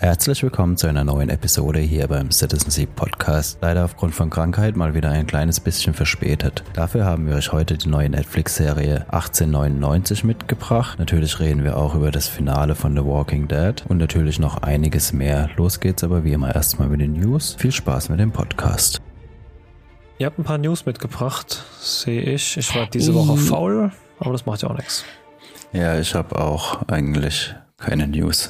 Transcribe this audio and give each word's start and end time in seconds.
Herzlich 0.00 0.42
willkommen 0.42 0.78
zu 0.78 0.86
einer 0.86 1.04
neuen 1.04 1.28
Episode 1.28 1.78
hier 1.78 2.08
beim 2.08 2.30
Citizen 2.30 2.70
Seek 2.70 2.96
Podcast. 2.96 3.58
Leider 3.60 3.84
aufgrund 3.84 4.14
von 4.14 4.30
Krankheit 4.30 4.74
mal 4.74 4.94
wieder 4.94 5.10
ein 5.10 5.26
kleines 5.26 5.60
bisschen 5.60 5.92
verspätet. 5.92 6.64
Dafür 6.72 7.04
haben 7.04 7.26
wir 7.26 7.34
euch 7.34 7.52
heute 7.52 7.76
die 7.76 7.90
neue 7.90 8.08
Netflix-Serie 8.08 9.04
1899 9.12 10.24
mitgebracht. 10.24 10.98
Natürlich 10.98 11.38
reden 11.38 11.64
wir 11.64 11.76
auch 11.76 11.94
über 11.94 12.10
das 12.10 12.28
Finale 12.28 12.74
von 12.76 12.96
The 12.96 13.04
Walking 13.04 13.46
Dead 13.46 13.84
und 13.90 13.98
natürlich 13.98 14.38
noch 14.38 14.62
einiges 14.62 15.12
mehr. 15.12 15.50
Los 15.58 15.80
geht's 15.80 16.02
aber 16.02 16.24
wie 16.24 16.32
immer 16.32 16.54
erstmal 16.54 16.88
mit 16.88 17.02
den 17.02 17.12
News. 17.12 17.56
Viel 17.58 17.72
Spaß 17.72 18.08
mit 18.08 18.20
dem 18.20 18.32
Podcast. 18.32 19.02
Ihr 20.16 20.24
habt 20.24 20.38
ein 20.38 20.44
paar 20.44 20.56
News 20.56 20.86
mitgebracht, 20.86 21.62
sehe 21.78 22.22
ich. 22.22 22.56
Ich 22.56 22.74
war 22.74 22.86
diese 22.86 23.12
Woche 23.12 23.36
faul, 23.36 23.92
aber 24.18 24.32
das 24.32 24.46
macht 24.46 24.62
ja 24.62 24.70
auch 24.70 24.78
nichts. 24.78 25.04
Ja, 25.74 26.00
ich 26.00 26.14
habe 26.14 26.40
auch 26.40 26.88
eigentlich 26.88 27.54
keine 27.76 28.06
News. 28.06 28.48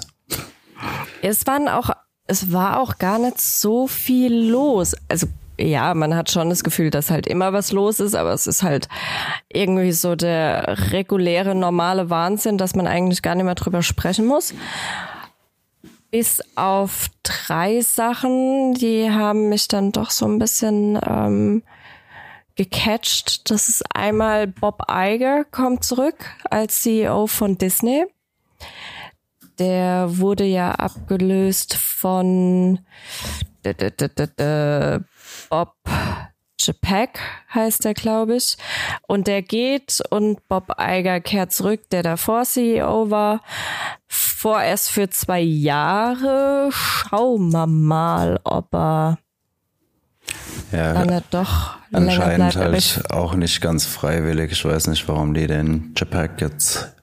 Es 1.23 1.47
waren 1.47 1.69
auch, 1.69 1.91
es 2.27 2.53
war 2.53 2.81
auch 2.81 2.99
gar 2.99 3.19
nicht 3.19 3.41
so 3.41 3.87
viel 3.87 4.51
los. 4.51 4.95
Also 5.09 5.27
ja, 5.61 5.93
man 5.95 6.15
hat 6.15 6.31
schon 6.31 6.49
das 6.49 6.65
Gefühl, 6.65 6.91
dass 6.91 7.11
halt 7.11 7.27
immer 7.27 7.53
was 7.53 7.73
los 7.73 8.01
ist, 8.01 8.15
aber 8.15 8.33
es 8.33 8.47
ist 8.47 8.63
halt 8.63 8.89
irgendwie 9.53 9.93
so 9.93 10.17
der 10.17 10.93
reguläre, 10.93 11.55
normale 11.55 12.09
Wahnsinn, 12.09 12.57
dass 12.57 12.75
man 12.75 12.87
eigentlich 12.87 13.23
gar 13.23 13.35
nicht 13.35 13.45
mehr 13.45 13.55
drüber 13.55 13.83
sprechen 13.83 14.27
muss. 14.27 14.55
Bis 16.11 16.41
auf 16.57 17.09
drei 17.23 17.83
Sachen, 17.83 18.75
die 18.75 19.11
haben 19.11 19.49
mich 19.49 19.69
dann 19.69 19.93
doch 19.93 20.11
so 20.11 20.27
ein 20.27 20.39
bisschen 20.39 20.99
ähm, 21.07 21.63
gecatcht. 22.57 23.51
Das 23.51 23.69
ist 23.69 23.85
einmal 23.95 24.47
Bob 24.47 24.83
Iger 24.91 25.45
kommt 25.45 25.85
zurück 25.85 26.17
als 26.51 26.83
CEO 26.83 27.27
von 27.27 27.59
Disney. 27.59 28.07
Der 29.61 30.19
wurde 30.19 30.45
ja 30.45 30.73
abgelöst 30.73 31.75
von 31.75 32.81
Bob 35.51 35.75
Chapek 36.61 37.19
heißt 37.55 37.85
er, 37.85 37.95
glaube 37.95 38.37
ich. 38.37 38.57
Und 39.07 39.27
der 39.27 39.43
geht 39.43 40.03
und 40.11 40.47
Bob 40.49 40.75
Iger 40.79 41.21
kehrt 41.21 41.53
zurück, 41.53 41.81
der 41.91 42.03
davor 42.03 42.45
CEO 42.45 43.11
war. 43.11 43.43
Vorerst 44.09 44.91
für 44.91 45.11
zwei 45.11 45.41
Jahre. 45.41 46.71
Schauen 46.73 47.53
wir 47.53 47.67
mal, 47.67 48.41
ob 48.45 48.75
er 48.75 49.19
ja, 50.73 50.95
dann 50.95 51.09
er 51.09 51.23
doch 51.31 51.77
anscheinend 51.93 52.55
länger 52.55 52.69
bleibt. 52.71 52.97
Aber 52.97 53.05
halt 53.05 53.11
auch 53.11 53.35
nicht 53.35 53.61
ganz 53.61 53.87
freiwillig. 53.87 54.53
Ich 54.53 54.65
weiß 54.65 54.87
nicht, 54.87 55.07
warum 55.09 55.35
die 55.35 55.47
den 55.47 55.93
Japak 55.97 56.41
jetzt 56.41 56.95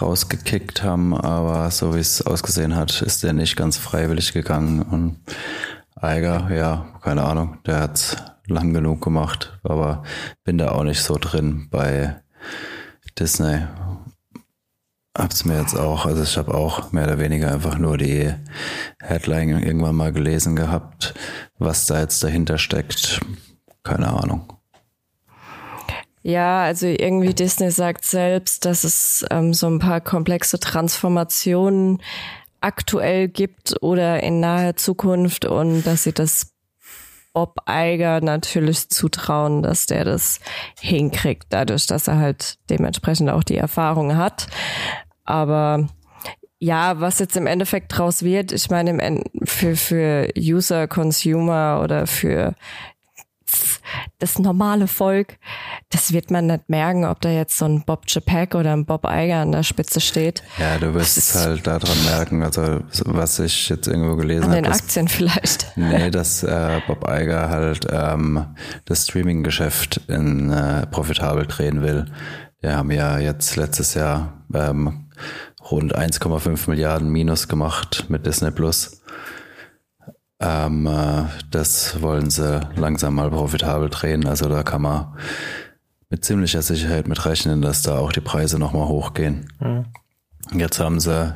rausgekickt 0.00 0.82
haben, 0.82 1.14
aber 1.14 1.70
so 1.70 1.94
wie 1.94 2.00
es 2.00 2.22
ausgesehen 2.22 2.76
hat, 2.76 3.02
ist 3.02 3.22
der 3.22 3.32
nicht 3.32 3.56
ganz 3.56 3.76
freiwillig 3.76 4.32
gegangen. 4.32 4.82
Und 4.82 5.20
Eiger, 5.94 6.50
ja, 6.54 6.86
keine 7.02 7.24
Ahnung, 7.24 7.58
der 7.66 7.80
hat's 7.80 8.16
lang 8.46 8.74
genug 8.74 9.00
gemacht, 9.02 9.58
aber 9.62 10.02
bin 10.44 10.58
da 10.58 10.72
auch 10.72 10.84
nicht 10.84 11.02
so 11.02 11.16
drin 11.18 11.68
bei 11.70 12.20
Disney. 13.18 13.62
Hab's 15.16 15.44
mir 15.44 15.60
jetzt 15.60 15.78
auch, 15.78 16.06
also 16.06 16.24
ich 16.24 16.36
habe 16.36 16.52
auch 16.52 16.90
mehr 16.90 17.04
oder 17.04 17.20
weniger 17.20 17.52
einfach 17.52 17.78
nur 17.78 17.96
die 17.96 18.34
Headline 19.00 19.62
irgendwann 19.62 19.94
mal 19.94 20.12
gelesen 20.12 20.56
gehabt, 20.56 21.14
was 21.58 21.86
da 21.86 22.00
jetzt 22.00 22.22
dahinter 22.24 22.58
steckt. 22.58 23.20
Keine 23.84 24.08
Ahnung. 24.08 24.53
Ja, 26.26 26.62
also 26.62 26.86
irgendwie 26.86 27.34
Disney 27.34 27.70
sagt 27.70 28.06
selbst, 28.06 28.64
dass 28.64 28.82
es 28.82 29.26
ähm, 29.30 29.52
so 29.52 29.66
ein 29.66 29.78
paar 29.78 30.00
komplexe 30.00 30.58
Transformationen 30.58 32.00
aktuell 32.62 33.28
gibt 33.28 33.76
oder 33.82 34.22
in 34.22 34.40
naher 34.40 34.74
Zukunft 34.74 35.44
und 35.44 35.82
dass 35.82 36.04
sie 36.04 36.14
das 36.14 36.54
Bob 37.34 37.58
Eiger 37.66 38.22
natürlich 38.22 38.88
zutrauen, 38.88 39.62
dass 39.62 39.84
der 39.84 40.06
das 40.06 40.40
hinkriegt, 40.80 41.48
dadurch, 41.50 41.86
dass 41.86 42.08
er 42.08 42.16
halt 42.16 42.56
dementsprechend 42.70 43.28
auch 43.28 43.44
die 43.44 43.58
Erfahrung 43.58 44.16
hat. 44.16 44.46
Aber 45.24 45.88
ja, 46.58 47.00
was 47.00 47.18
jetzt 47.18 47.36
im 47.36 47.46
Endeffekt 47.46 47.98
draus 47.98 48.22
wird, 48.22 48.50
ich 48.50 48.70
meine, 48.70 48.88
im 48.88 48.98
End 48.98 49.28
für, 49.44 49.76
für 49.76 50.30
User, 50.38 50.88
Consumer 50.88 51.82
oder 51.84 52.06
für 52.06 52.54
das 54.24 54.38
normale 54.38 54.86
Volk, 54.88 55.36
das 55.90 56.12
wird 56.12 56.30
man 56.30 56.46
nicht 56.46 56.68
merken, 56.70 57.04
ob 57.04 57.20
da 57.20 57.28
jetzt 57.28 57.58
so 57.58 57.66
ein 57.66 57.84
Bob 57.84 58.06
Chapek 58.06 58.54
oder 58.54 58.72
ein 58.72 58.86
Bob 58.86 59.04
Iger 59.04 59.36
an 59.42 59.52
der 59.52 59.62
Spitze 59.62 60.00
steht. 60.00 60.42
Ja, 60.58 60.78
du 60.78 60.94
wirst 60.94 61.18
es 61.18 61.34
halt 61.34 61.66
daran 61.66 62.02
merken, 62.06 62.42
also 62.42 62.80
was 63.04 63.38
ich 63.38 63.68
jetzt 63.68 63.86
irgendwo 63.86 64.16
gelesen 64.16 64.44
An 64.44 64.50
habe. 64.50 64.62
den 64.62 64.70
dass- 64.70 64.80
Aktien 64.80 65.08
vielleicht. 65.08 65.66
Nee, 65.76 66.10
dass 66.10 66.42
äh, 66.42 66.80
Bob 66.86 67.06
Iger 67.08 67.50
halt 67.50 67.86
ähm, 67.90 68.46
das 68.86 69.04
Streaming-Geschäft 69.04 70.00
in 70.08 70.50
äh, 70.50 70.86
profitabel 70.86 71.46
drehen 71.46 71.82
will. 71.82 72.06
Wir 72.60 72.76
haben 72.78 72.90
ja 72.90 73.18
jetzt 73.18 73.56
letztes 73.56 73.92
Jahr 73.94 74.44
ähm, 74.54 75.10
rund 75.70 75.94
1,5 75.96 76.70
Milliarden 76.70 77.08
Minus 77.10 77.48
gemacht 77.48 78.06
mit 78.08 78.24
Disney 78.24 78.50
Plus. 78.50 79.02
Ähm, 80.40 80.86
äh, 80.86 81.24
das 81.50 82.02
wollen 82.02 82.30
sie 82.30 82.60
langsam 82.76 83.14
mal 83.14 83.30
profitabel 83.30 83.88
drehen. 83.88 84.26
Also 84.26 84.48
da 84.48 84.62
kann 84.62 84.82
man 84.82 85.16
mit 86.10 86.24
ziemlicher 86.24 86.62
Sicherheit 86.62 87.08
mit 87.08 87.24
rechnen, 87.24 87.62
dass 87.62 87.82
da 87.82 87.98
auch 87.98 88.12
die 88.12 88.20
Preise 88.20 88.58
nochmal 88.58 88.86
hochgehen. 88.86 89.50
Jetzt 90.52 90.78
haben 90.78 91.00
sie 91.00 91.34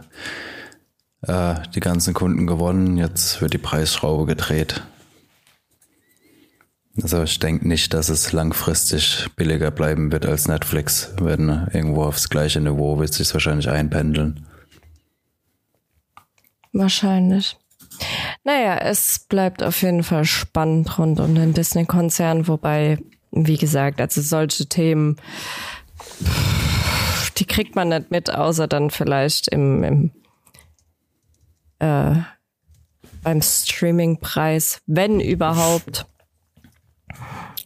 äh, 1.22 1.54
die 1.74 1.80
ganzen 1.80 2.14
Kunden 2.14 2.46
gewonnen, 2.46 2.96
jetzt 2.96 3.40
wird 3.40 3.54
die 3.54 3.58
Preisschraube 3.58 4.26
gedreht. 4.26 4.82
Also 7.02 7.22
ich 7.22 7.38
denke 7.38 7.66
nicht, 7.66 7.94
dass 7.94 8.08
es 8.08 8.32
langfristig 8.32 9.28
billiger 9.36 9.70
bleiben 9.70 10.10
wird 10.10 10.26
als 10.26 10.48
Netflix. 10.48 11.12
Werden 11.20 11.68
irgendwo 11.72 12.02
aufs 12.02 12.28
gleiche 12.28 12.60
Niveau 12.60 12.98
wird 12.98 13.14
sich 13.14 13.32
wahrscheinlich 13.32 13.68
einpendeln. 13.68 14.46
Wahrscheinlich. 16.72 17.56
Naja, 18.44 18.78
es 18.78 19.18
bleibt 19.28 19.62
auf 19.62 19.82
jeden 19.82 20.02
Fall 20.02 20.24
spannend 20.24 20.98
rund 20.98 21.20
um 21.20 21.34
den 21.34 21.54
Disney-Konzern, 21.54 22.48
wobei, 22.48 22.98
wie 23.30 23.56
gesagt, 23.56 24.00
also 24.00 24.20
solche 24.20 24.68
Themen, 24.68 25.16
die 27.36 27.44
kriegt 27.44 27.76
man 27.76 27.88
nicht 27.88 28.10
mit, 28.10 28.32
außer 28.32 28.66
dann 28.66 28.90
vielleicht 28.90 29.48
im, 29.48 29.84
im 29.84 30.10
äh, 31.78 32.22
beim 33.22 33.42
Streaming-Preis, 33.42 34.80
wenn 34.86 35.20
überhaupt. 35.20 36.06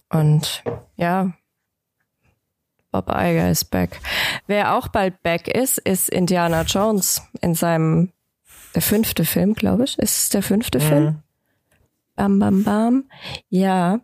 Und 0.08 0.62
ja, 0.96 1.32
Bob 2.90 3.08
Iger 3.08 3.50
ist 3.50 3.66
back. 3.66 4.00
Wer 4.46 4.76
auch 4.76 4.88
bald 4.88 5.22
back 5.22 5.48
ist, 5.48 5.78
ist 5.78 6.10
Indiana 6.10 6.62
Jones 6.62 7.22
in 7.40 7.54
seinem 7.54 8.12
der 8.74 8.82
fünfte 8.82 9.24
Film, 9.24 9.54
glaube 9.54 9.84
ich. 9.84 9.98
Ist 9.98 10.18
es 10.18 10.28
der 10.30 10.42
fünfte 10.42 10.80
Film? 10.80 11.18
Bam, 12.16 12.38
bam, 12.38 12.64
bam. 12.64 13.04
Ja. 13.48 14.00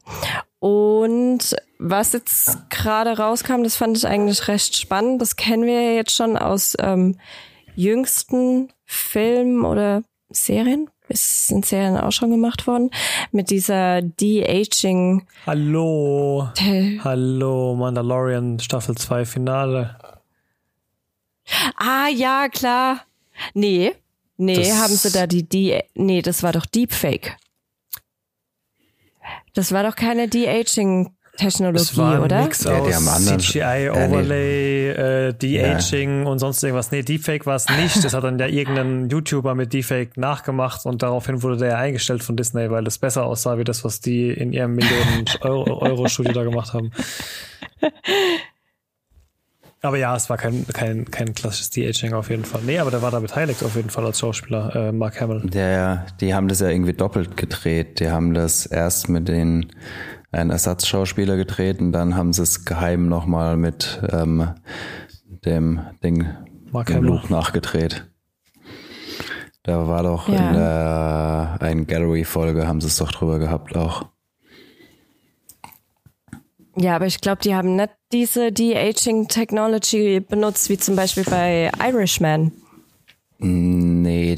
Und 0.59 1.57
was 1.79 2.13
jetzt 2.13 2.71
gerade 2.71 3.17
rauskam, 3.17 3.63
das 3.63 3.77
fand 3.77 3.97
ich 3.97 4.07
eigentlich 4.07 4.49
recht 4.49 4.77
spannend. 4.77 5.23
Das 5.23 5.37
kennen 5.37 5.65
wir 5.65 5.81
ja 5.81 5.93
jetzt 5.93 6.15
schon 6.15 6.37
aus 6.37 6.77
ähm, 6.81 7.19
jüngsten 7.77 8.73
Filmen 8.85 9.65
oder 9.65 10.03
Serien. 10.31 10.91
Es 11.09 11.47
sind 11.47 11.65
Serien 11.65 11.97
auch 11.97 12.13
schon 12.13 12.31
gemacht 12.31 12.67
worden. 12.67 12.91
Mit 13.33 13.51
dieser 13.51 14.03
De-Aging. 14.03 15.27
Hallo. 15.47 16.49
Hallo, 17.05 17.75
Mandalorian 17.77 18.59
Staffel 18.59 18.97
2 18.97 19.25
Finale. 19.25 19.97
Ah, 21.77 22.09
ja, 22.09 22.49
klar. 22.49 23.05
Nee. 23.55 23.95
Nee, 24.39 24.57
Das- 24.57 24.81
haben 24.81 24.95
sie 24.95 25.11
da 25.11 25.27
die, 25.27 25.47
die, 25.49 25.79
nee, 25.95 26.23
das 26.23 26.43
war 26.43 26.53
doch 26.53 26.65
Deepfake. 26.65 27.37
Das 29.55 29.73
war 29.73 29.83
doch 29.83 29.97
keine 29.97 30.29
war 31.99 32.15
ein 32.15 32.21
oder? 32.23 32.43
Mix 32.43 32.65
Ja, 32.65 32.81
die 32.85 32.95
haben 32.95 33.07
anderen- 33.09 33.39
CGI, 33.41 33.59
Ja, 33.87 33.93
nee. 33.93 34.07
Overlay, 34.07 34.89
äh, 34.91 35.33
De-Aging 35.35 36.27
und 36.27 36.39
sonst 36.41 36.63
irgendwas. 36.65 36.91
Nee, 36.91 37.03
Deepfake 37.03 37.47
war 37.47 37.55
es 37.57 37.69
nicht. 37.69 38.03
Das 38.05 38.13
hat 38.15 38.25
dann 38.25 38.39
ja 38.41 38.47
irgendein 38.47 39.09
YouTuber 39.09 39.55
mit 39.55 39.73
Deepfake 39.73 40.17
nachgemacht 40.17 40.85
und 40.85 41.03
daraufhin 41.03 41.43
wurde 41.43 41.57
der 41.59 41.69
ja 41.69 41.77
eingestellt 41.77 42.23
von 42.25 42.37
Disney, 42.37 42.71
weil 42.71 42.83
das 42.85 42.99
besser 42.99 43.25
aussah 43.25 43.57
wie 43.59 43.65
das, 43.65 43.85
was 43.85 44.01
die 44.01 44.31
in 44.31 44.53
ihrem 44.53 44.75
Millionen 44.75 45.27
Euro, 45.43 45.79
Euro 45.81 46.09
Studio 46.09 46.33
da 46.33 46.43
gemacht 46.45 46.73
haben. 46.75 46.91
Aber 49.81 49.97
ja, 49.97 50.17
es 50.17 50.29
war 50.29 50.37
kein, 50.37 50.67
kein, 50.73 51.05
kein 51.11 51.35
klassisches 51.35 51.71
De-Aging 51.71 52.13
auf 52.13 52.31
jeden 52.31 52.45
Fall. 52.45 52.63
Nee, 52.67 52.79
aber 52.79 52.91
der 52.91 53.01
war 53.01 53.13
da 53.13 53.21
beteiligt 53.21 53.63
auf 53.63 53.77
jeden 53.77 53.91
Fall 53.91 54.05
als 54.05 54.19
Schauspieler, 54.19 54.75
äh, 54.75 54.93
Mark 54.93 55.21
Hamill. 55.21 55.49
Ja, 55.53 55.69
ja, 55.69 56.07
die 56.21 56.35
haben 56.35 56.49
das 56.49 56.61
ja 56.61 56.69
irgendwie 56.69 56.95
doppelt 56.95 57.37
gedreht. 57.37 58.01
Die 58.01 58.11
haben 58.11 58.35
das 58.35 58.67
erst 58.67 59.09
mit 59.09 59.29
den 59.29 59.71
einen 60.33 60.51
Ersatzschauspieler 60.51 61.37
gedreht 61.37 61.81
und 61.81 61.93
dann 61.93 62.17
haben 62.17 62.33
sie 62.33 62.43
es 62.43 62.65
geheim 62.65 63.09
nochmal 63.09 63.57
mit 63.57 64.03
ähm, 64.11 64.51
dem 65.45 65.81
Ding 66.03 66.27
Mark 66.71 66.89
dem 66.89 66.97
Hamill. 66.97 67.11
Luke 67.11 67.33
nachgedreht. 67.33 68.11
Da 69.63 69.87
war 69.87 70.03
doch 70.03 70.29
ja. 70.29 70.49
in 70.49 70.55
der 70.55 71.57
einen 71.61 71.87
Gallery-Folge, 71.87 72.67
haben 72.67 72.81
sie 72.81 72.89
es 72.89 72.97
doch 72.97 73.13
drüber 73.13 73.39
gehabt 73.39 73.77
auch. 73.77 74.07
Ja, 76.81 76.95
aber 76.97 77.07
ich 77.07 77.21
glaube, 77.21 77.43
die 77.43 77.55
haben 77.55 77.77
nicht 77.77 77.91
diese 78.13 78.53
De-Aging-Technology 78.53 80.21
benutzt, 80.21 80.71
wie 80.71 80.79
zum 80.79 80.95
Beispiel 80.97 81.25
bei 81.25 81.71
Irishman. 81.81 82.53
Nee 83.41 83.89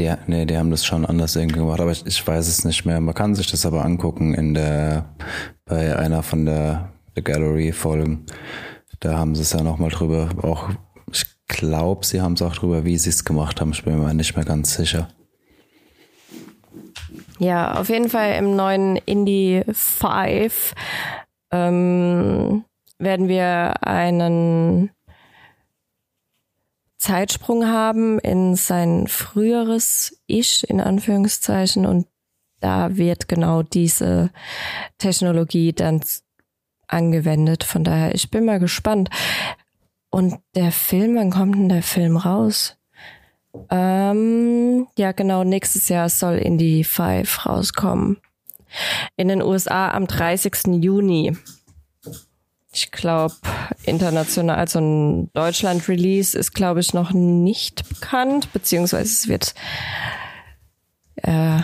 die, 0.00 0.12
nee, 0.26 0.46
die 0.46 0.56
haben 0.56 0.70
das 0.70 0.84
schon 0.84 1.04
anders 1.04 1.36
irgendwie 1.36 1.58
gemacht, 1.58 1.80
aber 1.80 1.92
ich, 1.92 2.04
ich 2.06 2.26
weiß 2.26 2.48
es 2.48 2.64
nicht 2.64 2.84
mehr. 2.84 3.00
Man 3.00 3.14
kann 3.14 3.34
sich 3.34 3.50
das 3.50 3.66
aber 3.66 3.84
angucken 3.84 4.34
in 4.34 4.54
der, 4.54 5.14
bei 5.64 5.96
einer 5.96 6.22
von 6.22 6.46
der, 6.46 6.92
der 7.14 7.22
Gallery-Folgen. 7.22 8.24
Da 9.00 9.16
haben 9.16 9.34
sie 9.34 9.42
es 9.42 9.52
ja 9.52 9.62
nochmal 9.62 9.90
drüber, 9.90 10.30
auch, 10.42 10.70
ich 11.12 11.24
glaube, 11.48 12.04
sie 12.06 12.20
haben 12.20 12.34
es 12.34 12.42
auch 12.42 12.54
drüber, 12.54 12.84
wie 12.84 12.96
sie 12.98 13.10
es 13.10 13.24
gemacht 13.24 13.60
haben. 13.60 13.72
Ich 13.72 13.84
bin 13.84 13.98
mir 13.98 14.14
nicht 14.14 14.36
mehr 14.36 14.44
ganz 14.44 14.74
sicher. 14.74 15.08
Ja, 17.38 17.78
auf 17.80 17.88
jeden 17.88 18.10
Fall 18.10 18.34
im 18.34 18.54
neuen 18.56 18.96
Indie 18.96 19.62
5 19.72 20.74
ähm, 21.50 22.64
werden 22.98 23.28
wir 23.28 23.86
einen 23.86 24.90
Zeitsprung 26.98 27.66
haben 27.66 28.18
in 28.18 28.56
sein 28.56 29.06
früheres 29.06 30.20
Ich, 30.26 30.68
in 30.68 30.80
Anführungszeichen, 30.80 31.86
und 31.86 32.06
da 32.60 32.96
wird 32.96 33.26
genau 33.26 33.62
diese 33.62 34.30
Technologie 34.98 35.72
dann 35.72 36.02
angewendet. 36.88 37.64
Von 37.64 37.84
daher, 37.84 38.14
ich 38.14 38.30
bin 38.30 38.44
mal 38.44 38.58
gespannt. 38.58 39.08
Und 40.10 40.38
der 40.54 40.72
Film, 40.72 41.16
wann 41.16 41.30
kommt 41.30 41.54
denn 41.54 41.68
der 41.68 41.82
Film 41.82 42.16
raus? 42.16 42.76
Ähm, 43.70 44.86
ja, 44.98 45.12
genau, 45.12 45.44
nächstes 45.44 45.88
Jahr 45.88 46.08
soll 46.08 46.34
Indie 46.34 46.84
5 46.84 47.46
rauskommen. 47.46 48.18
In 49.16 49.28
den 49.28 49.42
USA 49.42 49.90
am 49.90 50.06
30. 50.06 50.82
Juni 50.82 51.36
ich 52.72 52.90
glaube, 52.92 53.34
international, 53.84 54.56
also 54.56 54.78
ein 54.78 55.32
Deutschland-Release 55.32 56.38
ist, 56.38 56.52
glaube 56.52 56.80
ich, 56.80 56.94
noch 56.94 57.12
nicht 57.12 57.88
bekannt, 57.88 58.52
beziehungsweise 58.52 59.02
es 59.10 59.28
wird 59.28 59.54
äh, 61.16 61.60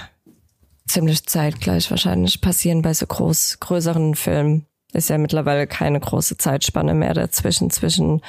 ziemlich 0.86 1.26
zeitgleich 1.26 1.90
wahrscheinlich 1.90 2.40
passieren 2.40 2.82
bei 2.82 2.92
so 2.92 3.06
groß, 3.06 3.60
größeren 3.60 4.14
Filmen. 4.14 4.66
Ist 4.92 5.10
ja 5.10 5.18
mittlerweile 5.18 5.66
keine 5.66 6.00
große 6.00 6.38
Zeitspanne 6.38 6.94
mehr 6.94 7.14
dazwischen, 7.14 7.70
zwischen 7.70 8.22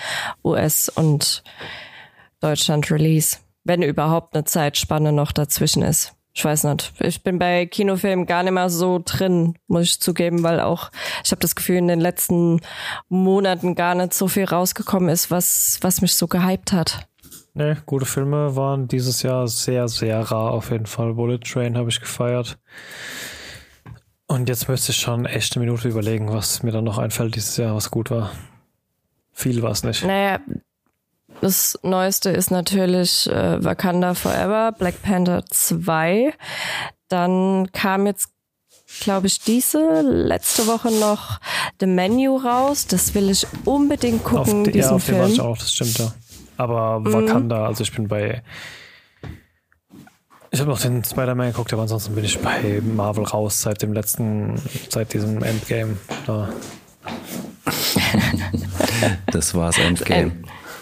US 0.44 0.90
und 0.90 1.44
Deutschland-Release. 2.42 3.38
Wenn 3.64 3.82
überhaupt 3.82 4.36
eine 4.36 4.44
Zeitspanne 4.44 5.12
noch 5.12 5.32
dazwischen 5.32 5.82
ist 5.82 6.17
ich 6.38 6.46
weiß 6.46 6.66
nicht. 6.66 6.94
Ich 7.00 7.24
bin 7.24 7.40
bei 7.40 7.66
Kinofilmen 7.66 8.28
gar 8.28 8.44
nicht 8.44 8.54
mehr 8.54 8.70
so 8.70 9.02
drin, 9.04 9.58
muss 9.66 9.86
ich 9.86 10.00
zugeben, 10.00 10.44
weil 10.44 10.60
auch 10.60 10.92
ich 11.24 11.32
habe 11.32 11.42
das 11.42 11.56
Gefühl, 11.56 11.78
in 11.78 11.88
den 11.88 12.00
letzten 12.00 12.62
Monaten 13.10 13.74
gar 13.74 13.96
nicht 13.96 14.14
so 14.14 14.28
viel 14.28 14.44
rausgekommen 14.44 15.10
ist, 15.10 15.32
was, 15.32 15.80
was 15.82 16.02
mich 16.02 16.14
so 16.14 16.28
gehypt 16.28 16.74
hat. 16.74 17.08
Nee, 17.56 17.76
gute 17.88 18.06
Filme 18.06 18.56
waren 18.56 18.88
dieses 18.88 19.24
Jahr 19.24 19.48
sehr, 19.48 19.88
sehr 19.88 20.20
rar 20.20 20.52
auf 20.52 20.70
jeden 20.70 20.86
Fall. 20.86 21.16
Bullet 21.16 21.40
Train 21.40 21.76
habe 21.76 21.90
ich 21.90 22.00
gefeiert. 22.00 22.60
Und 24.28 24.48
jetzt 24.48 24.70
müsste 24.70 24.92
ich 24.92 25.00
schon 25.00 25.26
echt 25.26 25.56
eine 25.56 25.66
Minute 25.66 25.88
überlegen, 25.88 26.32
was 26.32 26.62
mir 26.62 26.72
dann 26.72 26.84
noch 26.84 27.00
einfällt 27.00 27.34
dieses 27.34 27.58
Jahr, 27.58 27.74
was 27.74 27.90
gut 27.90 28.12
war. 28.12 28.30
Viel 29.34 29.64
war 29.64 29.72
es 29.72 29.82
nicht. 29.82 30.06
Naja, 30.06 30.40
das 31.42 31.78
Neueste 31.84 32.30
ist 32.30 32.52
natürlich 32.52 33.30
äh, 33.30 33.64
Wakanda 33.64 34.14
Forever, 34.14 34.72
Black 34.72 35.02
Panther 35.02 35.44
2. 35.50 36.34
Dann 37.10 37.72
kam 37.72 38.06
jetzt, 38.08 38.30
glaube 39.02 39.28
ich, 39.28 39.40
diese 39.40 40.02
letzte 40.02 40.68
Woche 40.68 40.92
noch 40.92 41.40
The 41.80 41.86
Menu 41.86 42.38
raus. 42.38 42.88
Das 42.88 43.14
will 43.14 43.30
ich 43.30 43.46
unbedingt 43.66 44.24
gucken, 44.24 44.60
auf 44.60 44.64
die, 44.64 44.72
diesen 44.72 44.90
ja, 44.90 44.96
auf 44.96 45.04
Film. 45.04 45.22
Den 45.22 45.32
ich 45.32 45.42
auch, 45.42 45.58
das 45.58 45.74
stimmt 45.74 45.98
ja. 46.00 46.14
Aber 46.58 47.04
Wakanda, 47.06 47.60
mhm. 47.60 47.66
also 47.66 47.84
ich 47.84 47.94
bin 47.94 48.08
bei 48.08 48.42
ich 50.50 50.62
habe 50.62 50.72
noch 50.72 50.80
den 50.80 51.04
Spider-Man 51.04 51.52
geguckt, 51.52 51.74
aber 51.74 51.82
ansonsten 51.84 52.16
bin 52.16 52.24
ich 52.24 52.40
bei 52.40 52.82
Marvel 52.82 53.26
raus 53.26 53.62
seit 53.62 53.82
dem 53.82 53.92
letzten, 53.92 54.60
seit 54.90 55.14
diesem 55.14 55.44
Endgame. 55.44 55.98
Da. 56.26 56.50
das 59.32 59.54
war's 59.54 59.78
Endgame. 59.78 60.32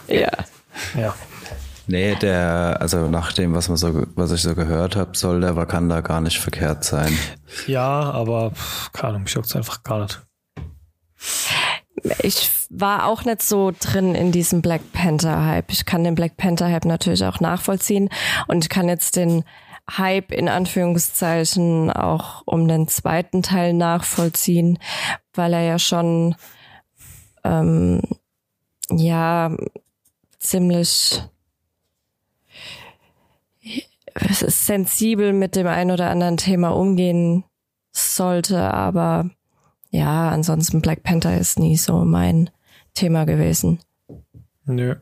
Ja. 0.07 0.31
Ja. 0.97 1.15
Nee, 1.87 2.15
der, 2.15 2.77
also 2.79 3.07
nach 3.07 3.31
dem, 3.33 3.53
was 3.53 3.67
man 3.69 3.77
so, 3.77 4.05
was 4.15 4.31
ich 4.31 4.41
so 4.41 4.55
gehört 4.55 4.95
habe, 4.95 5.15
soll 5.15 5.41
der 5.41 5.55
Wakanda 5.55 6.01
gar 6.01 6.19
nicht 6.19 6.39
verkehrt 6.39 6.83
sein. 6.83 7.15
Ja, 7.67 8.11
aber 8.11 8.53
keine 8.91 9.09
Ahnung, 9.09 9.23
mich 9.23 9.33
juckt's 9.33 9.55
einfach 9.55 9.83
gar 9.83 10.01
nicht. 10.01 10.21
Ich 12.23 12.49
war 12.69 13.05
auch 13.05 13.23
nicht 13.23 13.41
so 13.41 13.71
drin 13.79 14.15
in 14.15 14.31
diesem 14.31 14.61
Black 14.61 14.81
Panther 14.93 15.45
Hype. 15.45 15.71
Ich 15.71 15.85
kann 15.85 16.03
den 16.03 16.15
Black 16.15 16.37
Panther 16.37 16.69
Hype 16.69 16.85
natürlich 16.85 17.23
auch 17.23 17.39
nachvollziehen 17.39 18.09
und 18.47 18.63
ich 18.63 18.69
kann 18.69 18.89
jetzt 18.89 19.15
den 19.15 19.43
Hype 19.89 20.31
in 20.31 20.49
Anführungszeichen 20.49 21.91
auch 21.91 22.41
um 22.45 22.67
den 22.67 22.87
zweiten 22.87 23.43
Teil 23.43 23.73
nachvollziehen, 23.73 24.79
weil 25.35 25.53
er 25.53 25.61
ja 25.61 25.79
schon 25.79 26.35
ähm, 27.43 28.01
ja 28.89 29.55
ziemlich 30.45 31.21
sensibel 34.17 35.33
mit 35.33 35.55
dem 35.55 35.67
ein 35.67 35.91
oder 35.91 36.09
anderen 36.09 36.37
Thema 36.37 36.69
umgehen 36.69 37.43
sollte, 37.91 38.73
aber 38.73 39.29
ja, 39.89 40.29
ansonsten 40.29 40.81
Black 40.81 41.03
Panther 41.03 41.37
ist 41.37 41.59
nie 41.59 41.77
so 41.77 42.05
mein 42.05 42.49
Thema 42.93 43.25
gewesen. 43.25 43.79
Nö. 44.65 44.95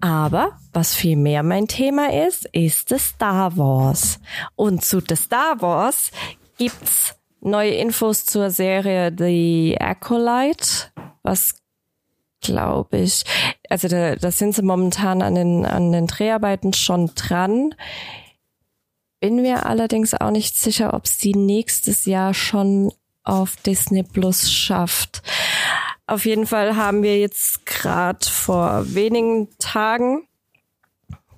Aber 0.00 0.58
was 0.72 0.94
viel 0.94 1.16
mehr 1.16 1.42
mein 1.42 1.66
Thema 1.66 2.26
ist, 2.26 2.46
ist 2.52 2.90
das 2.90 3.08
Star 3.08 3.56
Wars. 3.56 4.20
Und 4.54 4.84
zu 4.84 5.00
The 5.00 5.16
Star 5.16 5.60
Wars 5.60 6.10
gibt's 6.58 7.16
neue 7.40 7.72
Infos 7.72 8.26
zur 8.26 8.50
Serie 8.50 9.12
The 9.16 9.76
Acolyte, 9.80 10.92
was 11.22 11.54
glaube 12.46 12.98
ich. 12.98 13.24
Also 13.68 13.88
da, 13.88 14.16
da 14.16 14.30
sind 14.30 14.54
sie 14.54 14.62
momentan 14.62 15.22
an 15.22 15.34
den, 15.34 15.66
an 15.66 15.92
den 15.92 16.06
Dreharbeiten 16.06 16.72
schon 16.72 17.10
dran. 17.14 17.74
Bin 19.20 19.42
mir 19.42 19.66
allerdings 19.66 20.14
auch 20.14 20.30
nicht 20.30 20.56
sicher, 20.56 20.94
ob 20.94 21.06
sie 21.06 21.32
nächstes 21.32 22.04
Jahr 22.06 22.34
schon 22.34 22.92
auf 23.24 23.56
Disney 23.56 24.02
Plus 24.02 24.50
schafft. 24.50 25.22
Auf 26.06 26.24
jeden 26.24 26.46
Fall 26.46 26.76
haben 26.76 27.02
wir 27.02 27.18
jetzt 27.18 27.66
gerade 27.66 28.24
vor 28.24 28.94
wenigen 28.94 29.48
Tagen, 29.58 30.22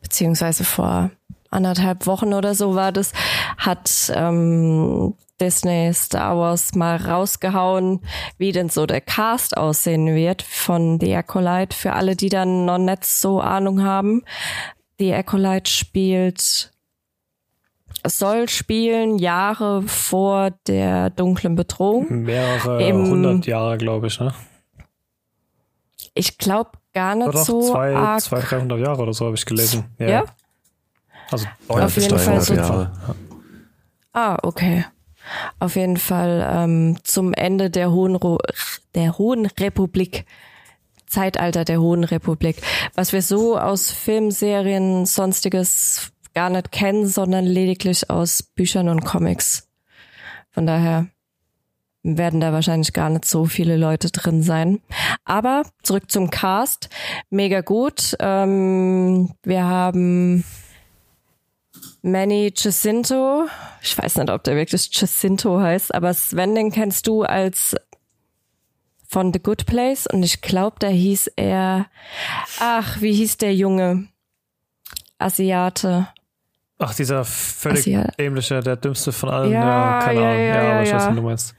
beziehungsweise 0.02 0.64
vor 0.64 1.10
anderthalb 1.50 2.06
Wochen 2.06 2.34
oder 2.34 2.54
so 2.54 2.74
war 2.74 2.92
das, 2.92 3.12
hat 3.56 4.12
ähm, 4.14 5.14
Disney 5.40 5.92
Star 5.94 6.36
Wars 6.36 6.74
mal 6.74 6.96
rausgehauen, 6.96 8.00
wie 8.38 8.52
denn 8.52 8.68
so 8.68 8.86
der 8.86 9.00
Cast 9.00 9.56
aussehen 9.56 10.14
wird 10.14 10.42
von 10.42 10.98
The 11.00 11.16
Acolyte. 11.16 11.76
Für 11.76 11.92
alle, 11.92 12.16
die 12.16 12.28
dann 12.28 12.64
noch 12.64 12.78
nicht 12.78 13.04
so 13.04 13.40
Ahnung 13.40 13.82
haben. 13.82 14.24
The 14.98 15.14
Acolyte 15.14 15.70
spielt, 15.70 16.72
soll 18.06 18.48
spielen 18.48 19.18
Jahre 19.18 19.82
vor 19.82 20.50
der 20.66 21.10
dunklen 21.10 21.54
Bedrohung. 21.54 22.22
Mehrere 22.22 22.92
hundert 22.92 23.46
Jahre, 23.46 23.78
glaube 23.78 24.08
ich, 24.08 24.18
ne? 24.18 24.34
Ich 26.14 26.36
glaube 26.36 26.72
gar 26.92 27.14
nicht 27.14 27.32
doch, 27.32 27.44
so 27.44 27.72
zwei, 27.72 27.94
arg. 27.94 28.20
zwei, 28.20 28.40
300 28.40 28.80
Jahre 28.80 29.02
oder 29.02 29.12
so 29.12 29.26
habe 29.26 29.36
ich 29.36 29.46
gelesen. 29.46 29.84
Ja. 29.98 30.08
ja? 30.08 30.24
Also 31.30 31.46
auf 31.68 31.96
jeden 31.96 32.18
Fall 32.18 32.40
so. 32.40 32.54
Jahre. 32.54 32.92
Ah, 34.12 34.36
okay. 34.42 34.84
Auf 35.58 35.76
jeden 35.76 35.96
Fall 35.96 36.46
ähm, 36.50 36.98
zum 37.04 37.32
Ende 37.32 37.70
der 37.70 37.92
Hohen, 37.92 38.16
Ro 38.16 38.38
der 38.94 39.18
Hohen 39.18 39.46
Republik. 39.46 40.24
Zeitalter 41.06 41.64
der 41.64 41.80
Hohen 41.80 42.04
Republik. 42.04 42.60
Was 42.94 43.12
wir 43.12 43.22
so 43.22 43.58
aus 43.58 43.90
Filmserien, 43.90 45.06
sonstiges 45.06 46.12
gar 46.34 46.50
nicht 46.50 46.70
kennen, 46.70 47.06
sondern 47.06 47.44
lediglich 47.44 48.10
aus 48.10 48.42
Büchern 48.42 48.88
und 48.88 49.04
Comics. 49.04 49.68
Von 50.50 50.66
daher 50.66 51.06
werden 52.02 52.40
da 52.40 52.52
wahrscheinlich 52.52 52.92
gar 52.92 53.10
nicht 53.10 53.24
so 53.24 53.44
viele 53.44 53.76
Leute 53.76 54.10
drin 54.10 54.42
sein. 54.42 54.80
Aber 55.24 55.62
zurück 55.82 56.10
zum 56.10 56.30
Cast. 56.30 56.88
Mega 57.30 57.60
gut. 57.60 58.16
Ähm, 58.20 59.30
wir 59.42 59.64
haben 59.64 60.44
Manny 62.10 62.52
Jacinto. 62.54 63.46
Ich 63.82 63.96
weiß 63.96 64.16
nicht, 64.16 64.30
ob 64.30 64.42
der 64.44 64.56
wirklich 64.56 64.88
Jacinto 64.92 65.60
heißt, 65.60 65.94
aber 65.94 66.12
Sven, 66.14 66.54
den 66.54 66.70
kennst 66.70 67.06
du 67.06 67.22
als 67.22 67.76
von 69.08 69.32
The 69.32 69.40
Good 69.40 69.66
Place 69.66 70.06
und 70.06 70.22
ich 70.22 70.40
glaube, 70.42 70.76
da 70.80 70.88
hieß 70.88 71.32
er, 71.36 71.86
ach, 72.60 73.00
wie 73.00 73.12
hieß 73.14 73.38
der 73.38 73.54
Junge? 73.54 74.08
Asiate. 75.18 76.08
Ach, 76.78 76.94
dieser 76.94 77.24
völlig 77.24 77.80
Asia- 77.80 78.12
dämliche, 78.18 78.60
der 78.60 78.76
dümmste 78.76 79.10
von 79.12 79.30
allen. 79.30 79.50
Ja, 79.50 79.98
keine 80.00 80.20
ja, 80.20 80.28
Ahnung. 80.30 80.44
ja, 80.44 80.54
aber 80.54 80.62
ja, 80.62 80.82
ich 80.82 80.92
weiß, 80.92 81.02
ja. 81.02 81.08
was 81.08 81.16
du 81.16 81.22
meinst. 81.22 81.54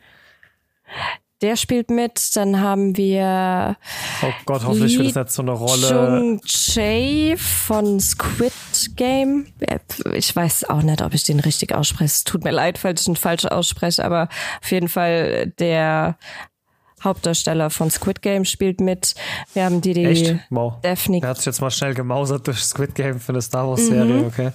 Der 1.41 1.55
spielt 1.55 1.89
mit. 1.89 2.35
Dann 2.35 2.59
haben 2.59 2.97
wir 2.97 3.77
Oh 4.21 4.33
Gott, 4.45 4.63
hoffentlich 4.65 4.97
wird 4.97 5.09
es 5.09 5.15
nicht 5.15 5.31
so 5.31 5.41
eine 5.41 5.51
Rolle. 5.51 5.87
Chung 5.87 6.41
Chae 6.41 7.37
von 7.37 7.99
Squid 7.99 8.51
Game. 8.95 9.47
Ich 10.13 10.35
weiß 10.35 10.69
auch 10.69 10.81
nicht, 10.81 11.01
ob 11.01 11.13
ich 11.13 11.23
den 11.23 11.39
richtig 11.39 11.73
ausspreche. 11.73 12.05
Es 12.05 12.23
tut 12.25 12.43
mir 12.43 12.51
leid, 12.51 12.77
falls 12.77 13.01
ich 13.01 13.07
ihn 13.07 13.15
falsch 13.15 13.45
ausspreche, 13.45 14.03
aber 14.03 14.27
auf 14.61 14.71
jeden 14.71 14.89
Fall 14.89 15.53
der 15.59 16.17
Hauptdarsteller 17.03 17.69
von 17.69 17.89
Squid 17.89 18.21
Game 18.21 18.45
spielt 18.45 18.81
mit. 18.81 19.15
Wir 19.53 19.63
haben 19.63 19.81
die, 19.81 19.93
die 19.93 20.05
Echt? 20.05 20.35
Wow. 20.49 20.73
Daphne 20.81 21.21
Der 21.21 21.29
hat 21.29 21.37
sich 21.37 21.45
jetzt 21.45 21.61
mal 21.61 21.71
schnell 21.71 21.93
gemausert 21.93 22.47
durch 22.47 22.61
Squid 22.63 22.95
Game 22.95 23.19
für 23.19 23.31
eine 23.31 23.41
Star 23.41 23.67
Wars-Serie, 23.67 24.25
okay. 24.25 24.51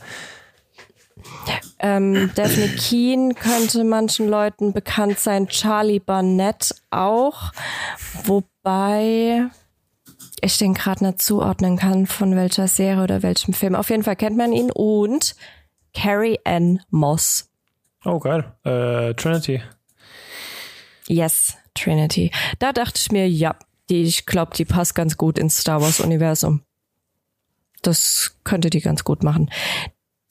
Ähm, 1.78 2.30
Daphne 2.34 2.68
Keen 2.68 3.34
könnte 3.34 3.84
manchen 3.84 4.28
Leuten 4.28 4.72
bekannt 4.72 5.18
sein, 5.18 5.48
Charlie 5.48 5.98
Barnett 5.98 6.74
auch, 6.90 7.52
wobei 8.24 9.50
ich 10.40 10.58
den 10.58 10.74
gerade 10.74 11.04
nicht 11.04 11.20
zuordnen 11.20 11.76
kann, 11.76 12.06
von 12.06 12.36
welcher 12.36 12.68
Serie 12.68 13.02
oder 13.02 13.22
welchem 13.22 13.54
Film. 13.54 13.74
Auf 13.74 13.90
jeden 13.90 14.02
Fall 14.02 14.16
kennt 14.16 14.36
man 14.36 14.52
ihn 14.52 14.70
und 14.70 15.34
Carrie 15.94 16.38
Ann 16.44 16.80
Moss. 16.90 17.50
Oh, 18.04 18.18
geil. 18.18 18.52
Äh, 18.64 19.14
Trinity. 19.14 19.62
Yes, 21.06 21.56
Trinity. 21.74 22.30
Da 22.58 22.72
dachte 22.72 22.98
ich 22.98 23.12
mir, 23.12 23.28
ja, 23.28 23.56
die, 23.88 24.02
ich 24.02 24.26
glaube, 24.26 24.54
die 24.56 24.64
passt 24.64 24.94
ganz 24.94 25.16
gut 25.16 25.38
ins 25.38 25.58
Star 25.58 25.80
Wars 25.80 26.00
Universum. 26.00 26.62
Das 27.82 28.36
könnte 28.44 28.70
die 28.70 28.80
ganz 28.80 29.04
gut 29.04 29.22
machen. 29.22 29.50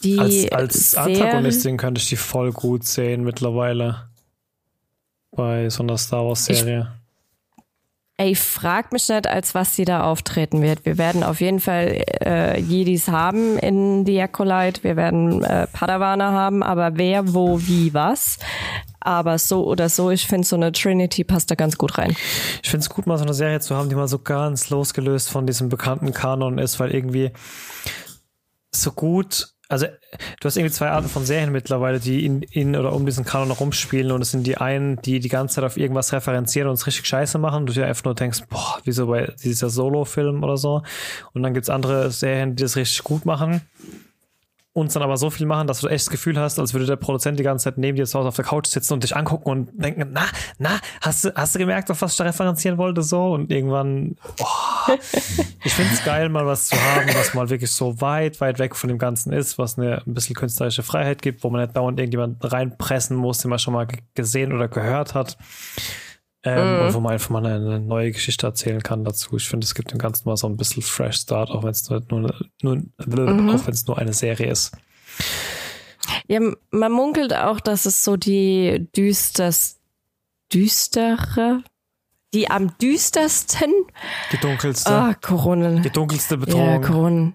Die 0.04 0.20
Als, 0.20 0.52
als 0.52 0.96
Antagonistin 0.96 1.78
könnte 1.78 2.00
ich 2.00 2.10
die 2.10 2.16
voll 2.16 2.52
gut 2.52 2.86
sehen 2.86 3.24
mittlerweile. 3.24 4.10
Bei 5.32 5.70
so 5.70 5.84
einer 5.84 5.98
Star 5.98 6.26
Wars-Serie. 6.26 6.92
Ey, 8.18 8.36
frag 8.36 8.92
mich 8.92 9.10
nicht, 9.10 9.26
als 9.26 9.56
was 9.56 9.76
sie 9.76 9.86
da 9.86 10.04
auftreten 10.04 10.62
wird. 10.62 10.86
Wir 10.86 11.00
werden 11.00 11.24
auf 11.24 11.42
jeden 11.42 11.60
Fall 11.60 12.04
äh, 12.24 12.60
Jedis 12.60 13.08
haben 13.08 13.58
in 13.58 14.06
The 14.06 14.22
Acolyte. 14.22 14.84
Wir 14.84 14.96
werden 14.96 15.44
äh, 15.44 15.66
Padawaner 15.74 16.32
haben, 16.32 16.62
aber 16.62 16.96
wer, 16.96 17.34
wo, 17.34 17.60
wie, 17.62 17.92
was. 17.96 18.38
Aber 19.00 19.40
so 19.40 19.66
oder 19.66 19.90
so, 19.90 20.12
ich 20.12 20.28
finde, 20.28 20.48
so 20.48 20.56
eine 20.56 20.72
Trinity 20.72 21.24
passt 21.24 21.50
da 21.50 21.56
ganz 21.56 21.76
gut 21.78 21.98
rein. 21.98 22.16
Ich 22.62 22.70
finde 22.70 22.84
es 22.84 22.90
gut, 22.90 23.08
mal 23.08 23.18
so 23.18 23.24
eine 23.24 23.34
Serie 23.34 23.60
zu 23.60 23.76
haben, 23.76 23.90
die 23.90 23.96
mal 23.96 24.08
so 24.08 24.20
ganz 24.20 24.70
losgelöst 24.70 25.32
von 25.32 25.48
diesem 25.48 25.70
bekannten 25.70 26.14
Kanon 26.14 26.60
ist, 26.60 26.80
weil 26.80 26.92
irgendwie 26.92 27.32
so 28.72 28.92
gut, 28.92 29.50
also 29.74 29.88
du 30.40 30.46
hast 30.46 30.56
irgendwie 30.56 30.72
zwei 30.72 30.90
Arten 30.90 31.10
von 31.10 31.26
Serien 31.26 31.52
mittlerweile, 31.52 32.00
die 32.00 32.26
in, 32.26 32.44
in 32.44 32.76
oder 32.76 32.94
um 32.94 33.06
diesen 33.06 33.26
Kanon 33.26 33.48
herumspielen 33.48 34.12
und 34.12 34.22
es 34.22 34.30
sind 34.30 34.46
die 34.46 34.58
einen, 34.58 35.02
die 35.02 35.20
die 35.20 35.30
ganze 35.30 35.56
Zeit 35.56 35.64
auf 35.64 35.78
irgendwas 35.78 36.14
referenzieren 36.14 36.70
und 36.70 36.76
es 36.76 36.86
richtig 36.86 37.08
scheiße 37.08 37.40
machen. 37.40 37.62
Und 37.62 37.66
du 37.66 37.74
dir 37.74 37.88
einfach 37.88 38.06
nur 38.06 38.14
denkst, 38.14 38.44
boah, 38.50 38.80
wieso 38.84 39.08
bei 39.08 39.34
dieser 39.44 39.70
Solo-Film 39.70 40.44
oder 40.44 40.58
so? 40.58 40.84
Und 41.34 41.42
dann 41.42 41.56
gibt's 41.56 41.70
andere 41.70 42.12
Serien, 42.12 42.56
die 42.56 42.62
das 42.64 42.76
richtig 42.76 43.04
gut 43.04 43.26
machen 43.26 43.62
und 44.74 44.96
dann 44.96 45.04
aber 45.04 45.18
so 45.18 45.30
viel 45.30 45.46
machen, 45.46 45.68
dass 45.68 45.82
du 45.82 45.88
echt 45.88 46.06
das 46.08 46.10
Gefühl 46.10 46.40
hast, 46.40 46.58
als 46.60 46.74
würde 46.74 46.88
der 46.88 46.96
Produzent 46.96 47.38
die 47.40 47.44
ganze 47.44 47.66
Zeit 47.66 47.78
neben 47.78 47.96
dir 47.96 48.06
zu 48.06 48.18
Hause 48.18 48.30
auf 48.30 48.36
der 48.36 48.46
Couch 48.46 48.66
sitzen 48.68 48.94
und 48.94 49.04
dich 49.04 49.16
angucken 49.16 49.50
und 49.50 49.70
denken, 49.74 50.10
na, 50.14 50.24
na, 50.58 50.80
hast 51.02 51.26
du, 51.26 51.34
hast 51.36 51.54
du 51.54 51.60
gemerkt, 51.60 51.92
auf 51.92 52.02
was 52.02 52.14
ich 52.14 52.18
da 52.18 52.24
referenzieren 52.24 52.78
wollte 52.80 53.04
so? 53.04 53.34
Und 53.34 53.52
irgendwann, 53.52 54.16
oh, 54.40 54.94
ich 55.64 55.74
finde 55.74 55.94
es 55.94 56.04
geil, 56.04 56.28
mal 56.30 56.48
was 56.48 56.70
zu 56.70 56.76
haben, 56.76 57.08
was 57.14 57.34
mal 57.36 57.50
wirklich 57.50 57.72
so 57.72 58.02
weit, 58.02 58.42
weit 58.42 58.58
weg 58.58 58.76
von 58.76 58.88
dem 58.88 58.98
Ganzen 58.98 59.32
ist, 59.32 59.58
was 59.60 59.78
eine 59.78 60.02
ein 60.08 60.14
bisschen 60.16 60.36
künstlerische 60.36 60.82
Freiheit 60.82 61.22
gibt, 61.22 61.44
wo 61.44 61.50
man 61.52 61.62
nicht 61.62 61.78
dauernd 61.78 62.00
irgendjemand 62.00 62.38
reinpressen 62.42 63.16
muss, 63.16 63.38
den 63.40 63.50
man 63.50 63.60
schon 63.60 63.76
mal 63.76 63.86
ge- 63.86 64.00
gesehen 64.16 64.54
oder 64.54 64.68
gehört 64.68 65.14
hat. 65.14 65.38
Ähm, 66.46 66.88
Und 66.88 66.94
wo 66.94 67.00
man 67.00 67.14
einfach 67.14 67.30
mal 67.30 67.46
eine, 67.46 67.80
neue 67.80 68.12
Geschichte 68.12 68.46
erzählen 68.46 68.84
kann 68.84 69.06
dazu. 69.06 69.38
Ich 69.38 69.48
finde, 69.48 69.64
es 69.66 69.76
gibt 69.76 69.92
dem 69.92 69.98
Ganzen 69.98 70.28
mal 70.28 70.36
so 70.36 70.48
ein 70.48 70.58
bisschen 70.58 70.82
Fresh 70.84 71.18
Start, 71.22 71.50
auch 71.50 71.64
wenn 71.64 71.70
es 71.70 71.90
nur, 71.90 72.04
nur, 72.10 72.34
nur, 72.62 72.84
auch 73.56 73.66
wenn 73.66 73.74
es 73.74 73.88
nur 73.88 73.98
eine 73.98 74.14
Serie 74.14 74.52
ist. 74.52 74.72
Ja, 76.28 76.40
man 76.72 76.92
munkelt 76.92 77.34
auch, 77.34 77.60
dass 77.62 77.86
es 77.86 78.04
so 78.04 78.18
die 78.18 78.88
düsters, 78.96 79.80
düstere, 80.54 81.64
die 82.34 82.50
am 82.50 82.78
düstersten, 82.78 83.72
Die 84.32 84.38
dunkelste, 84.38 84.92
ah, 84.92 85.14
Corona. 85.14 85.80
die 85.82 85.90
dunkelste 85.92 86.36
Ja, 86.36 86.40
Bedrohung. 86.42 86.82
Corona. 86.82 87.34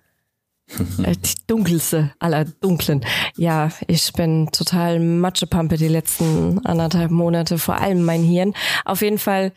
Äh, 1.03 1.17
Die 1.17 1.47
dunkelste 1.47 2.13
aller 2.19 2.45
dunklen. 2.45 3.05
Ja, 3.37 3.71
ich 3.87 4.13
bin 4.13 4.49
total 4.53 5.01
Matschepampe 5.01 5.77
die 5.77 5.89
letzten 5.89 6.65
anderthalb 6.65 7.11
Monate, 7.11 7.59
vor 7.59 7.81
allem 7.81 8.03
mein 8.05 8.23
Hirn. 8.23 8.55
Auf 8.85 9.03
jeden 9.03 9.19
Fall 9.19 9.53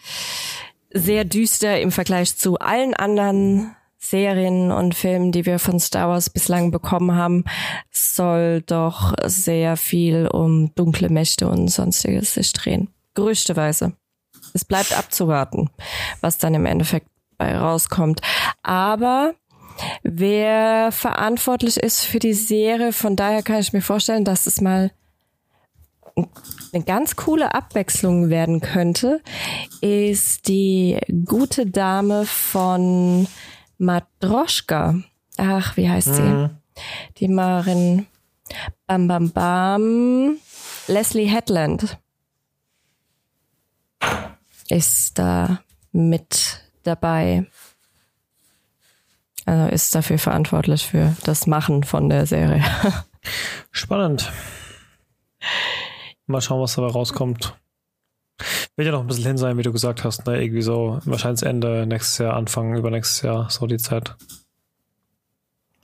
sehr 0.94 1.26
düster 1.26 1.80
im 1.82 1.92
Vergleich 1.92 2.38
zu 2.38 2.58
allen 2.60 2.94
anderen 2.94 3.76
Serien 3.98 4.72
und 4.72 4.96
Filmen, 4.96 5.32
die 5.32 5.46
wir 5.46 5.60
von 5.60 5.80
Star 5.80 6.10
Wars 6.10 6.30
bislang 6.30 6.72
bekommen 6.72 7.16
haben, 7.16 7.46
soll 7.92 8.62
doch 8.64 9.14
sehr 9.26 9.78
viel 9.78 10.28
um 10.28 10.74
dunkle 10.76 11.10
Mächte 11.10 11.48
und 11.48 11.68
sonstiges 11.68 12.34
sich 12.34 12.52
drehen. 12.52 12.90
Gerüchteweise. 13.14 13.94
Es 14.54 14.66
bleibt 14.66 14.98
abzuwarten, 14.98 15.70
was 16.20 16.40
dann 16.40 16.56
im 16.56 16.66
Endeffekt 16.66 17.08
bei 17.38 17.56
rauskommt. 17.56 18.22
Aber 18.64 19.34
wer 20.04 20.92
verantwortlich 20.92 21.78
ist 21.78 22.04
für 22.04 22.20
die 22.20 22.34
Serie, 22.34 22.94
von 22.94 23.16
daher 23.16 23.44
kann 23.44 23.60
ich 23.60 23.74
mir 23.74 23.82
vorstellen, 23.82 24.26
dass 24.26 24.46
es 24.46 24.62
mal 24.62 24.92
eine 26.74 26.84
ganz 26.84 27.16
coole 27.16 27.54
Abwechslung 27.54 28.30
werden 28.30 28.62
könnte, 28.62 29.22
ist 29.82 30.48
die 30.48 30.98
gute 31.26 31.66
Dame 31.66 32.26
von 32.26 33.28
Matroschka. 33.78 35.02
Ach, 35.38 35.78
wie 35.78 35.90
heißt 35.90 36.16
sie? 36.16 36.50
Die 37.18 37.28
Marin 37.28 38.06
Bam 38.88 39.08
Bam 39.08 39.32
Bam. 39.32 40.38
Leslie 40.88 41.26
Headland 41.26 41.98
ist 44.70 45.18
da 45.18 45.62
mit 45.92 46.64
dabei. 46.84 47.48
Also 49.52 49.68
ist 49.68 49.94
dafür 49.94 50.18
verantwortlich 50.18 50.88
für 50.88 51.14
das 51.26 51.46
Machen 51.46 51.84
von 51.84 52.08
der 52.08 52.26
Serie. 52.26 52.64
Spannend. 53.72 54.32
Mal 56.26 56.40
schauen, 56.40 56.62
was 56.62 56.76
dabei 56.76 56.88
rauskommt. 56.88 57.54
Wird 58.78 58.86
ja 58.86 58.94
noch 58.94 59.02
ein 59.02 59.08
bisschen 59.08 59.26
hin 59.26 59.38
sein, 59.38 59.58
wie 59.58 59.64
du 59.64 59.74
gesagt 59.74 60.06
hast, 60.06 60.26
ne? 60.26 60.42
Irgendwie 60.42 60.62
so, 60.62 61.02
wahrscheinlich 61.04 61.44
Ende 61.44 61.86
nächstes 61.86 62.20
Jahr, 62.20 62.36
Anfang 62.36 62.78
übernächstes 62.78 63.24
Jahr, 63.24 63.50
so 63.50 63.68
die 63.68 63.76
Zeit. 63.76 64.16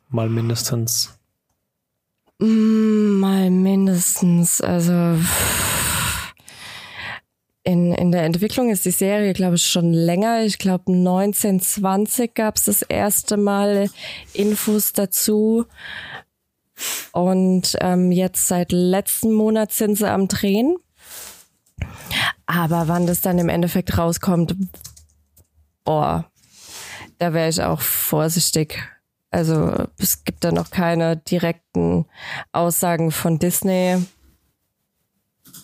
Mal 0.08 0.30
mindestens. 0.30 1.20
Mm, 2.40 3.20
Mal 3.20 3.50
mindestens, 3.50 4.62
also 4.62 5.18
in, 7.68 7.94
in 7.94 8.14
der 8.14 8.24
Entwicklung 8.24 8.70
ist 8.70 8.86
die 8.86 8.92
Serie, 8.92 9.34
glaube 9.34 9.56
ich, 9.56 9.66
schon 9.66 9.92
länger. 9.92 10.44
Ich 10.44 10.58
glaube, 10.58 10.94
1920 10.94 12.34
gab 12.34 12.56
es 12.56 12.64
das 12.64 12.82
erste 12.82 13.36
Mal 13.36 13.90
Infos 14.32 14.94
dazu. 14.94 15.66
Und 17.12 17.76
ähm, 17.82 18.14
jetzt 18.14 18.48
seit 18.48 18.72
letzten 18.72 19.34
Monat 19.34 19.74
sind 19.74 19.98
sie 19.98 20.10
am 20.10 20.30
Drehen. 20.30 20.78
Aber 22.46 22.88
wann 22.88 23.06
das 23.06 23.20
dann 23.20 23.38
im 23.38 23.50
Endeffekt 23.50 23.98
rauskommt, 23.98 24.56
boah, 25.84 26.24
da 27.18 27.34
wäre 27.34 27.50
ich 27.50 27.62
auch 27.62 27.82
vorsichtig. 27.82 28.82
Also 29.30 29.88
es 29.98 30.24
gibt 30.24 30.46
da 30.46 30.54
noch 30.54 30.72
keine 30.72 31.18
direkten 31.18 32.06
Aussagen 32.54 33.12
von 33.12 33.40
Disney. 33.40 33.98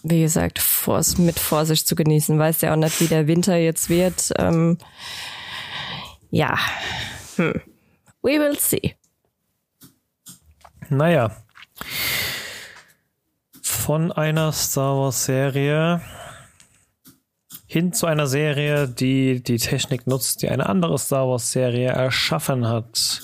Wie 0.04 0.22
gesagt, 0.22 0.60
vors, 0.60 1.18
mit 1.18 1.40
Vorsicht 1.40 1.88
zu 1.88 1.96
genießen. 1.96 2.38
Weiß 2.38 2.62
ja 2.62 2.74
auch 2.74 2.78
nicht, 2.78 3.00
wie 3.00 3.08
der 3.08 3.28
Winter 3.28 3.56
jetzt 3.56 3.90
wird. 3.90 4.32
Ähm, 4.38 4.78
ja, 6.30 6.58
hm. 7.38 7.62
we 8.22 8.32
will 8.32 8.60
see. 8.60 8.96
Naja. 10.90 11.36
Von 13.62 14.12
einer 14.12 14.52
Star 14.52 14.98
Wars 14.98 15.26
Serie 15.26 16.02
hin 17.74 17.92
zu 17.92 18.06
einer 18.06 18.28
Serie, 18.28 18.88
die 18.88 19.42
die 19.42 19.58
Technik 19.58 20.06
nutzt, 20.06 20.44
die 20.44 20.50
eine 20.50 20.68
andere 20.70 21.00
Star 21.00 21.28
Wars 21.28 21.52
Serie 21.52 21.90
erschaffen 21.90 22.68
hat. 22.68 23.22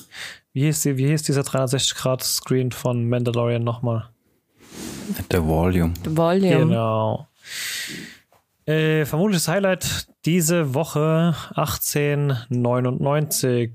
Wie 0.54 0.64
hieß, 0.64 0.82
die, 0.82 0.98
wie 0.98 1.08
hieß 1.08 1.22
dieser 1.22 1.42
360-Grad-Screen 1.42 2.72
von 2.72 3.08
Mandalorian 3.08 3.64
nochmal? 3.64 4.10
Der 5.32 5.46
Volume. 5.46 5.94
The 6.04 6.16
Volume. 6.16 6.58
Genau. 6.58 7.28
Äh, 8.66 9.06
vermutliches 9.06 9.48
Highlight 9.48 10.08
diese 10.26 10.76
Woche 10.76 11.36
1899 11.56 13.72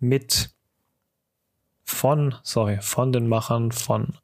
mit 0.00 0.48
von, 1.84 2.34
sorry, 2.42 2.78
von 2.80 3.12
den 3.12 3.28
Machern 3.28 3.72
von 3.72 4.14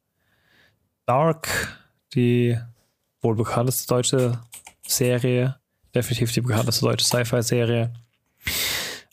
Dark, 1.05 1.79
die 2.15 2.59
wohl 3.21 3.35
bekannteste 3.35 3.87
deutsche 3.87 4.41
Serie, 4.87 5.57
definitiv 5.95 6.33
die 6.33 6.41
bekannteste 6.41 6.87
deutsche 6.87 7.05
Sci-Fi-Serie. 7.05 7.93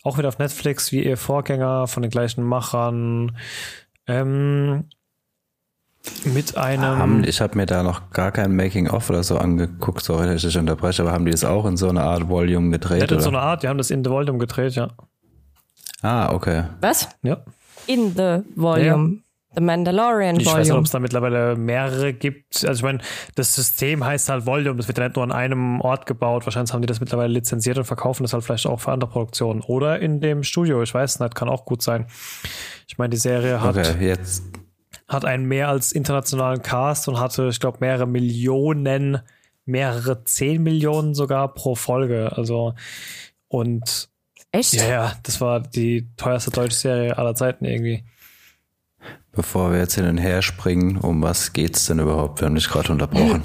Auch 0.03 0.17
wieder 0.17 0.29
auf 0.29 0.39
Netflix 0.39 0.91
wie 0.91 1.03
ihr 1.03 1.17
Vorgänger 1.17 1.87
von 1.87 2.03
den 2.03 2.11
gleichen 2.11 2.43
Machern. 2.43 3.35
Ähm, 4.07 4.87
mit 6.25 6.57
einem. 6.57 7.23
ich 7.23 7.41
habe 7.41 7.57
mir 7.57 7.65
da 7.65 7.83
noch 7.83 8.11
gar 8.11 8.31
kein 8.31 8.55
Making-of 8.55 9.09
oder 9.09 9.23
so 9.23 9.37
angeguckt, 9.37 10.03
sorry, 10.03 10.27
dass 10.27 10.43
ich 10.43 10.57
unterbreche, 10.57 11.01
aber 11.01 11.11
haben 11.11 11.25
die 11.25 11.31
das 11.31 11.43
auch 11.43 11.65
in 11.65 11.77
so 11.77 11.89
einer 11.89 12.03
Art 12.03 12.27
Volume 12.29 12.71
gedreht? 12.71 13.09
Ja, 13.09 13.17
in 13.17 13.21
so 13.21 13.29
einer 13.29 13.41
Art, 13.41 13.63
die 13.63 13.67
haben 13.67 13.77
das 13.77 13.91
in 13.91 14.03
The 14.03 14.09
Volume 14.09 14.37
gedreht, 14.39 14.73
ja. 14.75 14.89
Ah, 16.01 16.31
okay. 16.33 16.65
Was? 16.81 17.09
Ja. 17.23 17.37
In 17.87 18.13
The 18.15 18.39
Volume. 18.55 19.15
Ja. 19.15 19.25
The 19.55 19.61
Mandalorian 19.61 20.35
ich 20.39 20.45
Volume. 20.45 20.61
Ich 20.61 20.67
weiß 20.67 20.67
nicht, 20.67 20.77
ob 20.77 20.85
es 20.85 20.91
da 20.91 20.99
mittlerweile 20.99 21.55
mehrere 21.55 22.13
gibt. 22.13 22.65
Also 22.67 22.79
ich 22.79 22.83
meine, 22.83 22.99
das 23.35 23.55
System 23.55 24.03
heißt 24.03 24.29
halt 24.29 24.45
Volume, 24.45 24.75
das 24.75 24.87
wird 24.87 24.97
ja 24.97 25.05
nicht 25.05 25.15
nur 25.15 25.23
an 25.23 25.31
einem 25.31 25.79
Ort 25.81 26.05
gebaut. 26.05 26.45
Wahrscheinlich 26.45 26.73
haben 26.73 26.81
die 26.81 26.87
das 26.87 26.99
mittlerweile 26.99 27.31
lizenziert 27.31 27.77
und 27.77 27.85
verkaufen 27.85 28.23
das 28.23 28.33
halt 28.33 28.43
vielleicht 28.43 28.67
auch 28.67 28.79
für 28.79 28.91
andere 28.91 29.09
Produktionen. 29.09 29.61
Oder 29.61 29.99
in 29.99 30.19
dem 30.19 30.43
Studio, 30.43 30.83
ich 30.83 30.93
weiß 30.93 31.19
nicht, 31.21 31.35
kann 31.35 31.47
auch 31.47 31.65
gut 31.65 31.81
sein. 31.81 32.07
Ich 32.87 32.97
meine, 32.97 33.09
die 33.09 33.17
Serie 33.17 33.61
hat, 33.61 33.77
okay, 33.77 34.05
jetzt. 34.05 34.43
Hat 35.07 35.25
einen 35.25 35.45
mehr 35.45 35.69
als 35.69 35.91
internationalen 35.91 36.61
Cast 36.61 37.07
und 37.07 37.19
hatte, 37.19 37.47
ich 37.49 37.59
glaube, 37.59 37.77
mehrere 37.81 38.07
Millionen, 38.07 39.19
mehrere 39.65 40.23
zehn 40.23 40.63
Millionen 40.63 41.13
sogar 41.13 41.53
pro 41.53 41.75
Folge. 41.75 42.31
Also 42.35 42.73
und 43.47 44.09
Echt? 44.55 44.73
Ja, 44.73 44.87
ja, 44.87 45.13
das 45.23 45.41
war 45.41 45.59
die 45.59 46.07
teuerste 46.15 46.49
deutsche 46.49 46.77
Serie 46.77 47.17
aller 47.17 47.35
Zeiten 47.35 47.65
irgendwie. 47.65 48.05
Bevor 49.33 49.73
wir 49.73 49.79
jetzt 49.79 49.95
hin 49.95 50.05
und 50.05 50.17
her 50.17 50.41
springen, 50.41 50.95
um 50.95 51.21
was 51.21 51.51
geht's 51.51 51.87
denn 51.87 51.99
überhaupt? 51.99 52.39
Wir 52.39 52.45
haben 52.45 52.55
dich 52.55 52.69
gerade 52.69 52.91
unterbrochen. 52.91 53.43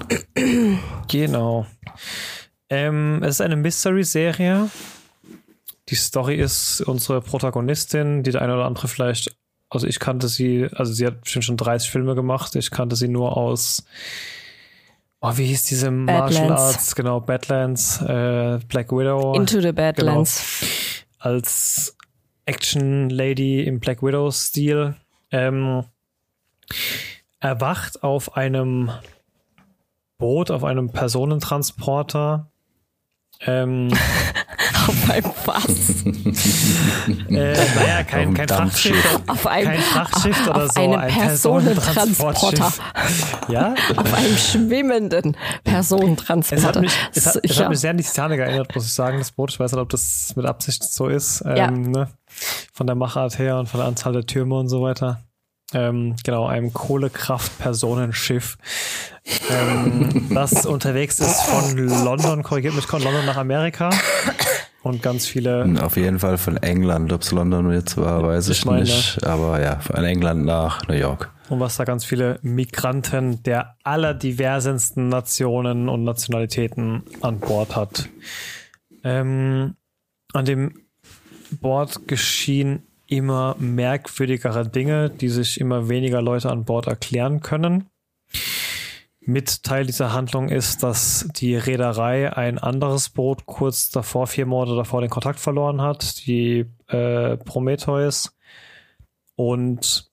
Genau. 1.08 1.66
Ähm, 2.68 3.20
es 3.24 3.30
ist 3.30 3.40
eine 3.40 3.56
Mystery-Serie. 3.56 4.70
Die 5.88 5.94
Story 5.96 6.36
ist 6.36 6.80
unsere 6.82 7.20
Protagonistin, 7.20 8.22
die 8.22 8.30
der 8.30 8.42
eine 8.42 8.54
oder 8.54 8.66
andere 8.66 8.86
vielleicht, 8.86 9.36
also 9.70 9.86
ich 9.86 10.00
kannte 10.00 10.28
sie, 10.28 10.68
also 10.74 10.92
sie 10.92 11.06
hat 11.06 11.22
bestimmt 11.22 11.44
schon 11.44 11.56
30 11.56 11.90
Filme 11.90 12.14
gemacht. 12.14 12.56
Ich 12.56 12.70
kannte 12.70 12.96
sie 12.96 13.08
nur 13.08 13.36
aus, 13.36 13.84
oh, 15.20 15.32
wie 15.36 15.46
hieß 15.46 15.62
diese 15.62 15.90
Badlands. 15.90 16.38
Martial 16.38 16.52
Arts? 16.52 16.94
Genau, 16.96 17.20
Badlands, 17.20 18.02
äh, 18.02 18.58
Black 18.68 18.90
Widow. 18.90 19.34
Into 19.34 19.60
the 19.60 19.72
Badlands. 19.72 20.60
Genau. 20.60 21.32
Als 21.32 21.96
Action 22.46 23.10
Lady 23.10 23.62
im 23.62 23.78
Black 23.78 24.02
Widow-Stil 24.02 24.96
ähm, 25.30 25.84
erwacht 27.38 28.02
auf 28.02 28.36
einem 28.36 28.90
Boot, 30.18 30.50
auf 30.50 30.64
einem 30.64 30.90
Personentransporter. 30.90 32.50
Ähm, 33.40 33.88
auf 35.02 35.10
einem 35.10 35.24
was? 35.44 36.04
äh, 37.28 37.54
naja, 37.74 38.02
kein, 38.04 38.34
kein 38.34 38.48
Frachtschiff, 38.48 39.20
auf 39.26 39.46
einem, 39.46 39.66
kein 39.66 39.80
Frachtschiff 39.80 40.48
oder 40.48 40.64
auf 40.64 40.72
so, 40.72 40.80
einem 40.80 40.98
ein 40.98 41.12
Personentransporter. 41.12 42.72
ja? 43.48 43.74
Auf 43.96 44.14
einem 44.14 44.36
schwimmenden 44.36 45.36
Personentransporter. 45.64 46.60
Es 46.60 46.66
hat 46.66 46.80
mich, 46.80 46.92
es 47.14 47.26
hat, 47.26 47.36
es 47.42 47.56
ja. 47.56 47.62
hat 47.62 47.70
mich 47.70 47.80
sehr 47.80 47.90
an 47.90 47.96
die 47.96 48.04
Titanic 48.04 48.40
erinnert, 48.40 48.74
muss 48.74 48.86
ich 48.86 48.92
sagen, 48.92 49.18
das 49.18 49.30
Boot. 49.32 49.50
Ich 49.50 49.60
weiß 49.60 49.72
nicht, 49.72 49.80
ob 49.80 49.88
das 49.88 50.34
mit 50.36 50.46
Absicht 50.46 50.84
so 50.84 51.08
ist. 51.08 51.42
Ähm, 51.46 51.56
Ja. 51.56 51.70
ne? 51.70 52.08
Von 52.72 52.86
der 52.86 52.96
Machart 52.96 53.38
her 53.38 53.58
und 53.58 53.68
von 53.68 53.80
der 53.80 53.88
Anzahl 53.88 54.12
der 54.12 54.24
Türme 54.26 54.56
und 54.58 54.68
so 54.68 54.82
weiter. 54.82 55.20
Ähm, 55.72 56.16
genau, 56.24 56.46
einem 56.46 56.72
Kohlekraft-Personenschiff, 56.72 58.58
ähm, 59.50 60.28
das 60.34 60.66
unterwegs 60.66 61.20
ist 61.20 61.42
von 61.42 61.76
London, 62.04 62.42
korrigiert 62.42 62.74
mich, 62.74 62.86
von 62.86 63.02
London 63.02 63.24
nach 63.26 63.36
Amerika. 63.36 63.90
Und 64.82 65.02
ganz 65.02 65.26
viele, 65.26 65.76
Auf 65.82 65.96
jeden 65.96 66.18
Fall 66.18 66.38
von 66.38 66.56
England. 66.56 67.12
Ob 67.12 67.20
es 67.22 67.32
London 67.32 67.70
jetzt 67.72 67.98
war, 67.98 68.22
weiß 68.22 68.48
Ich 68.48 68.60
ich, 68.60 68.64
meine. 68.64 68.82
nicht. 68.82 69.22
Aber 69.26 69.60
ja, 69.60 69.78
von 69.80 70.02
England 70.04 70.44
nach 70.46 70.86
New 70.88 70.94
York. 70.94 71.30
und 71.50 71.60
was 71.60 71.76
da 71.76 71.84
ganz 71.84 72.04
viele 72.04 72.38
Migranten 72.42 73.42
der 73.42 73.76
allerdiversensten 73.82 75.08
Nationen 75.10 75.88
und 75.90 76.04
Nationalitäten 76.04 77.02
an 77.20 77.40
Bord 77.40 77.76
hat. 77.76 78.08
Ähm, 79.04 79.74
an 80.32 80.44
dem 80.46 80.74
Bord 81.60 82.08
geschehen 82.08 82.84
immer 83.06 83.56
merkwürdigere 83.58 84.66
Dinge, 84.68 85.10
die 85.10 85.28
sich 85.28 85.60
immer 85.60 85.88
weniger 85.88 86.22
Leute 86.22 86.48
an 86.50 86.64
Bord 86.64 86.86
erklären 86.86 87.40
können. 87.40 87.89
Mit 89.30 89.62
Teil 89.62 89.86
dieser 89.86 90.12
Handlung 90.12 90.48
ist, 90.48 90.82
dass 90.82 91.28
die 91.36 91.54
Reederei 91.54 92.36
ein 92.36 92.58
anderes 92.58 93.10
Boot 93.10 93.46
kurz 93.46 93.88
davor, 93.88 94.26
vier 94.26 94.44
Monate 94.44 94.74
davor, 94.74 95.02
den 95.02 95.08
Kontakt 95.08 95.38
verloren 95.38 95.80
hat, 95.80 96.26
die 96.26 96.66
äh, 96.88 97.36
Prometheus. 97.36 98.36
Und 99.36 100.10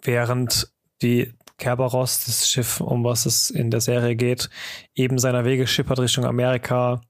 während 0.00 0.72
die 1.02 1.34
Kerberos, 1.58 2.24
das 2.24 2.48
Schiff, 2.48 2.80
um 2.80 3.04
was 3.04 3.26
es 3.26 3.50
in 3.50 3.70
der 3.70 3.82
Serie 3.82 4.16
geht, 4.16 4.48
eben 4.94 5.18
seiner 5.18 5.44
Wege 5.44 5.66
schippert 5.66 5.98
Richtung 5.98 6.24
Amerika, 6.24 7.02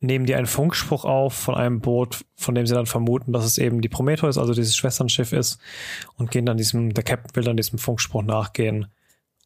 nehmen 0.00 0.24
die 0.24 0.34
einen 0.34 0.46
Funkspruch 0.46 1.04
auf 1.04 1.34
von 1.34 1.56
einem 1.56 1.82
Boot, 1.82 2.24
von 2.36 2.54
dem 2.54 2.66
sie 2.66 2.72
dann 2.72 2.86
vermuten, 2.86 3.34
dass 3.34 3.44
es 3.44 3.58
eben 3.58 3.82
die 3.82 3.90
Prometheus, 3.90 4.38
also 4.38 4.54
dieses 4.54 4.76
Schwesternschiff 4.76 5.34
ist, 5.34 5.58
und 6.16 6.30
gehen 6.30 6.46
dann 6.46 6.56
diesem, 6.56 6.94
der 6.94 7.04
Captain 7.04 7.36
will 7.36 7.44
dann 7.44 7.58
diesem 7.58 7.78
Funkspruch 7.78 8.22
nachgehen, 8.22 8.86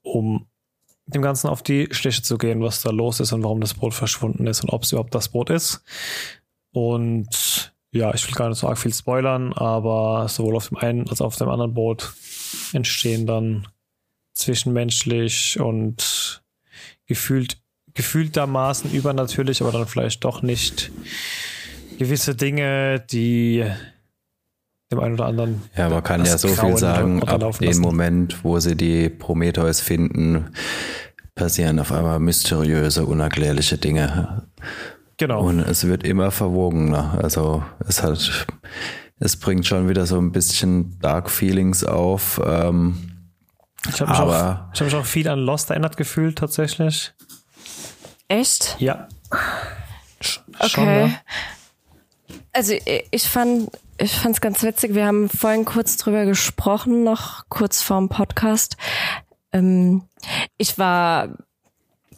um 0.02 0.46
dem 1.06 1.22
Ganzen 1.22 1.48
auf 1.48 1.62
die 1.62 1.88
Schliche 1.90 2.22
zu 2.22 2.38
gehen, 2.38 2.60
was 2.60 2.82
da 2.82 2.90
los 2.90 3.20
ist 3.20 3.32
und 3.32 3.42
warum 3.42 3.60
das 3.60 3.74
Boot 3.74 3.94
verschwunden 3.94 4.46
ist 4.46 4.62
und 4.62 4.70
ob 4.70 4.82
es 4.82 4.92
überhaupt 4.92 5.14
das 5.14 5.30
Boot 5.30 5.50
ist. 5.50 5.82
Und 6.72 7.72
ja, 7.90 8.12
ich 8.14 8.26
will 8.26 8.34
gar 8.34 8.48
nicht 8.50 8.58
so 8.58 8.68
arg 8.68 8.78
viel 8.78 8.92
spoilern, 8.92 9.52
aber 9.54 10.28
sowohl 10.28 10.56
auf 10.56 10.68
dem 10.68 10.76
einen 10.76 11.08
als 11.08 11.22
auch 11.22 11.26
auf 11.26 11.36
dem 11.36 11.48
anderen 11.48 11.74
Boot 11.74 12.12
entstehen 12.72 13.26
dann 13.26 13.66
zwischenmenschlich 14.34 15.58
und 15.58 16.42
gefühlt 17.06 17.58
gefühltermaßen 17.94 18.92
übernatürlich, 18.92 19.60
aber 19.60 19.72
dann 19.72 19.88
vielleicht 19.88 20.24
doch 20.24 20.42
nicht 20.42 20.92
gewisse 21.98 22.36
Dinge, 22.36 23.00
die 23.10 23.64
dem 24.90 25.00
einen 25.00 25.14
oder 25.14 25.26
anderen 25.26 25.62
Ja, 25.76 25.88
man 25.88 26.02
kann 26.02 26.24
ja 26.24 26.38
so 26.38 26.48
Grauen 26.48 26.70
viel 26.70 26.78
sagen, 26.78 27.16
ab 27.18 27.22
unterlaufen 27.24 27.60
dem 27.60 27.68
lassen. 27.68 27.80
Moment, 27.82 28.44
wo 28.44 28.58
sie 28.58 28.74
die 28.76 29.08
Prometheus 29.08 29.80
finden, 29.80 30.50
passieren 31.34 31.78
auf 31.78 31.92
einmal 31.92 32.18
mysteriöse, 32.20 33.04
unerklärliche 33.06 33.78
Dinge. 33.78 34.46
Genau. 35.18 35.42
Und 35.42 35.60
es 35.60 35.86
wird 35.86 36.04
immer 36.04 36.30
verwogener. 36.30 37.18
Also 37.22 37.62
es 37.86 38.02
hat, 38.02 38.48
es 39.18 39.36
bringt 39.36 39.66
schon 39.66 39.88
wieder 39.88 40.06
so 40.06 40.18
ein 40.18 40.32
bisschen 40.32 40.98
Dark 41.00 41.28
Feelings 41.30 41.84
auf. 41.84 42.40
Ähm, 42.44 42.96
ich 43.88 44.00
habe 44.00 44.10
mich, 44.10 44.20
auch- 44.20 44.58
ich 44.72 44.80
hab 44.80 44.86
mich 44.86 44.94
auch 44.96 45.04
viel 45.06 45.28
an 45.28 45.40
Lost 45.40 45.70
erinnert 45.70 45.96
gefühlt, 45.96 46.38
tatsächlich. 46.38 47.12
Echt? 48.28 48.76
Ja. 48.78 49.08
Sch- 50.22 50.40
Schon, 50.68 50.84
Okay. 50.84 51.06
ne? 51.08 51.18
Also 52.52 52.72
ich- 52.72 53.04
ich 54.00 54.10
fand 54.12 54.22
fand's 54.22 54.40
ganz 54.40 54.62
witzig. 54.62 54.94
Wir 54.94 55.06
haben 55.06 55.28
vorhin 55.28 55.64
kurz 55.64 55.96
drüber 55.96 56.24
gesprochen, 56.24 57.04
noch 57.04 57.44
kurz 57.48 57.82
vorm 57.82 58.08
Podcast. 58.08 58.76
Ähm, 59.52 60.02
ich 60.56 60.78
war 60.78 61.28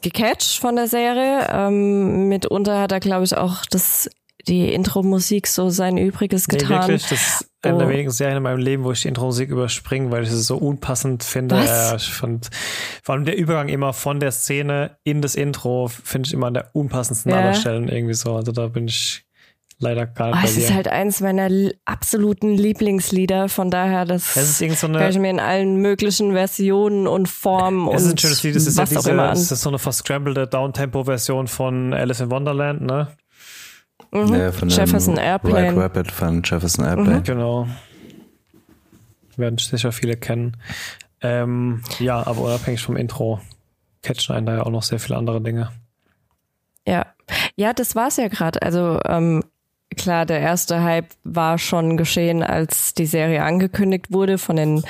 gecatcht 0.03 0.59
von 0.59 0.77
der 0.77 0.89
Serie. 0.89 1.49
Ähm, 1.53 2.29
mitunter 2.29 2.81
hat 2.81 2.93
er, 2.93 3.01
glaube 3.01 3.25
ich, 3.25 3.37
auch 3.37 3.65
das 3.71 4.09
die 4.49 4.73
Intro-Musik 4.73 5.47
so 5.47 5.69
sein 5.69 5.99
Übriges 5.99 6.49
Nee, 6.49 6.57
getan. 6.59 6.81
wirklich, 6.89 7.03
das 7.09 7.13
ist 7.43 7.51
eine 7.63 7.77
der 7.79 7.87
Oh. 7.87 7.91
wenigen 7.91 8.11
Serien 8.11 8.39
in 8.39 8.43
meinem 8.43 8.59
Leben, 8.59 8.85
wo 8.85 8.93
ich 8.93 9.03
die 9.03 9.09
Intro-Musik 9.09 9.51
überspringe, 9.51 10.11
weil 10.11 10.23
ich 10.23 10.31
es 10.31 10.47
so 10.47 10.57
unpassend 10.57 11.23
finde. 11.23 11.57
Was? 11.57 11.93
Ich 12.03 12.13
fand, 12.13 12.49
vor 13.03 13.15
allem 13.15 13.27
der 13.27 13.37
Übergang 13.37 13.69
immer 13.69 13.93
von 13.93 14.19
der 14.19 14.33
Szene 14.33 14.97
in 15.05 15.21
das 15.21 15.35
Intro 15.35 15.89
finde 15.89 16.27
ich 16.27 16.33
immer 16.33 16.47
an 16.47 16.55
der 16.55 16.71
unpassendsten 16.75 17.31
Ja. 17.31 17.39
aller 17.39 17.55
Stellen 17.55 17.89
irgendwie 17.89 18.15
so. 18.15 18.35
Also 18.35 18.51
da 18.53 18.69
bin 18.69 18.89
ich 18.89 19.25
leider 19.81 20.07
gar 20.07 20.29
nicht 20.29 20.37
Oh, 20.37 20.45
es 20.45 20.57
ist 20.57 20.73
halt 20.73 20.89
eins 20.89 21.21
meiner 21.21 21.51
absoluten 21.85 22.55
Lieblingslieder, 22.55 23.49
von 23.49 23.71
daher 23.71 24.05
das 24.05 24.37
Es 24.37 24.51
ist 24.51 24.61
irgend 24.61 24.79
so 24.79 24.87
kann 24.87 24.97
ich 24.97 25.17
eine, 25.17 25.19
mir 25.21 25.31
in 25.31 25.41
allen 25.41 25.77
möglichen 25.77 26.33
Versionen 26.33 27.07
und 27.07 27.29
Formen 27.29 27.89
es 27.89 28.03
und 28.03 28.07
ist 28.07 28.13
ein 28.13 28.19
schönes 28.19 28.43
Lied, 28.43 28.57
es 28.57 28.67
ist 28.67 28.79
ja 28.79 28.85
diese, 28.85 29.11
immer 29.11 29.31
an. 29.31 29.33
es 29.33 29.51
ist 29.51 29.63
so 29.63 29.71
eine 29.71 29.79
verscrambelte 29.79 30.47
Downtempo-Version 30.47 31.49
von 31.49 31.93
Alice 31.93 32.21
in 32.21 32.31
Wonderland, 32.31 32.83
ne? 32.83 33.09
Mhm. 34.13 34.35
ja, 34.35 34.53
von 34.53 34.69
Jefferson 34.69 35.17
Right 35.17 35.27
Airplane. 35.27 35.77
Rapid 35.77 36.11
von 36.11 36.43
Jefferson 36.43 36.85
Airplane. 36.85 37.23
Genau. 37.23 37.69
Werden 39.37 39.59
sicher 39.59 39.93
viele 39.93 40.17
kennen. 40.17 40.57
Ähm, 41.23 41.83
ja, 41.99 42.27
aber 42.27 42.41
unabhängig 42.41 42.83
vom 42.83 42.97
Intro 42.97 43.41
catchen 44.03 44.35
einen 44.35 44.47
da 44.47 44.57
ja 44.57 44.63
auch 44.63 44.71
noch 44.71 44.83
sehr 44.83 44.99
viele 44.99 45.19
andere 45.19 45.41
Dinge. 45.41 45.71
Ja, 46.87 47.07
ja, 47.57 47.73
das 47.73 47.95
war's 47.95 48.17
ja 48.17 48.29
gerade. 48.29 48.63
Also 48.63 48.99
ähm, 49.05 49.45
klar, 49.97 50.27
der 50.27 50.41
erste 50.41 50.83
Hype 50.83 51.09
war 51.25 51.59
schon 51.59 51.97
geschehen, 51.97 52.43
als 52.43 52.95
die 52.95 53.07
Serie 53.07 53.43
angekündigt 53.43 54.13
wurde 54.13 54.39
von 54.39 54.57
den 54.57 54.83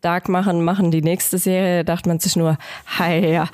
Darkmachern, 0.00 0.62
machen 0.62 0.90
die 0.90 1.02
nächste 1.02 1.38
Serie. 1.38 1.84
Da 1.84 1.94
dachte 1.94 2.08
man 2.08 2.20
sich 2.20 2.36
nur, 2.36 2.58
hi, 2.98 3.32
ja, 3.32 3.48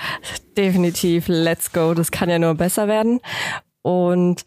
definitiv, 0.56 1.26
let's 1.28 1.72
go, 1.72 1.94
das 1.94 2.10
kann 2.10 2.30
ja 2.30 2.38
nur 2.38 2.54
besser 2.54 2.88
werden. 2.88 3.20
Und 3.82 4.44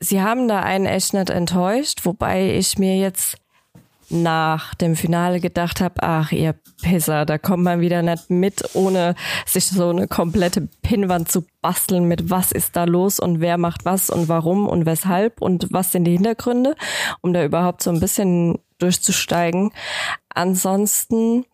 sie 0.00 0.20
haben 0.20 0.48
da 0.48 0.60
einen 0.60 0.86
echt 0.86 1.14
nicht 1.14 1.30
enttäuscht, 1.30 2.04
wobei 2.04 2.56
ich 2.56 2.78
mir 2.78 2.96
jetzt 2.96 3.36
nach 4.10 4.74
dem 4.74 4.96
Finale 4.96 5.40
gedacht 5.40 5.80
habe, 5.80 6.02
ach 6.02 6.32
ihr 6.32 6.54
Pisser, 6.82 7.24
da 7.24 7.38
kommt 7.38 7.64
man 7.64 7.80
wieder 7.80 8.02
nicht 8.02 8.30
mit, 8.30 8.74
ohne 8.74 9.14
sich 9.46 9.66
so 9.66 9.88
eine 9.88 10.08
komplette 10.08 10.68
Pinnwand 10.82 11.30
zu 11.30 11.46
basteln 11.62 12.04
mit 12.04 12.30
was 12.30 12.52
ist 12.52 12.76
da 12.76 12.84
los 12.84 13.20
und 13.20 13.40
wer 13.40 13.56
macht 13.56 13.84
was 13.84 14.10
und 14.10 14.28
warum 14.28 14.68
und 14.68 14.86
weshalb 14.86 15.40
und 15.40 15.68
was 15.70 15.92
sind 15.92 16.04
die 16.04 16.12
Hintergründe, 16.12 16.76
um 17.22 17.32
da 17.32 17.44
überhaupt 17.44 17.82
so 17.82 17.90
ein 17.90 18.00
bisschen 18.00 18.58
durchzusteigen. 18.78 19.72
Ansonsten 20.28 21.46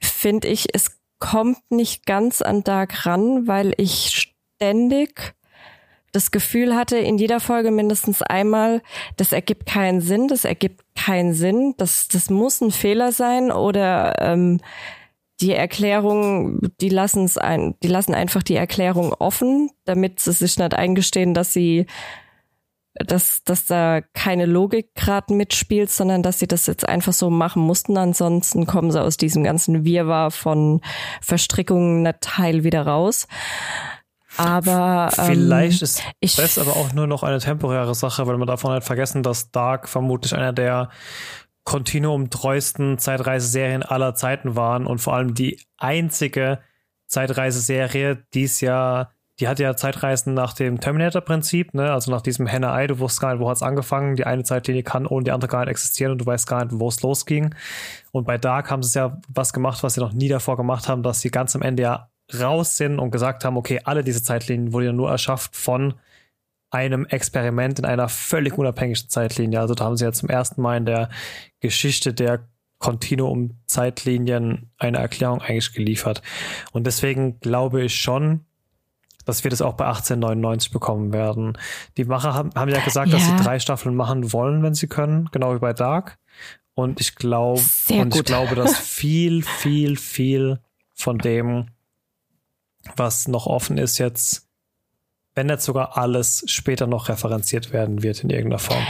finde 0.00 0.48
ich, 0.48 0.74
es 0.74 0.98
kommt 1.18 1.58
nicht 1.70 2.06
ganz 2.06 2.42
an 2.42 2.62
Dark 2.64 3.06
ran, 3.06 3.46
weil 3.46 3.72
ich 3.76 4.32
ständig 4.58 5.34
das 6.12 6.30
Gefühl 6.30 6.74
hatte, 6.74 6.96
in 6.96 7.18
jeder 7.18 7.40
Folge 7.40 7.70
mindestens 7.70 8.22
einmal, 8.22 8.82
das 9.16 9.32
ergibt 9.32 9.66
keinen 9.66 10.00
Sinn, 10.00 10.28
das 10.28 10.44
ergibt 10.44 10.82
keinen 10.96 11.34
Sinn, 11.34 11.74
das, 11.76 12.08
das 12.08 12.30
muss 12.30 12.60
ein 12.60 12.70
Fehler 12.70 13.12
sein 13.12 13.50
oder 13.50 14.14
ähm, 14.20 14.60
die 15.40 15.52
Erklärung, 15.52 16.60
die 16.80 16.88
lassen 16.88 17.24
es 17.24 17.38
ein, 17.38 17.76
die 17.82 17.88
lassen 17.88 18.14
einfach 18.14 18.42
die 18.42 18.56
Erklärung 18.56 19.12
offen, 19.12 19.70
damit 19.84 20.20
sie 20.20 20.32
sich 20.32 20.58
nicht 20.58 20.74
eingestehen, 20.74 21.34
dass 21.34 21.52
sie 21.52 21.86
dass, 23.06 23.44
dass 23.44 23.64
da 23.64 24.00
keine 24.00 24.46
Logik 24.46 24.94
gerade 24.94 25.32
mitspielt, 25.32 25.90
sondern 25.90 26.22
dass 26.22 26.38
sie 26.38 26.48
das 26.48 26.66
jetzt 26.66 26.88
einfach 26.88 27.12
so 27.12 27.30
machen 27.30 27.62
mussten. 27.62 27.96
Ansonsten 27.96 28.66
kommen 28.66 28.90
sie 28.90 29.00
aus 29.00 29.16
diesem 29.16 29.44
ganzen 29.44 29.84
Wirrwarr 29.84 30.30
von 30.30 30.80
Verstrickungen 31.20 32.02
nicht 32.02 32.38
heil 32.38 32.64
wieder 32.64 32.86
raus. 32.86 33.28
Aber 34.38 35.10
ähm, 35.18 35.24
vielleicht 35.26 35.82
ist 35.82 36.02
ich 36.20 36.36
das 36.36 36.58
aber 36.58 36.76
auch 36.76 36.92
nur 36.92 37.08
noch 37.08 37.24
eine 37.24 37.40
temporäre 37.40 37.94
Sache, 37.94 38.26
weil 38.26 38.38
man 38.38 38.46
davon 38.46 38.70
halt 38.70 38.84
vergessen, 38.84 39.22
dass 39.22 39.50
Dark 39.50 39.88
vermutlich 39.88 40.34
einer 40.34 40.52
der 40.52 40.90
kontinuumtreuesten 41.64 42.98
Zeitreiseserien 42.98 43.82
aller 43.82 44.14
Zeiten 44.14 44.56
waren 44.56 44.86
und 44.86 45.00
vor 45.00 45.14
allem 45.14 45.34
die 45.34 45.60
einzige 45.76 46.60
Zeitreiseserie, 47.08 48.24
die 48.32 48.44
es 48.44 48.60
ja, 48.60 49.10
die 49.40 49.48
hat 49.48 49.58
ja 49.58 49.76
Zeitreisen 49.76 50.34
nach 50.34 50.52
dem 50.52 50.80
Terminator-Prinzip, 50.80 51.74
ne? 51.74 51.92
also 51.92 52.10
nach 52.10 52.22
diesem 52.22 52.46
Henne-Ei, 52.46 52.86
du 52.86 53.00
wusstest 53.00 53.20
gar 53.20 53.32
nicht, 53.32 53.42
wo 53.42 53.48
hat 53.50 53.56
es 53.56 53.62
angefangen, 53.62 54.14
die 54.14 54.24
eine 54.24 54.44
Zeitlinie 54.44 54.82
kann 54.82 55.06
ohne 55.06 55.24
die 55.24 55.32
andere 55.32 55.50
gar 55.50 55.60
nicht 55.60 55.70
existieren 55.70 56.12
und 56.12 56.18
du 56.18 56.26
weißt 56.26 56.46
gar 56.46 56.64
nicht, 56.64 56.78
wo 56.78 56.88
es 56.88 57.02
losging. 57.02 57.54
Und 58.12 58.24
bei 58.24 58.38
Dark 58.38 58.70
haben 58.70 58.82
sie 58.82 58.98
ja 58.98 59.20
was 59.28 59.52
gemacht, 59.52 59.82
was 59.82 59.94
sie 59.94 60.00
noch 60.00 60.12
nie 60.12 60.28
davor 60.28 60.56
gemacht 60.56 60.88
haben, 60.88 61.02
dass 61.02 61.20
sie 61.20 61.30
ganz 61.30 61.54
am 61.56 61.62
Ende 61.62 61.82
ja 61.82 62.08
raus 62.38 62.76
sind 62.76 62.98
und 62.98 63.10
gesagt 63.10 63.44
haben, 63.44 63.56
okay, 63.56 63.80
alle 63.84 64.04
diese 64.04 64.22
Zeitlinien 64.22 64.72
wurden 64.72 64.86
ja 64.86 64.92
nur 64.92 65.10
erschafft 65.10 65.56
von 65.56 65.94
einem 66.70 67.06
Experiment 67.06 67.78
in 67.78 67.84
einer 67.84 68.08
völlig 68.08 68.58
unabhängigen 68.58 69.08
Zeitlinie. 69.08 69.60
Also 69.60 69.74
da 69.74 69.84
haben 69.84 69.96
sie 69.96 70.04
ja 70.04 70.12
zum 70.12 70.28
ersten 70.28 70.60
Mal 70.60 70.76
in 70.76 70.86
der 70.86 71.08
Geschichte 71.60 72.12
der 72.12 72.46
Kontinuum-Zeitlinien 72.78 74.70
eine 74.78 74.98
Erklärung 74.98 75.40
eigentlich 75.40 75.72
geliefert. 75.72 76.22
Und 76.72 76.86
deswegen 76.86 77.40
glaube 77.40 77.82
ich 77.82 78.00
schon, 78.00 78.44
dass 79.24 79.44
wir 79.44 79.50
das 79.50 79.62
auch 79.62 79.74
bei 79.74 79.86
1899 79.86 80.70
bekommen 80.70 81.12
werden. 81.12 81.58
Die 81.96 82.04
Macher 82.04 82.34
haben, 82.34 82.50
haben 82.54 82.70
ja 82.70 82.80
gesagt, 82.80 83.08
ja. 83.08 83.18
dass 83.18 83.26
sie 83.26 83.36
drei 83.36 83.58
Staffeln 83.58 83.94
machen 83.94 84.32
wollen, 84.32 84.62
wenn 84.62 84.74
sie 84.74 84.86
können, 84.86 85.28
genau 85.32 85.54
wie 85.54 85.58
bei 85.58 85.72
Dark. 85.72 86.18
Und 86.74 87.00
ich 87.00 87.16
glaube, 87.16 87.60
und 87.90 88.14
ich 88.14 88.24
glaube, 88.24 88.54
dass 88.54 88.78
viel, 88.78 89.42
viel, 89.42 89.96
viel 89.96 90.60
von 90.94 91.18
dem 91.18 91.66
was 92.96 93.28
noch 93.28 93.46
offen 93.46 93.78
ist 93.78 93.98
jetzt, 93.98 94.46
wenn 95.34 95.48
jetzt 95.48 95.64
sogar 95.64 95.96
alles 95.96 96.44
später 96.46 96.86
noch 96.86 97.08
referenziert 97.08 97.72
werden 97.72 98.02
wird 98.02 98.24
in 98.24 98.30
irgendeiner 98.30 98.58
Form. 98.58 98.84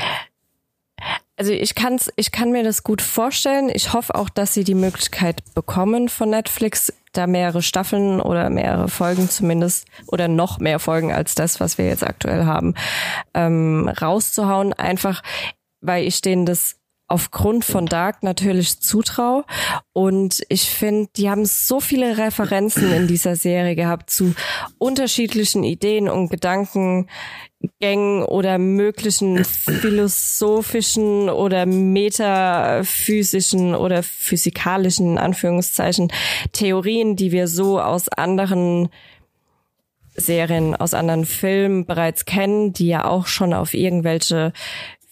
Also 1.37 1.53
ich 1.53 1.77
kann's, 1.77 2.11
ich 2.17 2.33
kann 2.33 2.51
mir 2.51 2.65
das 2.65 2.83
gut 2.83 3.01
vorstellen. 3.01 3.71
Ich 3.73 3.93
hoffe 3.93 4.17
auch, 4.17 4.29
dass 4.29 4.55
sie 4.55 4.65
die 4.65 4.75
Möglichkeit 4.75 5.43
bekommen 5.55 6.09
von 6.09 6.31
Netflix, 6.31 6.93
da 7.13 7.29
mehrere 7.29 7.63
Staffeln 7.63 8.21
oder 8.21 8.51
mehrere 8.51 8.89
Folgen 8.89 9.31
zumindest 9.31 9.87
oder 10.07 10.27
noch 10.27 10.59
mehr 10.59 10.81
Folgen 10.81 11.13
als 11.13 11.37
das, 11.37 11.61
was 11.61 11.79
wir 11.79 11.87
jetzt 11.87 12.05
aktuell 12.05 12.45
haben, 12.45 12.75
ähm, 13.35 13.89
rauszuhauen. 13.89 14.73
Einfach, 14.73 15.23
weil 15.81 16.07
ich 16.09 16.21
denen 16.23 16.45
das 16.45 16.78
aufgrund 17.09 17.65
von 17.65 17.87
Dark 17.87 18.23
natürlich 18.23 18.81
zutraue. 18.81 19.45
Und 19.93 20.43
ich 20.49 20.71
finde, 20.71 21.09
die 21.17 21.29
haben 21.29 21.47
so 21.47 21.81
viele 21.81 22.19
Referenzen 22.19 22.93
in 22.93 23.09
dieser 23.09 23.35
Serie 23.35 23.75
gehabt 23.75 24.11
zu 24.11 24.35
unterschiedlichen 24.77 25.65
Ideen 25.65 26.09
und 26.09 26.29
Gedankengängen 26.29 27.09
oder 28.25 28.59
möglichen 28.59 29.45
philosophischen 29.45 31.31
oder 31.31 31.65
metaphysischen 31.65 33.75
oder 33.75 34.03
physikalischen, 34.03 35.13
in 35.13 35.19
Anführungszeichen, 35.19 36.13
Theorien, 36.53 37.17
die 37.17 37.33
wir 37.33 37.49
so 37.49 37.81
aus 37.81 38.11
anderen 38.11 38.91
Serien 40.21 40.75
aus 40.75 40.95
anderen 40.95 41.25
Filmen 41.25 41.87
bereits 41.87 42.25
kennen, 42.25 42.73
die 42.73 42.89
ja 42.89 43.05
auch 43.05 43.29
schon 43.29 43.55
auf 43.55 43.73
irgendwelche 43.73 44.53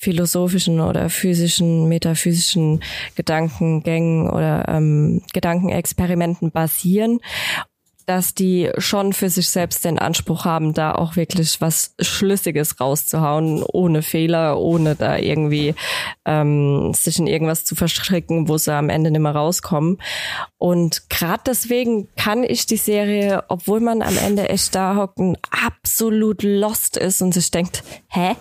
philosophischen 0.07 0.79
oder 0.79 1.11
physischen, 1.11 1.89
metaphysischen 1.89 2.81
Gedankengängen 3.17 4.31
oder 4.31 4.65
ähm, 4.69 5.23
Gedankenexperimenten 5.33 6.53
basieren 6.53 7.19
dass 8.07 8.35
die 8.35 8.71
schon 8.79 9.13
für 9.13 9.29
sich 9.29 9.51
selbst 9.51 9.85
den 9.85 9.99
Anspruch 9.99 10.45
haben, 10.45 10.75
da 10.75 10.95
auch 10.95 11.17
wirklich 11.17 11.61
was 11.61 11.95
Schlüssiges 12.01 12.81
rauszuhauen, 12.81 13.65
ohne 13.65 14.03
Fehler, 14.03 14.59
ohne 14.59 14.95
da 14.95 15.19
irgendwie 15.19 15.75
ähm, 16.25 16.95
sich 16.95 17.19
in 17.19 17.27
irgendwas 17.27 17.65
zu 17.65 17.75
verstricken, 17.75 18.49
wo 18.49 18.59
sie 18.59 18.73
am 18.73 18.91
Ende 18.91 19.11
nicht 19.11 19.21
mehr 19.21 19.35
rauskommen. 19.35 19.99
Und 20.57 21.11
gerade 21.11 21.43
deswegen 21.47 22.09
kann 22.17 22.45
ich 22.45 22.67
die 22.67 22.77
Serie, 22.77 23.45
obwohl 23.49 23.81
man 23.81 24.03
am 24.03 24.17
Ende 24.17 24.49
echt 24.49 24.75
da 24.77 24.95
hocken, 24.95 25.37
absolut 25.51 26.45
lost 26.45 26.97
ist 26.97 27.23
und 27.23 27.35
sich 27.35 27.51
denkt, 27.51 27.83
hä? 28.09 28.37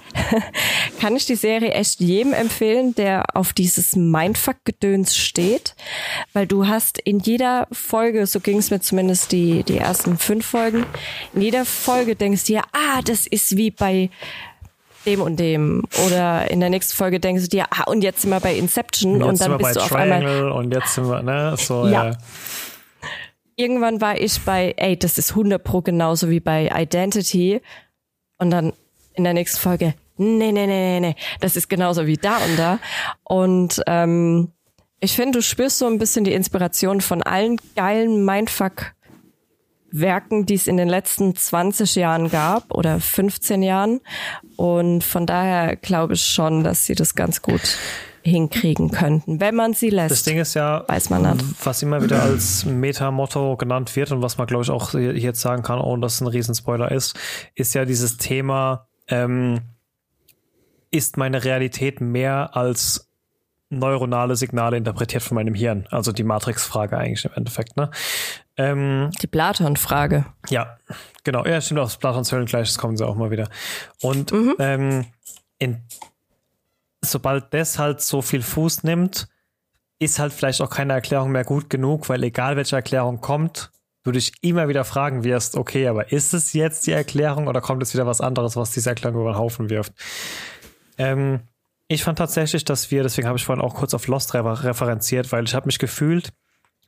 kann 0.99 1.15
ich 1.15 1.25
die 1.25 1.35
Serie 1.35 1.71
echt 1.71 1.99
jedem 1.99 2.33
empfehlen, 2.33 2.93
der 2.93 3.35
auf 3.35 3.53
dieses 3.53 3.95
Mindfuck-Gedöns 3.95 5.15
steht, 5.15 5.75
weil 6.33 6.45
du 6.45 6.67
hast 6.67 6.99
in 6.99 7.19
jeder 7.19 7.67
Folge, 7.71 8.27
so 8.27 8.39
ging 8.39 8.59
es 8.59 8.69
mir 8.69 8.79
zumindest 8.79 9.31
die 9.31 9.54
die, 9.63 9.77
ersten 9.77 10.17
fünf 10.17 10.45
Folgen. 10.45 10.85
In 11.33 11.41
jeder 11.41 11.65
Folge 11.65 12.15
denkst 12.15 12.45
du 12.45 12.53
dir, 12.53 12.61
ah, 12.71 13.01
das 13.03 13.27
ist 13.27 13.57
wie 13.57 13.71
bei 13.71 14.09
dem 15.05 15.21
und 15.21 15.39
dem. 15.39 15.83
Oder 16.05 16.49
in 16.49 16.59
der 16.59 16.69
nächsten 16.69 16.95
Folge 16.95 17.19
denkst 17.19 17.43
du 17.43 17.49
dir, 17.49 17.65
ah, 17.69 17.83
und 17.85 18.03
jetzt 18.03 18.21
sind 18.21 18.31
wir 18.31 18.39
bei 18.39 18.55
Inception 18.55 19.21
und, 19.21 19.23
und 19.23 19.41
dann 19.41 19.57
bist 19.57 19.75
du 19.75 19.81
auf 19.81 19.93
einmal. 19.93 20.51
Und 20.51 20.73
jetzt 20.73 20.95
sind 20.95 21.07
wir, 21.07 21.21
ne, 21.21 21.55
so, 21.57 21.87
ja. 21.87 22.09
ja. 22.09 22.17
Irgendwann 23.55 24.01
war 24.01 24.19
ich 24.19 24.41
bei, 24.41 24.73
ey, 24.75 24.97
das 24.97 25.17
ist 25.17 25.31
100 25.31 25.63
pro 25.63 25.81
genauso 25.81 26.29
wie 26.29 26.41
bei 26.41 26.69
Identity. 26.75 27.61
Und 28.37 28.51
dann 28.51 28.73
in 29.13 29.23
der 29.23 29.33
nächsten 29.33 29.59
Folge, 29.59 29.93
nee, 30.17 30.51
nee, 30.51 30.67
nee, 30.67 30.99
nee, 30.99 30.99
nee, 30.99 31.15
das 31.39 31.55
ist 31.55 31.69
genauso 31.69 32.05
wie 32.05 32.17
da 32.17 32.37
und 32.37 32.59
da. 32.59 32.79
Und 33.23 33.81
ähm, 33.87 34.51
ich 34.99 35.15
finde, 35.15 35.39
du 35.39 35.41
spürst 35.41 35.77
so 35.77 35.87
ein 35.87 35.97
bisschen 35.97 36.25
die 36.25 36.33
Inspiration 36.33 36.99
von 36.99 37.21
allen 37.21 37.57
geilen 37.75 38.25
Mindfuck 38.25 38.94
Werken, 39.99 40.45
die 40.45 40.55
es 40.55 40.67
in 40.67 40.77
den 40.77 40.89
letzten 40.89 41.35
20 41.35 41.95
Jahren 41.95 42.29
gab 42.29 42.73
oder 42.73 42.99
15 42.99 43.63
Jahren. 43.63 44.01
Und 44.55 45.03
von 45.03 45.25
daher 45.25 45.75
glaube 45.75 46.13
ich 46.13 46.21
schon, 46.21 46.63
dass 46.63 46.85
sie 46.85 46.95
das 46.95 47.15
ganz 47.15 47.41
gut 47.41 47.77
hinkriegen 48.25 48.89
könnten, 48.89 49.39
wenn 49.39 49.53
man 49.53 49.73
sie 49.73 49.91
lässt. 49.91 50.11
Das 50.11 50.23
Ding 50.23 50.39
ist 50.39 50.55
ja, 50.55 50.83
weiß 50.87 51.11
man 51.11 51.21
nicht. 51.21 51.45
was 51.63 51.83
immer 51.83 52.01
wieder 52.01 52.23
als 52.23 52.65
Meta-Motto 52.65 53.55
genannt 53.55 53.95
wird 53.95 54.11
und 54.11 54.23
was 54.23 54.39
man 54.39 54.47
glaube 54.47 54.63
ich 54.63 54.71
auch 54.71 54.95
jetzt 54.95 55.41
sagen 55.41 55.61
kann, 55.61 55.79
ohne 55.79 56.01
dass 56.01 56.15
es 56.15 56.21
ein 56.21 56.27
Riesenspoiler 56.27 56.91
ist, 56.91 57.15
ist 57.53 57.75
ja 57.75 57.85
dieses 57.85 58.17
Thema, 58.17 58.87
ähm, 59.09 59.61
ist 60.89 61.17
meine 61.17 61.43
Realität 61.43 62.01
mehr 62.01 62.57
als 62.57 63.11
neuronale 63.69 64.35
Signale 64.35 64.77
interpretiert 64.77 65.21
von 65.21 65.35
meinem 65.35 65.53
Hirn? 65.53 65.87
Also 65.91 66.11
die 66.11 66.23
Matrix-Frage 66.23 66.97
eigentlich 66.97 67.25
im 67.25 67.31
Endeffekt, 67.35 67.77
ne? 67.77 67.91
Ähm, 68.57 69.11
die 69.21 69.27
Platon-Frage. 69.27 70.25
Ja, 70.49 70.77
genau. 71.23 71.45
Ja, 71.45 71.59
stimmt, 71.59 71.81
aus 71.81 71.97
Platons 71.97 72.31
Höllengleiches 72.31 72.77
kommen 72.77 72.97
sie 72.97 73.05
auch 73.05 73.15
mal 73.15 73.31
wieder. 73.31 73.49
Und 74.01 74.31
mhm. 74.31 74.55
ähm, 74.59 75.05
in, 75.59 75.83
sobald 77.01 77.53
das 77.53 77.79
halt 77.79 78.01
so 78.01 78.21
viel 78.21 78.41
Fuß 78.41 78.83
nimmt, 78.83 79.27
ist 79.99 80.19
halt 80.19 80.33
vielleicht 80.33 80.61
auch 80.61 80.69
keine 80.69 80.93
Erklärung 80.93 81.31
mehr 81.31 81.43
gut 81.43 81.69
genug, 81.69 82.09
weil 82.09 82.23
egal 82.23 82.55
welche 82.57 82.75
Erklärung 82.75 83.21
kommt, 83.21 83.71
du 84.03 84.11
dich 84.11 84.33
immer 84.41 84.67
wieder 84.67 84.85
fragen 84.85 85.23
wirst, 85.23 85.55
okay, 85.55 85.87
aber 85.87 86.11
ist 86.11 86.33
es 86.33 86.53
jetzt 86.53 86.85
die 86.85 86.91
Erklärung 86.91 87.47
oder 87.47 87.59
kommt 87.59 87.81
es 87.81 87.93
wieder 87.93 88.05
was 88.05 88.21
anderes, 88.21 88.55
was 88.55 88.71
diese 88.71 88.89
Erklärung 88.89 89.21
über 89.21 89.31
den 89.33 89.39
Haufen 89.39 89.69
wirft? 89.69 89.93
Ähm, 90.97 91.41
ich 91.87 92.03
fand 92.03 92.17
tatsächlich, 92.17 92.65
dass 92.65 92.91
wir, 92.91 93.03
deswegen 93.03 93.27
habe 93.27 93.37
ich 93.37 93.45
vorhin 93.45 93.63
auch 93.63 93.75
kurz 93.75 93.93
auf 93.93 94.07
Lost 94.07 94.33
referenziert, 94.33 95.31
weil 95.31 95.43
ich 95.45 95.55
habe 95.55 95.67
mich 95.67 95.79
gefühlt 95.79 96.29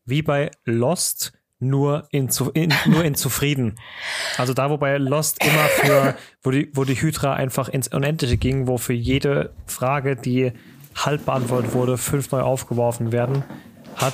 wie 0.05 0.21
bei 0.21 0.51
Lost, 0.65 1.33
nur 1.59 2.07
in, 2.11 2.29
in, 2.53 2.73
nur 2.85 3.03
in 3.03 3.15
zufrieden. 3.15 3.75
Also 4.37 4.53
da, 4.53 4.69
wo 4.69 4.77
bei 4.77 4.97
Lost 4.97 5.43
immer 5.43 5.65
für, 5.65 6.15
wo 6.43 6.51
die, 6.51 6.69
wo 6.73 6.83
die 6.83 6.95
Hydra 6.95 7.33
einfach 7.33 7.69
ins 7.69 7.87
Unendliche 7.87 8.37
ging, 8.37 8.67
wo 8.67 8.77
für 8.77 8.93
jede 8.93 9.53
Frage, 9.65 10.15
die 10.15 10.53
halb 10.95 11.25
beantwortet 11.25 11.73
wurde, 11.73 11.97
fünf 11.97 12.31
neu 12.31 12.41
aufgeworfen 12.41 13.11
werden, 13.11 13.43
hat 13.95 14.13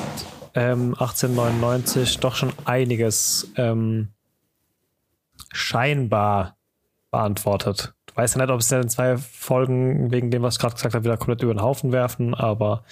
ähm, 0.55 0.93
1899 0.99 2.19
doch 2.19 2.35
schon 2.35 2.53
einiges 2.65 3.51
ähm, 3.57 4.09
scheinbar 5.51 6.57
beantwortet. 7.11 7.93
Ich 8.09 8.17
weiß 8.17 8.35
ja 8.35 8.41
nicht, 8.41 8.51
ob 8.51 8.59
es 8.59 8.71
in 8.71 8.89
zwei 8.89 9.17
Folgen 9.17 10.11
wegen 10.11 10.29
dem, 10.29 10.43
was 10.43 10.55
ich 10.55 10.59
gerade 10.59 10.75
gesagt 10.75 10.93
habe, 10.93 11.03
wieder 11.03 11.17
komplett 11.17 11.41
über 11.41 11.53
den 11.53 11.61
Haufen 11.61 11.91
werfen, 11.91 12.35
aber 12.35 12.83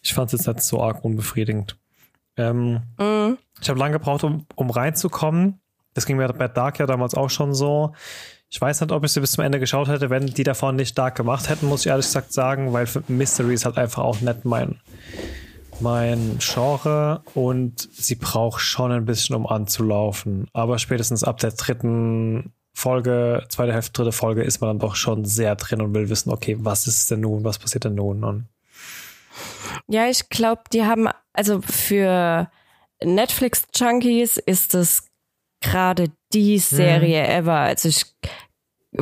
ich 0.00 0.14
fand 0.14 0.32
es 0.32 0.46
jetzt 0.46 0.56
nicht 0.56 0.66
so 0.66 0.82
arg 0.82 1.04
unbefriedigend. 1.04 1.76
Ähm, 2.38 2.82
mhm. 2.98 3.38
Ich 3.60 3.68
habe 3.68 3.78
lange 3.78 3.92
gebraucht, 3.92 4.24
um, 4.24 4.46
um 4.54 4.70
reinzukommen. 4.70 5.60
Das 5.94 6.06
ging 6.06 6.16
mir 6.16 6.28
bei 6.28 6.48
Dark 6.48 6.78
ja 6.78 6.86
damals 6.86 7.14
auch 7.14 7.30
schon 7.30 7.54
so. 7.54 7.92
Ich 8.50 8.60
weiß 8.60 8.80
nicht, 8.80 8.92
ob 8.92 9.04
ich 9.04 9.12
sie 9.12 9.20
bis 9.20 9.32
zum 9.32 9.44
Ende 9.44 9.60
geschaut 9.60 9.88
hätte, 9.88 10.08
wenn 10.08 10.26
die 10.26 10.44
davon 10.44 10.76
nicht 10.76 10.96
Dark 10.96 11.16
gemacht 11.16 11.50
hätten, 11.50 11.66
muss 11.66 11.82
ich 11.82 11.88
ehrlich 11.88 12.06
gesagt 12.06 12.32
sagen, 12.32 12.72
weil 12.72 12.86
Mystery 13.08 13.52
ist 13.52 13.66
halt 13.66 13.76
einfach 13.76 14.02
auch 14.02 14.20
nicht 14.20 14.44
mein, 14.46 14.80
mein 15.80 16.38
Genre 16.38 17.22
und 17.34 17.88
sie 17.92 18.14
braucht 18.14 18.60
schon 18.60 18.90
ein 18.90 19.04
bisschen, 19.04 19.36
um 19.36 19.46
anzulaufen. 19.46 20.46
Aber 20.54 20.78
spätestens 20.78 21.24
ab 21.24 21.38
der 21.38 21.50
dritten 21.50 22.54
Folge, 22.72 23.44
zweite 23.48 23.74
Hälfte, 23.74 23.92
dritte 23.92 24.12
Folge 24.12 24.42
ist 24.42 24.60
man 24.60 24.70
dann 24.70 24.78
doch 24.78 24.94
schon 24.94 25.24
sehr 25.24 25.56
drin 25.56 25.82
und 25.82 25.92
will 25.94 26.08
wissen, 26.08 26.30
okay, 26.30 26.56
was 26.60 26.86
ist 26.86 27.10
denn 27.10 27.20
nun, 27.20 27.44
was 27.44 27.58
passiert 27.58 27.84
denn 27.84 27.96
nun? 27.96 28.24
Und 28.24 28.46
ja, 29.88 30.06
ich 30.06 30.28
glaube, 30.28 30.62
die 30.72 30.84
haben, 30.84 31.08
also 31.38 31.60
für 31.62 32.50
Netflix-Junkies 33.02 34.38
ist 34.38 34.74
es 34.74 35.06
gerade 35.60 36.10
die 36.32 36.58
Serie 36.58 37.22
hm. 37.22 37.30
ever. 37.30 37.58
Also 37.58 37.88
ich 37.88 38.06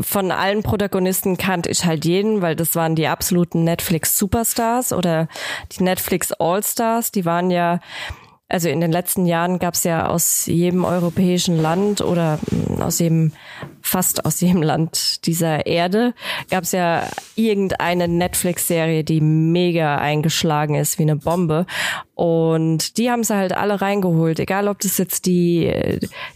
von 0.00 0.30
allen 0.32 0.62
Protagonisten 0.62 1.38
kannte 1.38 1.70
ich 1.70 1.86
halt 1.86 2.04
jeden, 2.04 2.42
weil 2.42 2.56
das 2.56 2.74
waren 2.74 2.94
die 2.94 3.06
absoluten 3.06 3.64
Netflix 3.64 4.18
Superstars 4.18 4.92
oder 4.92 5.28
die 5.72 5.82
Netflix 5.82 6.32
Allstars. 6.32 7.10
Die 7.10 7.24
waren 7.24 7.50
ja 7.50 7.80
also 8.48 8.68
in 8.68 8.80
den 8.80 8.92
letzten 8.92 9.26
Jahren 9.26 9.58
gab 9.58 9.74
es 9.74 9.82
ja 9.82 10.06
aus 10.06 10.46
jedem 10.46 10.84
europäischen 10.84 11.60
Land 11.60 12.00
oder 12.00 12.38
hm, 12.48 12.80
aus 12.80 13.00
jedem, 13.00 13.32
fast 13.82 14.24
aus 14.24 14.40
jedem 14.40 14.62
Land 14.62 15.26
dieser 15.26 15.66
Erde, 15.66 16.14
gab 16.48 16.62
es 16.62 16.70
ja 16.70 17.02
irgendeine 17.34 18.06
Netflix-Serie, 18.06 19.02
die 19.02 19.20
mega 19.20 19.98
eingeschlagen 19.98 20.76
ist 20.76 20.98
wie 21.00 21.02
eine 21.02 21.16
Bombe. 21.16 21.66
Und 22.14 22.96
die 22.98 23.10
haben 23.10 23.24
sie 23.24 23.34
halt 23.34 23.52
alle 23.52 23.80
reingeholt, 23.80 24.38
egal 24.38 24.68
ob 24.68 24.78
das 24.78 24.96
jetzt 24.96 25.26
die, 25.26 25.70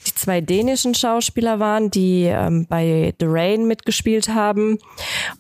die 0.07 0.15
zwei 0.15 0.41
dänischen 0.41 0.95
Schauspieler 0.95 1.61
waren, 1.61 1.91
die 1.91 2.25
ähm, 2.25 2.67
bei 2.69 3.15
The 3.21 3.27
Rain 3.29 3.67
mitgespielt 3.67 4.29
haben, 4.29 4.79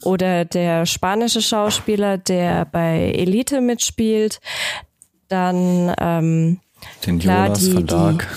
oder 0.04 0.44
der 0.44 0.86
spanische 0.86 1.42
Schauspieler, 1.42 2.16
der 2.16 2.64
bei 2.64 3.12
Elite 3.12 3.60
mitspielt 3.60 4.40
dann 5.30 5.94
ähm, 5.98 6.60
den 7.06 7.18
klar, 7.18 7.46
Jonas 7.46 7.60
die, 7.60 7.84
Dark. 7.84 8.28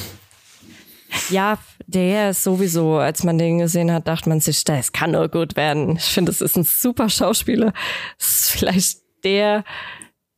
Die, 1.30 1.34
ja, 1.34 1.58
der 1.86 2.32
ist 2.32 2.44
sowieso, 2.44 2.98
als 2.98 3.24
man 3.24 3.38
den 3.38 3.60
gesehen 3.60 3.92
hat, 3.92 4.08
dachte 4.08 4.30
man 4.30 4.40
sich, 4.40 4.64
das 4.64 4.92
kann 4.92 5.12
nur 5.12 5.30
gut 5.30 5.56
werden. 5.56 5.98
Ich 5.98 6.06
finde, 6.06 6.32
es 6.32 6.42
ist 6.42 6.58
ein 6.58 6.64
super 6.64 7.10
Schauspieler. 7.10 7.74
Es 8.18 8.40
ist 8.40 8.52
vielleicht 8.52 9.00
der 9.24 9.64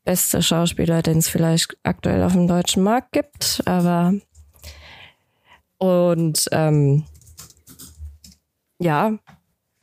beste 0.03 0.41
Schauspieler, 0.41 1.01
den 1.01 1.17
es 1.17 1.27
vielleicht 1.27 1.77
aktuell 1.83 2.23
auf 2.23 2.33
dem 2.33 2.47
deutschen 2.47 2.83
Markt 2.83 3.11
gibt, 3.11 3.61
aber 3.65 4.13
und 5.77 6.47
ähm, 6.51 7.03
ja, 8.79 9.13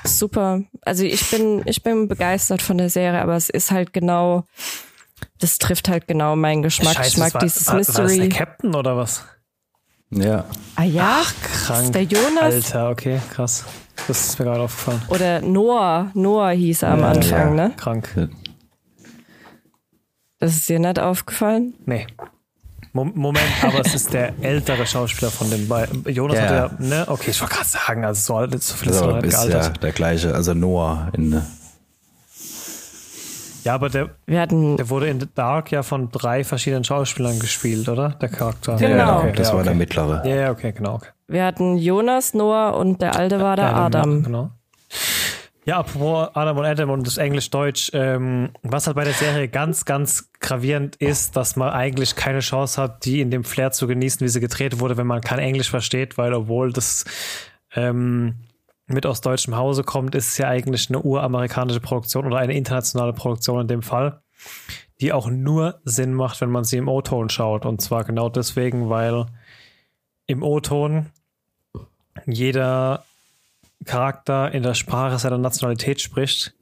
super. 0.04 0.62
Also 0.82 1.04
ich 1.04 1.30
bin, 1.30 1.62
ich 1.66 1.82
bin 1.82 2.08
begeistert 2.08 2.62
von 2.62 2.78
der 2.78 2.90
Serie, 2.90 3.20
aber 3.20 3.36
es 3.36 3.50
ist 3.50 3.70
halt 3.70 3.92
genau 3.92 4.44
das 5.38 5.58
trifft 5.58 5.88
halt 5.88 6.06
genau 6.06 6.36
meinen 6.36 6.62
Geschmack. 6.62 6.94
Scheiße, 6.94 7.08
ich 7.08 7.16
mag 7.18 7.34
war, 7.34 7.40
dieses 7.40 7.66
war, 7.66 7.76
Mystery. 7.76 7.96
War 7.96 8.06
das 8.06 8.16
der 8.16 8.28
Captain 8.28 8.74
oder 8.74 8.96
was? 8.96 9.24
Ja. 10.10 10.44
Ah 10.76 10.84
ja? 10.84 11.20
Ach, 11.22 11.34
krank. 11.42 11.92
der 11.92 12.02
Jonas. 12.02 12.54
Alter, 12.54 12.90
okay, 12.90 13.20
krass. 13.32 13.64
Das 14.08 14.28
ist 14.28 14.38
mir 14.38 14.46
gerade 14.46 14.60
aufgefallen. 14.60 15.02
Oder 15.08 15.40
Noah. 15.40 16.10
Noah 16.14 16.50
hieß 16.50 16.82
er 16.82 16.90
am 16.90 17.04
Anfang, 17.04 17.56
ja. 17.56 17.68
ne? 17.68 17.72
Krank. 17.76 18.28
Das 20.38 20.56
ist 20.56 20.68
dir 20.68 20.78
nicht 20.78 20.98
aufgefallen? 20.98 21.74
Nee. 21.86 22.06
Moment, 22.92 23.38
aber 23.62 23.80
es 23.80 23.94
ist 23.94 24.12
der 24.12 24.34
ältere 24.42 24.86
Schauspieler 24.86 25.30
von 25.30 25.48
den 25.48 25.66
beiden. 25.66 26.04
Jonas 26.12 26.36
ja. 26.36 26.42
hat 26.42 26.50
ja, 26.50 26.86
ne? 26.86 27.04
Okay, 27.08 27.30
ich 27.30 27.40
wollte 27.40 27.54
gerade 27.54 27.68
sagen, 27.68 28.04
also 28.04 28.20
so, 28.20 28.36
alt, 28.36 28.62
so 28.62 28.74
viel 28.74 28.90
ist 28.90 29.00
also, 29.00 29.22
ist 29.22 29.48
ja 29.48 29.68
der 29.70 29.92
gleiche, 29.92 30.34
also 30.34 30.52
Noah 30.52 31.10
in 31.14 31.42
ja, 33.64 33.74
aber 33.74 33.88
der, 33.88 34.10
der 34.26 34.90
wurde 34.90 35.08
in 35.08 35.28
Dark 35.34 35.70
ja 35.70 35.82
von 35.82 36.10
drei 36.10 36.44
verschiedenen 36.44 36.84
Schauspielern 36.84 37.38
gespielt, 37.38 37.88
oder? 37.88 38.10
Der 38.10 38.28
Charakter. 38.28 38.76
Genau. 38.76 38.96
Ja, 38.96 39.18
okay, 39.18 39.32
das 39.36 39.48
ja, 39.48 39.56
war 39.56 39.64
der 39.64 39.74
mittlere. 39.74 40.28
Ja, 40.28 40.50
okay, 40.50 40.72
genau. 40.72 40.94
Okay. 40.94 41.08
Wir 41.28 41.44
hatten 41.44 41.78
Jonas, 41.78 42.34
Noah 42.34 42.76
und 42.76 43.00
der 43.00 43.16
alte 43.16 43.40
war 43.40 43.56
der 43.56 43.74
Adam. 43.74 43.84
Adam. 43.84 44.22
Genau. 44.22 44.50
Ja, 45.64 45.78
apropos 45.78 46.28
Adam 46.34 46.58
und 46.58 46.64
Adam 46.64 46.90
und 46.90 47.06
das 47.06 47.18
Englisch-Deutsch, 47.18 47.92
ähm, 47.94 48.50
was 48.62 48.88
halt 48.88 48.96
bei 48.96 49.04
der 49.04 49.12
Serie 49.12 49.46
ganz, 49.46 49.84
ganz 49.84 50.28
gravierend 50.40 50.96
ist, 50.96 51.36
dass 51.36 51.54
man 51.54 51.70
eigentlich 51.70 52.16
keine 52.16 52.40
Chance 52.40 52.82
hat, 52.82 53.04
die 53.04 53.20
in 53.20 53.30
dem 53.30 53.44
Flair 53.44 53.70
zu 53.70 53.86
genießen, 53.86 54.24
wie 54.24 54.28
sie 54.28 54.40
gedreht 54.40 54.80
wurde, 54.80 54.96
wenn 54.96 55.06
man 55.06 55.20
kein 55.20 55.38
Englisch 55.38 55.70
versteht, 55.70 56.18
weil 56.18 56.34
obwohl 56.34 56.72
das 56.72 57.04
ähm, 57.76 58.34
mit 58.86 59.06
aus 59.06 59.20
deutschem 59.20 59.56
Hause 59.56 59.84
kommt, 59.84 60.14
ist 60.14 60.28
es 60.28 60.38
ja 60.38 60.48
eigentlich 60.48 60.88
eine 60.88 61.00
uramerikanische 61.00 61.80
Produktion 61.80 62.26
oder 62.26 62.38
eine 62.38 62.54
internationale 62.54 63.12
Produktion 63.12 63.60
in 63.60 63.68
dem 63.68 63.82
Fall, 63.82 64.22
die 65.00 65.12
auch 65.12 65.28
nur 65.28 65.80
Sinn 65.84 66.14
macht, 66.14 66.40
wenn 66.40 66.50
man 66.50 66.64
sie 66.64 66.76
im 66.76 66.88
O-Ton 66.88 67.28
schaut. 67.28 67.64
Und 67.64 67.80
zwar 67.80 68.04
genau 68.04 68.28
deswegen, 68.28 68.90
weil 68.90 69.26
im 70.26 70.42
O-Ton 70.42 71.10
jeder 72.26 73.04
Charakter 73.84 74.52
in 74.52 74.62
der 74.62 74.74
Sprache 74.74 75.18
seiner 75.18 75.38
Nationalität 75.38 76.00
spricht, 76.00 76.54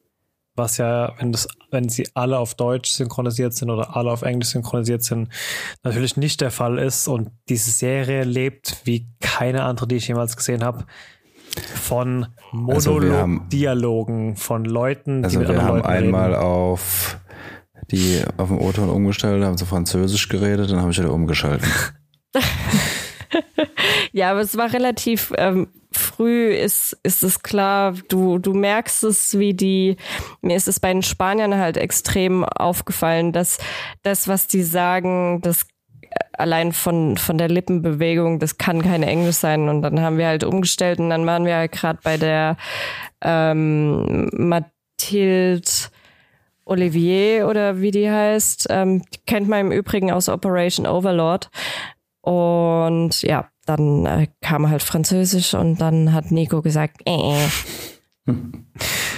was 0.55 0.79
ja, 0.79 1.15
wenn 1.19 1.33
das, 1.33 1.49
wenn 1.71 1.89
sie 1.89 2.09
alle 2.15 2.39
auf 2.39 2.55
Deutsch 2.55 2.91
synchronisiert 2.91 3.55
sind 3.55 3.71
oder 3.71 3.97
alle 3.97 4.11
auf 4.11 4.23
Englisch 4.23 4.51
synchronisiert 4.51 5.03
sind, 5.03 5.29
natürlich 5.83 6.17
nicht 6.17 6.41
der 6.41 6.51
Fall 6.51 6.79
ist. 6.79 7.09
Und 7.09 7.31
diese 7.49 7.71
Serie 7.71 8.25
lebt 8.25 8.83
wie 8.85 9.07
keine 9.21 9.65
andere, 9.65 9.89
die 9.89 9.97
ich 9.97 10.09
jemals 10.09 10.37
gesehen 10.37 10.65
habe, 10.65 10.87
von 11.75 12.27
Monolog-Dialogen 12.53 14.31
also 14.31 14.43
von 14.43 14.65
Leuten, 14.65 15.25
also 15.25 15.39
die 15.39 15.39
mit 15.39 15.49
wir 15.49 15.61
anderen 15.61 15.69
haben 15.69 15.77
Leuten 15.79 15.89
einmal 15.89 16.31
reden. 16.31 16.43
auf 16.43 17.19
die 17.91 18.23
auf 18.37 18.49
dem 18.49 18.61
O-Ton 18.61 18.89
umgestellt, 18.89 19.45
haben 19.45 19.59
sie 19.59 19.67
Französisch 19.67 20.29
geredet, 20.29 20.71
dann 20.71 20.81
habe 20.81 20.93
ich 20.93 20.99
wieder 20.99 21.13
umgeschaltet. 21.13 21.69
ja, 24.13 24.31
aber 24.31 24.41
es 24.41 24.57
war 24.57 24.73
relativ 24.73 25.33
ähm, 25.37 25.69
früh, 25.93 26.53
ist, 26.53 26.97
ist 27.03 27.23
es 27.23 27.43
klar, 27.43 27.95
du, 28.09 28.39
du 28.39 28.55
merkst 28.55 29.05
es, 29.05 29.39
wie 29.39 29.55
die, 29.55 29.97
mir 30.41 30.57
ist 30.57 30.69
es 30.69 30.81
bei 30.81 30.93
den 30.93 31.03
Spaniern 31.03 31.57
halt 31.57 31.77
extrem 31.77 32.45
aufgefallen, 32.45 33.33
dass 33.33 33.59
das, 34.03 34.29
was 34.29 34.47
die 34.47 34.63
sagen, 34.63 35.41
das 35.43 35.67
allein 36.33 36.73
von, 36.73 37.17
von 37.17 37.39
der 37.39 37.49
Lippenbewegung, 37.49 38.39
das 38.39 38.59
kann 38.59 38.83
kein 38.83 39.03
Englisch 39.03 39.37
sein. 39.37 39.69
Und 39.69 39.83
dann 39.83 40.01
haben 40.01 40.19
wir 40.19 40.27
halt 40.27 40.45
umgestellt 40.45 40.99
und 40.99 41.11
dann 41.11 41.27
waren 41.27 41.45
wir 41.45 41.57
halt 41.57 41.73
gerade 41.73 41.99
bei 42.03 42.17
der 42.17 42.57
ähm, 43.23 44.29
Mathilde 44.33 45.71
Olivier 46.65 47.49
oder 47.49 47.81
wie 47.81 47.91
die 47.91 48.11
heißt. 48.11 48.69
Ähm, 48.71 49.03
die 49.03 49.19
kennt 49.27 49.49
man 49.49 49.61
im 49.61 49.73
Übrigen 49.73 50.11
aus 50.11 50.29
Operation 50.29 50.87
Overlord. 50.87 51.51
Und 52.23 53.23
ja, 53.23 53.49
dann 53.67 54.07
äh, 54.07 54.29
kam 54.41 54.69
halt 54.69 54.83
Französisch 54.83 55.55
und 55.55 55.81
dann 55.81 56.13
hat 56.13 56.31
Nico 56.31 56.63
gesagt, 56.63 57.01
äh, 57.07 57.45
äh. 57.45 57.49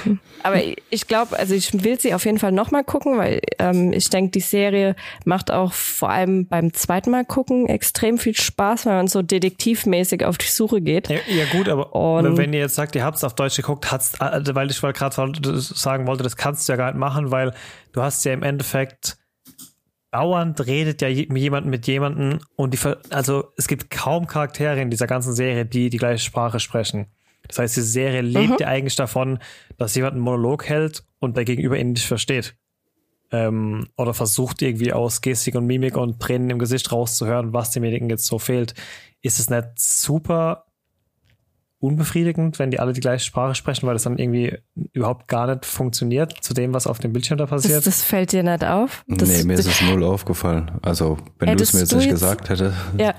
Aber 0.43 0.61
ich 0.91 1.07
glaube, 1.07 1.39
also 1.39 1.55
ich 1.55 1.85
will 1.85 1.99
sie 2.01 2.15
auf 2.15 2.25
jeden 2.25 2.39
Fall 2.39 2.53
nochmal 2.53 2.85
gucken, 2.85 3.19
weil 3.19 3.41
ähm, 3.59 3.93
ich 3.93 4.11
denke, 4.11 4.33
die 4.33 4.41
Serie 4.41 4.97
macht 5.25 5.51
auch 5.51 5.73
vor 5.73 6.11
allem 6.11 6.47
beim 6.47 6.73
zweiten 6.73 7.11
Mal 7.11 7.25
gucken 7.25 7.69
extrem 7.69 8.19
viel 8.19 8.35
Spaß, 8.35 8.87
weil 8.87 8.95
man 8.95 9.09
so 9.09 9.23
detektivmäßig 9.23 10.25
auf 10.25 10.39
die 10.39 10.47
Suche 10.47 10.81
geht. 10.81 11.09
Ja, 11.09 11.19
ja 11.29 11.45
gut, 11.53 11.69
aber 11.69 11.95
Und 11.95 12.37
wenn 12.37 12.53
ihr 12.53 12.61
jetzt 12.61 12.75
sagt, 12.75 12.95
ihr 12.97 13.05
habt 13.05 13.17
es 13.17 13.25
auf 13.25 13.35
Deutsch 13.35 13.57
geguckt, 13.57 13.91
hat's, 13.93 14.21
also 14.21 14.55
weil 14.55 14.71
ich 14.71 14.81
gerade 14.81 15.15
sagen 15.15 16.07
wollte, 16.07 16.25
das 16.25 16.37
kannst 16.37 16.69
du 16.69 16.73
ja 16.73 16.77
gar 16.77 16.93
nicht 16.93 16.99
machen, 16.99 17.31
weil 17.31 17.55
du 17.93 18.03
hast 18.03 18.25
ja 18.25 18.33
im 18.33 18.43
Endeffekt 18.43 19.17
dauernd 20.13 20.67
redet 20.67 21.01
ja 21.01 21.09
jemand 21.09 21.67
mit 21.67 21.87
jemandem 21.87 22.41
und 22.55 22.75
die, 22.75 22.79
also 23.11 23.45
es 23.57 23.67
gibt 23.67 23.91
kaum 23.91 24.27
Charaktere 24.27 24.81
in 24.81 24.91
dieser 24.91 25.07
ganzen 25.07 25.33
Serie, 25.33 25.65
die 25.65 25.89
die 25.89 25.97
gleiche 25.97 26.23
Sprache 26.23 26.61
sprechen. 26.61 27.07
Das 27.49 27.59
heißt, 27.59 27.77
die 27.77 27.83
Serie 27.83 28.23
lebt 28.23 28.51
mhm. 28.51 28.57
ja 28.61 28.69
eigentlich 28.69 28.97
davon, 28.97 29.39
dass 29.77 29.95
jemand 29.95 30.15
einen 30.15 30.23
Monolog 30.23 30.69
hält 30.69 31.05
und 31.19 31.37
der 31.37 31.45
Gegenüber 31.45 31.79
ihn 31.79 31.93
nicht 31.93 32.07
versteht. 32.07 32.57
Ähm, 33.31 33.89
oder 33.97 34.15
versucht 34.15 34.63
irgendwie 34.63 34.93
aus 34.93 35.21
Gestik 35.23 35.55
und 35.55 35.67
Mimik 35.67 35.97
und 35.97 36.21
Tränen 36.21 36.51
im 36.51 36.59
Gesicht 36.59 36.93
rauszuhören, 36.93 37.53
was 37.53 37.71
demjenigen 37.71 38.11
jetzt 38.11 38.27
so 38.27 38.39
fehlt. 38.39 38.75
Ist 39.23 39.39
es 39.39 39.49
nicht 39.49 39.69
super 39.77 40.67
unbefriedigend, 41.83 42.61
wenn 42.61 42.71
die 42.71 42.79
alle 42.79 42.93
die 42.93 43.01
gleiche 43.01 43.25
Sprache 43.25 43.57
sprechen, 43.57 43.87
weil 43.89 43.95
das 43.95 44.05
dann 44.05 44.17
irgendwie 44.17 44.57
überhaupt 44.93 45.27
gar 45.27 45.49
nicht 45.49 45.67
funktioniert 45.67 46.33
zu 46.41 46.55
dem, 46.55 46.73
was 46.73 46.87
auf 46.87 47.01
dem 47.01 47.13
Bildschirm 47.13 47.39
da 47.39 47.47
passiert. 47.47 47.79
Das, 47.79 47.85
das 47.85 48.03
fällt 48.03 48.31
dir 48.31 48.45
nicht 48.45 48.65
auf? 48.65 49.05
Das, 49.09 49.29
nee, 49.29 49.43
mir 49.43 49.55
ist 49.55 49.67
es 49.67 49.83
null 49.83 50.05
aufgefallen. 50.05 50.71
Also, 50.83 51.19
wenn 51.41 51.57
du 51.57 51.63
es 51.63 51.73
mir 51.73 51.81
jetzt 51.81 51.93
nicht 51.93 52.05
jetzt, 52.05 52.13
gesagt 52.13 52.51
hättest. 52.51 52.77
Ja. 52.99 53.15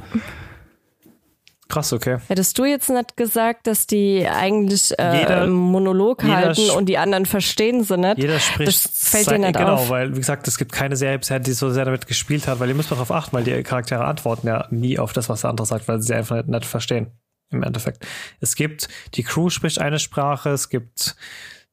Krass, 1.73 1.91
okay. 1.91 2.19
Hättest 2.27 2.59
du 2.59 2.65
jetzt 2.65 2.91
nicht 2.91 3.17
gesagt, 3.17 3.65
dass 3.65 3.87
die 3.87 4.27
eigentlich 4.27 4.93
äh, 4.99 5.21
jeder, 5.21 5.47
Monolog 5.47 6.23
halten 6.23 6.69
und 6.69 6.85
die 6.85 6.99
anderen 6.99 7.25
verstehen 7.25 7.83
sie 7.83 7.97
nicht? 7.97 8.19
Jeder 8.19 8.39
spricht. 8.39 8.67
Das 8.67 9.09
fällt 9.09 9.31
dir 9.31 9.39
nicht 9.39 9.57
genau, 9.57 9.73
auf. 9.73 9.89
weil, 9.89 10.13
wie 10.13 10.19
gesagt, 10.19 10.47
es 10.47 10.59
gibt 10.59 10.71
keine 10.71 10.95
Serie 10.95 11.17
bisher, 11.17 11.39
die 11.39 11.51
so 11.53 11.71
sehr 11.71 11.85
damit 11.85 12.05
gespielt 12.05 12.47
hat, 12.47 12.59
weil 12.59 12.69
ihr 12.69 12.75
müsst 12.75 12.91
darauf 12.91 13.11
achten, 13.11 13.35
weil 13.35 13.43
die 13.43 13.63
Charaktere 13.63 14.05
antworten 14.05 14.45
ja 14.45 14.67
nie 14.69 14.99
auf 14.99 15.13
das, 15.13 15.29
was 15.29 15.41
der 15.41 15.49
andere 15.49 15.65
sagt, 15.65 15.87
weil 15.87 15.99
sie 15.99 16.13
einfach 16.13 16.35
nicht, 16.35 16.47
nicht 16.47 16.65
verstehen 16.65 17.07
im 17.49 17.63
Endeffekt. 17.63 18.05
Es 18.39 18.53
gibt, 18.53 18.87
die 19.15 19.23
Crew 19.23 19.49
spricht 19.49 19.79
eine 19.79 19.97
Sprache, 19.97 20.51
es 20.51 20.69
gibt 20.69 21.15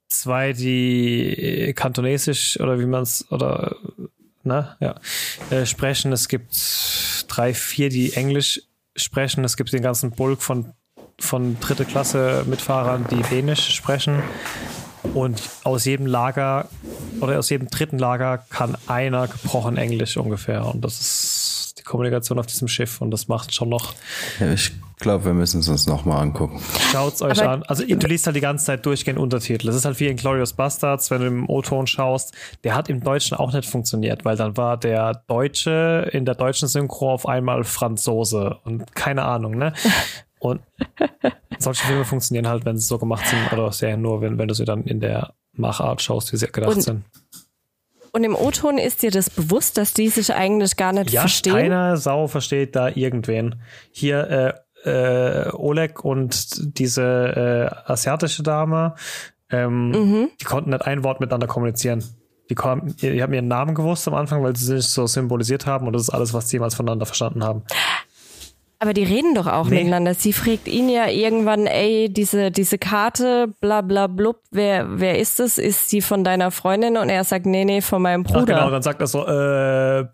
zwei, 0.09 0.55
die 0.55 1.75
kantonesisch 1.77 2.59
oder 2.59 2.81
wie 2.81 2.87
man 2.87 3.03
es, 3.03 3.31
oder, 3.31 3.77
ne, 4.45 4.79
ja, 4.81 4.99
äh, 5.51 5.67
sprechen. 5.67 6.11
Es 6.11 6.29
gibt 6.29 6.57
drei, 7.29 7.53
vier, 7.53 7.91
die 7.91 8.15
Englisch 8.15 8.63
sprechen. 9.03 9.45
Es 9.45 9.57
gibt 9.57 9.73
den 9.73 9.83
ganzen 9.83 10.11
Bulk 10.11 10.43
von, 10.43 10.73
von 11.19 11.59
dritte 11.61 11.85
Klasse 11.85 12.45
Mitfahrern, 12.47 13.07
die 13.11 13.23
Dänisch 13.23 13.75
sprechen. 13.75 14.23
Und 15.15 15.43
aus 15.65 15.87
jedem 15.87 16.07
Lager 16.07 16.69
oder 17.21 17.39
aus 17.39 17.49
jedem 17.51 17.69
dritten 17.69 17.99
Lager 17.99 18.39
kann 18.51 18.77
einer 18.87 19.29
gebrochen 19.29 19.77
Englisch 19.77 20.17
ungefähr. 20.17 20.67
Und 20.67 20.85
das 20.85 21.01
ist 21.01 21.39
die 21.81 21.85
Kommunikation 21.85 22.38
auf 22.38 22.47
diesem 22.47 22.69
Schiff. 22.69 23.01
Und 23.01 23.11
das 23.11 23.29
macht 23.29 23.55
schon 23.55 23.69
noch. 23.69 23.95
Ja, 24.38 24.53
ich 24.53 24.73
glaube, 24.99 25.25
wir 25.25 25.35
müssen 25.35 25.61
es 25.61 25.69
uns 25.69 25.87
nochmal 25.87 26.23
angucken. 26.23 26.61
Schaut's 26.93 27.23
euch 27.23 27.40
Aber 27.40 27.51
an. 27.51 27.62
Also 27.64 27.85
du 27.85 28.07
liest 28.07 28.27
halt 28.27 28.37
die 28.37 28.40
ganze 28.40 28.66
Zeit 28.66 28.87
durchgehend 28.87 29.19
Untertitel. 29.19 29.66
Das 29.66 29.77
ist 29.77 29.85
halt 29.85 29.99
wie 29.99 30.07
in 30.07 30.16
Glorious 30.16 30.53
Bastards, 30.53 31.11
wenn 31.11 31.21
du 31.21 31.27
im 31.27 31.49
O-Ton 31.49 31.87
schaust. 31.87 32.35
Der 32.64 32.75
hat 32.75 32.88
im 32.88 33.03
Deutschen 33.03 33.37
auch 33.37 33.53
nicht 33.53 33.69
funktioniert, 33.69 34.25
weil 34.25 34.37
dann 34.37 34.57
war 34.57 34.77
der 34.77 35.23
Deutsche 35.27 36.09
in 36.12 36.25
der 36.25 36.35
deutschen 36.35 36.69
Synchro 36.69 37.12
auf 37.12 37.27
einmal 37.27 37.64
Franzose 37.64 38.59
und 38.64 38.95
keine 38.95 39.25
Ahnung, 39.25 39.57
ne? 39.57 39.73
Und 40.40 40.62
solche 41.59 41.87
Filme 41.87 42.07
funktionieren 42.07 42.49
halt, 42.49 42.64
wenn 42.64 42.79
sie 42.79 42.87
so 42.87 42.99
gemacht 42.99 43.27
sind, 43.27 43.53
oder 43.53 43.71
Serien 43.73 44.01
nur, 44.01 44.23
wenn, 44.23 44.38
wenn 44.38 44.49
du 44.49 44.55
sie 44.55 44.64
dann 44.64 44.85
in 44.85 44.99
der 44.99 45.35
Machart 45.53 46.01
schaust, 46.01 46.33
wie 46.33 46.38
sie 46.38 46.47
gedacht 46.47 46.77
und, 46.77 46.81
sind. 46.81 47.05
Und 48.12 48.25
im 48.25 48.35
O-Ton 48.35 48.79
ist 48.79 49.03
dir 49.03 49.11
das 49.11 49.31
bewusst, 49.31 49.79
dass 49.79 49.94
die 49.94 50.09
sich 50.09 50.35
eigentlich 50.35 50.77
gar 50.77 50.92
nicht 50.92 51.11
ja, 51.11 51.23
verstehen? 51.23 51.55
Keiner 51.55 51.96
Sau 51.96 52.27
versteht 52.27 52.75
da 52.75 52.88
irgendwen. 52.88 53.62
Hier, 53.92 54.31
äh, 54.31 54.53
äh, 54.85 55.51
Oleg 55.53 56.05
und 56.05 56.79
diese 56.79 57.70
äh, 57.87 57.90
asiatische 57.92 58.42
Dame, 58.42 58.94
ähm, 59.51 59.90
mhm. 59.90 60.29
die 60.40 60.44
konnten 60.44 60.70
nicht 60.70 60.87
ein 60.87 61.05
Wort 61.05 61.20
miteinander 61.20 61.46
kommunizieren. 61.46 62.05
Die, 62.49 62.55
kom 62.55 62.96
die 62.96 63.23
haben 63.23 63.33
ihren 63.33 63.49
Namen 63.49 63.75
gewusst 63.75 64.09
am 64.09 64.14
Anfang, 64.14 64.42
weil 64.42 64.57
sie 64.57 64.66
sich 64.66 64.88
so 64.88 65.07
symbolisiert 65.07 65.66
haben 65.66 65.87
und 65.87 65.92
das 65.92 66.03
ist 66.03 66.11
alles, 66.11 66.35
was 66.35 66.49
sie 66.49 66.57
jemals 66.57 66.75
voneinander 66.75 67.07
verstanden 67.07 67.44
haben. 67.44 67.62
Aber 68.83 68.95
die 68.95 69.05
reden 69.05 69.35
doch 69.35 69.47
auch 69.47 69.66
nee. 69.66 69.81
miteinander. 69.81 70.14
Sie 70.14 70.33
fragt 70.33 70.66
ihn 70.66 70.88
ja 70.88 71.07
irgendwann, 71.07 71.66
ey, 71.66 72.11
diese, 72.11 72.51
diese 72.51 72.79
Karte, 72.79 73.53
bla 73.61 73.83
bla 73.83 74.07
blub, 74.07 74.38
wer, 74.51 74.99
wer 74.99 75.19
ist 75.19 75.38
es? 75.38 75.59
Ist 75.59 75.93
die 75.93 76.01
von 76.01 76.25
deiner 76.25 76.51
Freundin? 76.51 76.97
Und 76.97 77.11
er 77.11 77.23
sagt, 77.25 77.45
nee, 77.45 77.66
nee, 77.66 77.83
von 77.83 78.01
meinem 78.01 78.23
Bruder. 78.23 78.40
Ach 78.40 78.47
genau, 78.47 78.71
dann 78.71 78.83
sagt 78.83 79.03
er 79.03 79.07
so, 79.07 79.27
äh, 79.27 80.05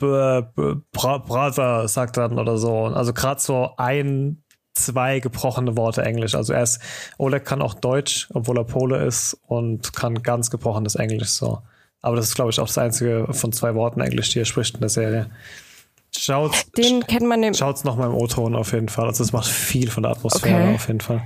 Brother, 0.93 1.87
sagt 1.87 2.17
er 2.17 2.29
dann 2.29 2.41
oder 2.41 2.59
so. 2.59 2.87
Also 2.87 3.13
gerade 3.13 3.41
so 3.41 3.71
ein 3.77 4.43
zwei 4.75 5.21
gebrochene 5.21 5.77
Worte 5.77 6.03
Englisch. 6.03 6.35
Also 6.35 6.53
er 6.53 6.65
ist, 6.65 6.81
Oleg 7.19 7.45
kann 7.45 7.63
auch 7.63 7.75
Deutsch, 7.75 8.29
obwohl 8.35 8.59
er 8.59 8.65
Pole 8.65 8.99
ist 9.05 9.39
und 9.47 9.93
kann 9.93 10.25
ganz 10.25 10.51
gebrochenes 10.51 10.97
Englisch 10.97 11.31
so. 11.31 11.61
Aber 12.03 12.17
das 12.17 12.27
ist, 12.27 12.35
glaube 12.35 12.51
ich, 12.51 12.61
auch 12.61 12.67
das 12.67 12.79
einzige 12.79 13.29
von 13.31 13.53
zwei 13.53 13.77
Worten 13.77 14.01
Englisch, 14.01 14.31
die 14.31 14.41
er 14.41 14.45
spricht 14.45 14.75
in 14.75 14.81
der 14.81 14.91
Serie. 14.91 15.31
Schaut, 16.17 16.53
Den 16.77 17.07
kennt 17.07 17.27
man 17.27 17.43
im 17.43 17.55
Schaut's 17.55 17.85
noch 17.85 17.97
mal 17.97 18.07
im 18.07 18.15
O-Ton 18.15 18.55
auf 18.57 18.73
jeden 18.73 18.89
Fall. 18.89 19.07
Also 19.07 19.23
es 19.23 19.33
macht 19.33 19.47
viel 19.47 19.91
von 19.91 20.03
der 20.03 20.13
Atmosphäre 20.13 20.63
okay. 20.63 20.75
auf 20.75 20.87
jeden 20.89 21.01
Fall. 21.01 21.23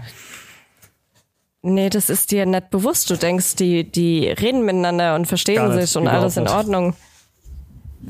Nee, 1.62 1.90
das 1.90 2.09
ist 2.09 2.31
dir 2.31 2.47
nicht 2.47 2.71
bewusst. 2.71 3.11
Du 3.11 3.16
denkst, 3.16 3.57
die, 3.57 3.85
die 3.85 4.29
reden 4.29 4.64
miteinander 4.64 5.14
und 5.14 5.27
verstehen 5.27 5.73
sich 5.73 5.97
und 5.97 6.09
alles 6.09 6.37
in 6.37 6.49
Ordnung. 6.49 6.95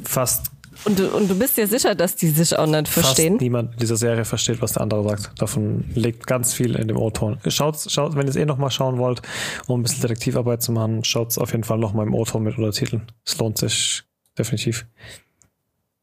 Fast 0.04 0.50
und 0.84 0.98
du, 0.98 1.08
und 1.14 1.28
du 1.28 1.38
bist 1.38 1.56
dir 1.56 1.66
sicher, 1.66 1.94
dass 1.94 2.16
die 2.16 2.28
sich 2.28 2.56
auch 2.56 2.66
nicht 2.66 2.88
verstehen? 2.88 3.34
Fast 3.34 3.42
niemand 3.42 3.72
in 3.74 3.78
dieser 3.80 3.96
Serie 3.96 4.24
versteht, 4.24 4.62
was 4.62 4.72
der 4.72 4.82
andere 4.82 5.02
sagt. 5.04 5.40
Davon 5.40 5.84
liegt 5.94 6.26
ganz 6.26 6.54
viel 6.54 6.74
in 6.74 6.88
dem 6.88 6.96
O-Ton. 6.96 7.38
Schaut, 7.48 7.76
schaut, 7.88 8.16
wenn 8.16 8.26
ihr 8.26 8.30
es 8.30 8.36
eh 8.36 8.46
nochmal 8.46 8.70
schauen 8.70 8.98
wollt, 8.98 9.20
um 9.66 9.80
ein 9.80 9.82
bisschen 9.82 10.00
Detektivarbeit 10.02 10.62
zu 10.62 10.72
machen, 10.72 11.04
schaut 11.04 11.30
es 11.30 11.38
auf 11.38 11.52
jeden 11.52 11.64
Fall 11.64 11.78
nochmal 11.78 12.06
im 12.06 12.14
O-Ton 12.14 12.42
mit 12.42 12.56
Untertiteln. 12.56 13.02
Es 13.26 13.36
lohnt 13.38 13.58
sich 13.58 14.04
definitiv. 14.38 14.86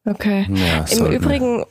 Okay. 0.07 0.47
Ja, 0.49 0.85
Im 0.97 1.11
Übrigen, 1.11 1.65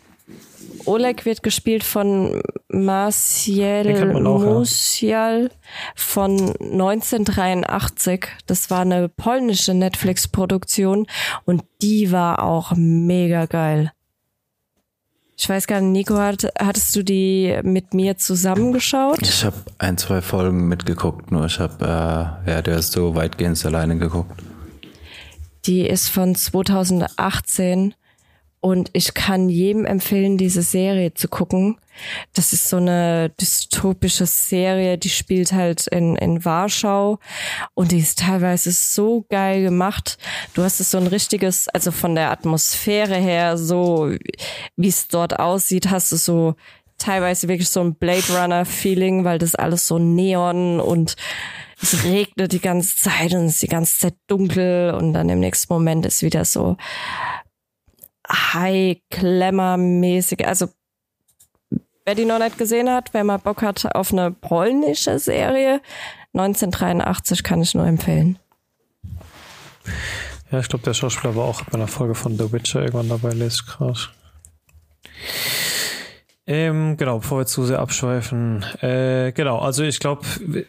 Oleg 0.85 1.25
wird 1.25 1.43
gespielt 1.43 1.83
von 1.83 2.43
Marciel 2.69 4.13
Musial 4.13 5.43
ja. 5.43 5.49
von 5.95 6.33
1983. 6.61 8.27
Das 8.47 8.71
war 8.71 8.81
eine 8.81 9.09
polnische 9.09 9.73
Netflix-Produktion 9.73 11.07
und 11.47 11.65
die 11.81 12.13
war 12.13 12.43
auch 12.43 12.73
mega 12.77 13.47
geil. 13.47 13.93
Ich 15.39 15.49
weiß 15.49 15.67
gar 15.67 15.81
nicht, 15.81 16.09
Nico, 16.09 16.19
hat, 16.19 16.47
hattest 16.59 16.95
du 16.95 17.03
die 17.03 17.59
mit 17.63 17.95
mir 17.95 18.19
zusammengeschaut? 18.19 19.21
Ich 19.23 19.45
habe 19.45 19.57
ein, 19.79 19.97
zwei 19.97 20.21
Folgen 20.21 20.69
mitgeguckt, 20.69 21.31
nur 21.31 21.47
ich 21.47 21.59
habe, 21.59 21.85
äh, 22.47 22.51
ja, 22.51 22.63
der 22.63 22.79
ist 22.79 22.93
so 22.93 23.15
weitgehend 23.15 23.63
alleine 23.65 23.97
geguckt. 23.99 24.43
Die 25.67 25.87
ist 25.87 26.09
von 26.09 26.35
2018 26.35 27.95
und 28.67 28.91
ich 28.95 29.15
kann 29.15 29.49
jedem 29.49 29.85
empfehlen, 29.85 30.39
diese 30.39 30.63
Serie 30.63 31.15
zu 31.15 31.29
gucken. 31.29 31.79
Das 32.35 32.53
ist 32.53 32.69
so 32.69 32.79
eine 32.79 33.31
dystopische 33.41 34.27
Serie, 34.27 34.99
die 34.99 35.09
spielt 35.09 35.53
halt 35.53 35.87
in, 35.87 36.17
in 36.17 36.45
Warschau 36.45 37.21
und 37.75 37.93
die 37.93 38.01
ist 38.01 38.19
teilweise 38.19 38.73
so 38.73 39.25
geil 39.31 39.63
gemacht. 39.63 40.19
Du 40.55 40.65
hast 40.65 40.81
es 40.81 40.91
so 40.91 40.99
ein 40.99 41.07
richtiges, 41.07 41.69
also 41.69 41.93
von 41.93 42.17
der 42.17 42.33
Atmosphäre 42.33 43.15
her, 43.15 43.57
so 43.57 44.13
wie 44.75 44.89
es 44.89 45.07
dort 45.07 45.39
aussieht, 45.39 45.89
hast 45.89 46.11
du 46.11 46.17
so 46.17 46.57
teilweise 46.99 47.47
wirklich 47.47 47.69
so 47.69 47.83
ein 47.83 47.95
Blade 47.95 48.37
Runner 48.37 48.65
Feeling, 48.65 49.23
weil 49.23 49.39
das 49.39 49.55
alles 49.55 49.87
so 49.87 50.01
neon 50.01 50.81
und 50.81 51.15
es 51.81 52.03
regnet 52.03 52.53
die 52.53 52.61
ganze 52.61 52.97
Zeit 52.97 53.33
und 53.33 53.45
es 53.45 53.53
ist 53.53 53.63
die 53.63 53.69
ganze 53.69 53.97
Zeit 53.97 54.15
dunkel 54.27 54.93
und 54.93 55.13
dann 55.13 55.29
im 55.29 55.39
nächsten 55.39 55.73
Moment 55.73 56.05
ist 56.05 56.23
wieder 56.23 56.45
so 56.45 56.77
High-Glamour-mäßig. 58.31 60.47
Also, 60.47 60.69
wer 62.05 62.15
die 62.15 62.25
noch 62.25 62.39
nicht 62.39 62.57
gesehen 62.59 62.89
hat, 62.91 63.13
wer 63.13 63.25
mal 63.25 63.39
Bock 63.39 63.63
hat 63.63 63.93
auf 63.95 64.13
eine 64.13 64.31
polnische 64.31 65.19
Serie, 65.19 65.81
1983 66.35 67.43
kann 67.43 67.63
ich 67.63 67.75
nur 67.75 67.87
empfehlen. 67.87 68.39
Ja, 70.51 70.61
ich 70.61 70.69
glaube, 70.69 70.85
der 70.85 70.95
Schauspieler 70.95 71.35
war 71.35 71.45
auch 71.45 71.63
bei 71.63 71.75
einer 71.75 71.89
Folge 71.89 72.15
von 72.15 72.39
The 72.39 72.53
Witcher 72.53 72.83
irgendwann 72.83 73.09
dabei, 73.09 73.31
lese 73.31 73.63
ich 73.63 73.67
gerade. 73.67 73.99
Ähm, 76.49 76.97
genau, 76.97 77.19
bevor 77.19 77.39
wir 77.39 77.47
zu 77.47 77.65
sehr 77.65 77.81
abschweifen. 77.81 78.65
Äh, 78.81 79.33
genau, 79.33 79.59
also 79.59 79.83
ich 79.83 79.99
glaube, 79.99 80.25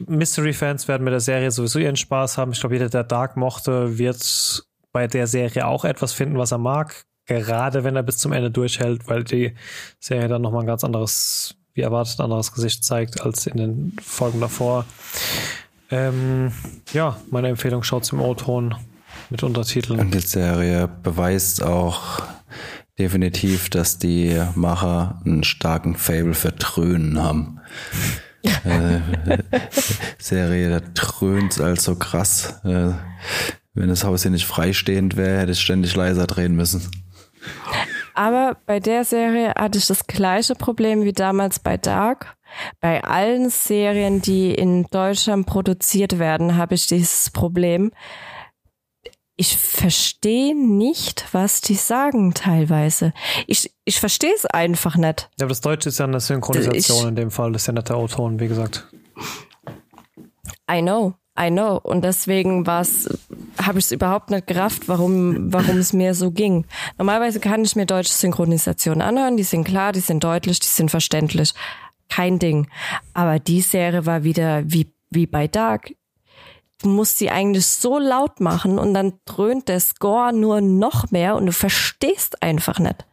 Mystery-Fans 0.08 0.88
werden 0.88 1.04
mit 1.04 1.14
der 1.14 1.20
Serie 1.20 1.52
sowieso 1.52 1.78
ihren 1.78 1.98
Spaß 1.98 2.40
haben. 2.40 2.52
Ich 2.52 2.60
glaube, 2.60 2.74
jeder, 2.76 2.90
der 2.90 3.04
Dark 3.04 3.38
mochte, 3.38 4.00
wird 4.00 4.66
bei 4.92 5.06
der 5.06 5.28
Serie 5.28 5.68
auch 5.68 5.86
etwas 5.86 6.14
finden, 6.14 6.40
was 6.40 6.52
er 6.52 6.58
mag 6.58 7.06
gerade 7.28 7.84
wenn 7.84 7.96
er 7.96 8.04
bis 8.04 8.18
zum 8.18 8.32
Ende 8.32 8.50
durchhält, 8.50 9.08
weil 9.08 9.24
die 9.24 9.54
Serie 10.00 10.28
dann 10.28 10.42
nochmal 10.42 10.62
ein 10.62 10.68
ganz 10.68 10.84
anderes, 10.84 11.56
wie 11.74 11.82
erwartet, 11.82 12.20
anderes 12.20 12.54
Gesicht 12.54 12.84
zeigt 12.84 13.22
als 13.22 13.46
in 13.46 13.58
den 13.58 13.98
Folgen 14.02 14.40
davor. 14.40 14.86
Ähm, 15.92 16.52
ja, 16.94 17.18
meine 17.30 17.50
Empfehlung, 17.50 17.84
schaut 17.84 18.12
im 18.12 18.22
O-Ton 18.22 18.76
mit 19.30 19.44
Untertiteln. 19.44 20.00
Und 20.00 20.14
die 20.14 20.20
Serie 20.20 20.88
beweist 20.88 21.62
auch 21.62 22.24
definitiv, 22.98 23.70
dass 23.70 24.00
die 24.00 24.42
Macher 24.56 25.22
einen 25.26 25.44
starken 25.44 25.96
Fable 25.96 26.34
für 26.34 26.56
Trönen 26.56 27.22
haben. 27.22 27.60
äh, 28.64 29.00
Serie, 30.18 30.70
da 30.70 30.80
trönt 30.94 31.60
als 31.60 31.84
so 31.84 31.96
krass. 31.96 32.60
Äh, 32.64 32.92
wenn 33.74 33.90
das 33.90 34.04
Haus 34.04 34.24
hier 34.24 34.32
nicht 34.32 34.46
freistehend 34.46 35.18
wäre, 35.18 35.40
hätte 35.40 35.52
es 35.52 35.60
ständig 35.60 35.96
leiser 35.96 36.26
drehen 36.28 36.56
müssen. 36.56 36.90
Aber 38.14 38.58
bei 38.66 38.80
der 38.80 39.04
Serie 39.04 39.54
hatte 39.58 39.78
ich 39.78 39.88
das 39.88 40.08
gleiche 40.08 40.56
Problem 40.56 41.04
wie 41.04 41.14
damals 41.14 41.60
bei 41.60 41.78
Dark. 41.78 42.36
Bei 42.80 43.04
allen 43.04 43.50
Serien, 43.50 44.22
die 44.22 44.54
in 44.54 44.86
Deutschland 44.86 45.46
produziert 45.46 46.18
werden, 46.18 46.56
habe 46.58 46.76
ich 46.76 46.88
dieses 46.88 47.30
Problem. 47.30 47.92
Ich 49.36 49.56
verstehe 49.56 50.56
nicht, 50.56 51.26
was 51.32 51.62
die 51.62 51.76
sagen 51.76 52.34
teilweise. 52.34 53.14
Ich, 53.46 53.72
ich 53.86 54.00
verstehe 54.00 54.34
es 54.34 54.46
einfach 54.48 54.96
nicht. 54.96 55.30
Ja, 55.38 55.44
aber 55.46 55.50
das 55.50 55.62
Deutsche 55.62 55.90
ist 55.90 56.00
ja 56.00 56.06
eine 56.06 56.20
Synchronisation 56.20 56.98
Ich- 57.02 57.08
in 57.10 57.16
dem 57.16 57.30
Fall. 57.32 57.52
Das 57.52 57.62
ist 57.64 57.68
ja 57.68 57.74
nicht 57.74 57.90
der 57.90 57.98
Autoren, 57.98 58.40
wie 58.40 58.48
gesagt. 58.48 58.88
I 60.72 60.82
know, 60.82 61.14
I 61.40 61.50
know. 61.50 61.80
Und 61.82 62.04
deswegen 62.04 62.66
war's, 62.66 63.08
habe 63.62 63.80
ich 63.80 63.86
es 63.86 63.92
überhaupt 63.92 64.32
nicht 64.32 64.48
gerafft, 64.48 64.88
warum, 64.88 65.54
warum 65.54 65.78
es 65.78 65.94
mir 65.94 66.14
so 66.14 66.32
ging. 66.32 66.66
Normalerweise 66.98 67.40
kann 67.40 67.64
ich 67.64 67.76
mir 67.76 67.86
deutsche 67.86 68.14
Synchronisationen 68.14 69.02
anhören. 69.02 69.38
Die 69.38 69.44
sind 69.44 69.64
klar, 69.64 69.92
die 69.92 70.00
sind 70.00 70.24
deutlich, 70.24 70.60
die 70.60 70.68
sind 70.68 70.90
verständlich. 70.90 71.54
Kein 72.10 72.40
Ding. 72.40 72.68
Aber 73.14 73.40
die 73.40 73.62
Serie 73.62 74.06
war 74.06 74.24
wieder 74.24 74.64
wie, 74.66 74.92
wie 75.10 75.28
bei 75.28 75.48
Dark. 75.48 75.92
Du 76.82 76.90
musst 76.90 77.18
sie 77.18 77.30
eigentlich 77.30 77.66
so 77.66 77.98
laut 77.98 78.40
machen 78.40 78.78
und 78.78 78.94
dann 78.94 79.14
dröhnt 79.26 79.68
der 79.68 79.80
Score 79.80 80.32
nur 80.32 80.62
noch 80.62 81.12
mehr 81.12 81.36
und 81.36 81.48
du 81.48 81.52
verstehst 81.52 82.44
einfach 82.44 82.78
nicht, 82.78 83.06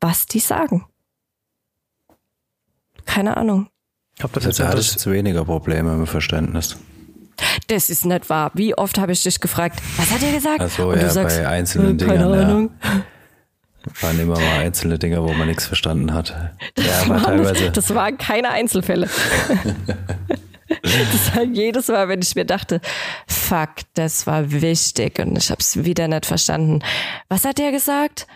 was 0.00 0.26
die 0.26 0.38
sagen. 0.38 0.86
Keine 3.04 3.36
Ahnung. 3.36 3.68
Ich 4.16 4.22
habe 4.22 4.32
das 4.34 4.44
Jetzt 4.44 4.58
jetzt 4.58 4.68
hatte 4.68 4.80
ich 4.80 4.86
das, 4.86 5.04
jetzt 5.04 5.10
weniger 5.10 5.44
Probleme 5.44 5.96
mit 5.96 6.08
Verständnis. 6.08 6.76
Das 7.68 7.90
ist 7.90 8.04
nicht 8.04 8.28
wahr. 8.30 8.50
Wie 8.54 8.76
oft 8.76 8.98
habe 8.98 9.12
ich 9.12 9.22
dich 9.22 9.40
gefragt, 9.40 9.80
was 9.96 10.10
hat 10.10 10.22
er 10.22 10.32
gesagt? 10.32 10.60
Ach 10.60 10.70
so, 10.70 10.88
Und 10.90 11.00
ja, 11.00 11.12
bei 11.22 11.48
einzelnen 11.48 11.98
äh, 11.98 12.04
keine 12.04 12.18
Dingern, 12.24 12.34
ja. 12.40 12.46
Ahnung. 12.46 12.70
Waren 14.00 14.18
immer 14.20 14.38
mal 14.38 14.60
einzelne 14.60 14.98
Dinge, 14.98 15.22
wo 15.22 15.32
man 15.34 15.46
nichts 15.48 15.66
verstanden 15.66 16.14
hat. 16.14 16.30
Ja, 16.30 16.50
Das, 16.74 17.02
aber 17.02 17.14
waren, 17.14 17.24
teilweise. 17.24 17.70
das 17.70 17.94
waren 17.94 18.16
keine 18.16 18.48
Einzelfälle. 18.50 19.08
das 20.82 21.36
war 21.36 21.42
jedes 21.42 21.88
Mal, 21.88 22.08
wenn 22.08 22.22
ich 22.22 22.34
mir 22.34 22.46
dachte, 22.46 22.80
fuck, 23.26 23.70
das 23.94 24.26
war 24.26 24.50
wichtig 24.50 25.18
und 25.18 25.36
ich 25.36 25.50
habe 25.50 25.60
es 25.60 25.84
wieder 25.84 26.08
nicht 26.08 26.24
verstanden. 26.24 26.82
Was 27.28 27.44
hat 27.44 27.58
der 27.58 27.72
gesagt? 27.72 28.26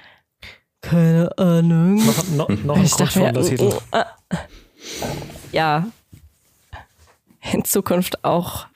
Keine 0.82 1.30
Ahnung. 1.38 2.04
noch, 2.04 2.28
noch, 2.28 2.48
noch 2.64 2.76
ein 2.76 2.84
Ich 2.84 2.94
dachte 2.94 3.18
mir, 3.18 3.32
Grundschulunterschied. 3.32 3.60
oh, 3.62 3.82
oh, 3.92 3.96
ah. 3.96 4.06
ja, 5.50 5.86
in 7.52 7.64
Zukunft 7.64 8.24
auch 8.24 8.66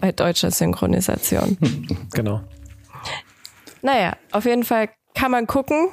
bei 0.00 0.12
deutscher 0.12 0.50
Synchronisation. 0.50 1.56
Genau. 2.12 2.40
Naja, 3.82 4.16
auf 4.32 4.44
jeden 4.44 4.64
Fall 4.64 4.88
kann 5.14 5.30
man 5.30 5.46
gucken. 5.46 5.88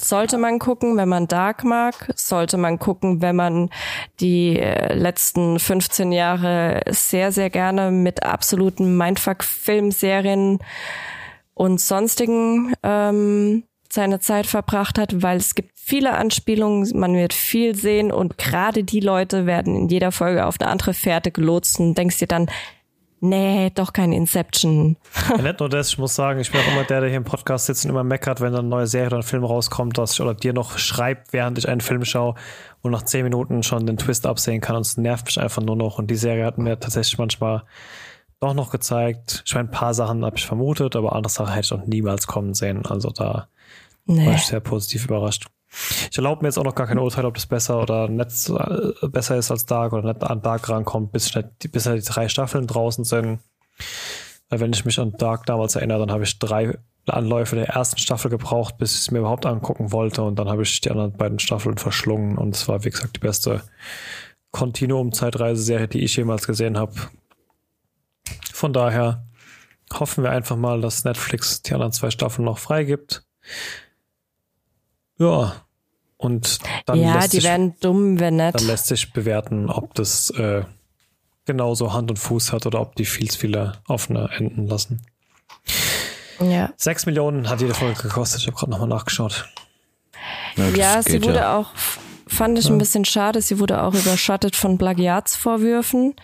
Sollte 0.00 0.38
man 0.38 0.58
gucken, 0.58 0.96
wenn 0.96 1.08
man 1.08 1.28
Dark 1.28 1.64
mag. 1.64 2.12
Sollte 2.14 2.56
man 2.56 2.78
gucken, 2.78 3.22
wenn 3.22 3.36
man 3.36 3.70
die 4.20 4.58
äh, 4.58 4.94
letzten 4.94 5.58
15 5.58 6.12
Jahre 6.12 6.82
sehr, 6.88 7.32
sehr 7.32 7.50
gerne 7.50 7.90
mit 7.90 8.22
absoluten 8.22 8.96
Mindfuck-Filmserien 8.96 10.58
und 11.54 11.80
sonstigen 11.80 12.74
ähm, 12.82 13.64
seine 13.92 14.20
Zeit 14.20 14.46
verbracht 14.46 14.98
hat, 14.98 15.22
weil 15.22 15.38
es 15.38 15.54
gibt 15.54 15.70
viele 15.74 16.14
Anspielungen, 16.14 16.88
man 16.98 17.14
wird 17.14 17.32
viel 17.32 17.74
sehen 17.74 18.12
und 18.12 18.38
gerade 18.38 18.84
die 18.84 19.00
Leute 19.00 19.46
werden 19.46 19.74
in 19.74 19.88
jeder 19.88 20.12
Folge 20.12 20.46
auf 20.46 20.60
eine 20.60 20.70
andere 20.70 20.94
Fährte 20.94 21.30
gelotst 21.30 21.80
und 21.80 21.96
denkst 21.96 22.18
dir 22.18 22.26
dann, 22.26 22.50
nee, 23.20 23.70
doch 23.74 23.92
kein 23.92 24.12
Inception. 24.12 24.96
Ja, 25.30 25.42
nicht 25.42 25.60
nur 25.60 25.68
das, 25.68 25.88
ich 25.90 25.98
muss 25.98 26.14
sagen, 26.14 26.40
ich 26.40 26.52
bin 26.52 26.60
auch 26.60 26.72
immer 26.72 26.84
der, 26.84 27.00
der 27.00 27.08
hier 27.08 27.16
im 27.16 27.24
Podcast 27.24 27.66
sitzt 27.66 27.84
und 27.84 27.90
immer 27.90 28.04
meckert, 28.04 28.40
wenn 28.40 28.54
eine 28.54 28.66
neue 28.66 28.86
Serie 28.86 29.08
oder 29.08 29.16
ein 29.18 29.22
Film 29.22 29.44
rauskommt, 29.44 29.96
dass 29.98 30.12
ich 30.12 30.20
oder 30.20 30.34
dir 30.34 30.52
noch 30.52 30.78
schreibt, 30.78 31.32
während 31.32 31.58
ich 31.58 31.68
einen 31.68 31.80
Film 31.80 32.04
schaue 32.04 32.34
und 32.82 32.92
nach 32.92 33.02
zehn 33.02 33.24
Minuten 33.24 33.62
schon 33.62 33.86
den 33.86 33.96
Twist 33.96 34.26
absehen 34.26 34.60
kann 34.60 34.76
und 34.76 34.82
es 34.82 34.96
nervt 34.96 35.26
mich 35.26 35.40
einfach 35.40 35.62
nur 35.62 35.76
noch. 35.76 35.98
Und 35.98 36.10
die 36.10 36.16
Serie 36.16 36.44
hat 36.44 36.58
mir 36.58 36.78
tatsächlich 36.78 37.18
manchmal 37.18 37.64
doch 38.40 38.54
noch 38.54 38.70
gezeigt. 38.70 39.42
Ich 39.46 39.54
meine, 39.54 39.68
ein 39.68 39.72
paar 39.72 39.94
Sachen 39.94 40.24
habe 40.24 40.36
ich 40.36 40.46
vermutet, 40.46 40.94
aber 40.94 41.14
andere 41.14 41.32
Sachen 41.32 41.54
hätte 41.54 41.64
ich 41.64 41.72
auch 41.72 41.86
niemals 41.86 42.26
kommen 42.26 42.54
sehen. 42.54 42.86
Also 42.86 43.10
da 43.10 43.48
war 44.08 44.16
Nee. 44.16 44.34
ich 44.34 44.46
sehr 44.46 44.60
positiv 44.60 45.04
überrascht. 45.04 45.46
Ich 46.10 46.16
erlaube 46.16 46.42
mir 46.42 46.48
jetzt 46.48 46.58
auch 46.58 46.64
noch 46.64 46.74
gar 46.74 46.86
kein 46.86 46.98
Urteil, 46.98 47.26
ob 47.26 47.34
das 47.34 47.46
besser 47.46 47.80
oder 47.82 48.08
so, 48.30 48.58
äh, 48.58 49.08
besser 49.08 49.36
ist 49.36 49.50
als 49.50 49.66
Dark 49.66 49.92
oder 49.92 50.12
nicht 50.12 50.24
an 50.24 50.40
Dark 50.40 50.68
rankommt, 50.68 51.12
bis, 51.12 51.34
nicht, 51.34 51.70
bis 51.70 51.86
halt 51.86 52.02
die 52.02 52.10
drei 52.10 52.28
Staffeln 52.28 52.66
draußen 52.66 53.04
sind. 53.04 53.40
Weil 54.48 54.60
wenn 54.60 54.72
ich 54.72 54.84
mich 54.86 54.98
an 54.98 55.12
Dark 55.18 55.44
damals 55.44 55.76
erinnere, 55.76 56.00
dann 56.00 56.10
habe 56.10 56.24
ich 56.24 56.38
drei 56.38 56.78
Anläufe 57.06 57.54
der 57.56 57.68
ersten 57.68 57.98
Staffel 57.98 58.30
gebraucht, 58.30 58.78
bis 58.78 58.94
ich 58.94 59.00
es 59.00 59.10
mir 59.10 59.18
überhaupt 59.20 59.46
angucken 59.46 59.92
wollte 59.92 60.22
und 60.22 60.38
dann 60.38 60.48
habe 60.48 60.62
ich 60.62 60.80
die 60.80 60.90
anderen 60.90 61.12
beiden 61.12 61.38
Staffeln 61.38 61.78
verschlungen 61.78 62.38
und 62.38 62.54
es 62.54 62.66
war, 62.68 62.84
wie 62.84 62.90
gesagt, 62.90 63.16
die 63.16 63.20
beste 63.20 63.62
Continuum-Zeitreiseserie, 64.52 65.88
die 65.88 66.00
ich 66.00 66.16
jemals 66.16 66.46
gesehen 66.46 66.78
habe. 66.78 66.94
Von 68.52 68.72
daher 68.72 69.26
hoffen 69.92 70.24
wir 70.24 70.30
einfach 70.30 70.56
mal, 70.56 70.80
dass 70.80 71.04
Netflix 71.04 71.62
die 71.62 71.74
anderen 71.74 71.92
zwei 71.92 72.10
Staffeln 72.10 72.44
noch 72.44 72.58
freigibt. 72.58 73.24
Ja. 75.18 75.54
Und 76.16 76.58
dann, 76.86 77.00
ja, 77.00 77.14
lässt 77.14 77.32
die 77.32 77.36
sich, 77.36 77.44
werden 77.44 77.74
dumm, 77.80 78.18
wenn 78.18 78.38
dann 78.38 78.52
nicht. 78.52 78.66
lässt 78.66 78.86
sich 78.88 79.12
bewerten, 79.12 79.70
ob 79.70 79.94
das 79.94 80.30
äh, 80.30 80.64
genauso 81.44 81.92
Hand 81.92 82.10
und 82.10 82.18
Fuß 82.18 82.52
hat 82.52 82.66
oder 82.66 82.80
ob 82.80 82.96
die 82.96 83.04
viel 83.04 83.30
zu 83.30 83.38
viele 83.38 83.74
offene 83.86 84.28
enden 84.36 84.66
lassen. 84.66 85.02
Ja, 86.40 86.70
Sechs 86.76 87.06
Millionen 87.06 87.48
hat 87.48 87.60
jede 87.60 87.74
Folge 87.74 88.02
gekostet. 88.02 88.40
Ich 88.40 88.46
habe 88.46 88.56
gerade 88.56 88.70
nochmal 88.70 88.88
nachgeschaut. 88.88 89.48
das 90.56 90.76
ja 90.76 91.02
sie 91.02 91.22
wurde 91.22 91.36
ja. 91.36 91.56
auch, 91.56 91.70
fand 92.26 92.58
ich 92.58 92.68
ein 92.68 92.78
bisschen 92.78 93.04
schade, 93.04 93.40
sie 93.40 93.58
wurde 93.58 93.82
auch 93.82 93.94
überschattet 93.94 94.56
von 94.56 94.78
Plagiatsvorwürfen. 94.78 96.14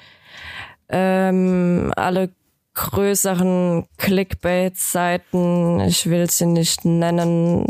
Ähm, 0.89 1.93
alle 1.97 2.31
größeren 2.75 3.87
Clickbait-Seiten, 3.97 5.81
ich 5.81 6.07
will 6.11 6.29
sie 6.31 6.47
nicht 6.47 6.85
nennen, 6.85 7.67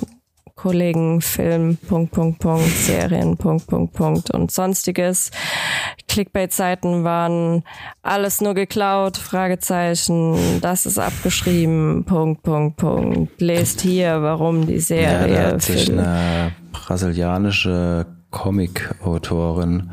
Kollegen, 0.55 1.20
Film, 1.20 1.76
Punkt, 1.88 2.12
Punkt, 2.12 2.38
Punkt, 2.38 2.68
Serien, 2.68 3.36
Punkt, 3.36 3.66
Punkt, 3.66 3.92
Punkt 3.94 4.30
und 4.30 4.50
sonstiges. 4.50 5.30
Clickbait-Seiten 6.09 7.02
waren 7.02 7.64
alles 8.02 8.40
nur 8.40 8.55
geklaut, 8.55 9.16
Fragezeichen, 9.16 10.61
das 10.61 10.86
ist 10.86 10.98
abgeschrieben, 10.98 12.05
Punkt, 12.05 12.42
Punkt, 12.42 12.76
Punkt. 12.76 13.40
Lest 13.40 13.80
hier, 13.80 14.22
warum 14.22 14.66
die 14.66 14.74
Ja, 14.74 14.80
Serie. 14.80 15.34
da 15.34 15.48
hat 15.48 15.62
sich 15.62 15.90
eine 15.90 16.52
brasilianische 16.72 18.07
Comic-Autorin 18.30 19.90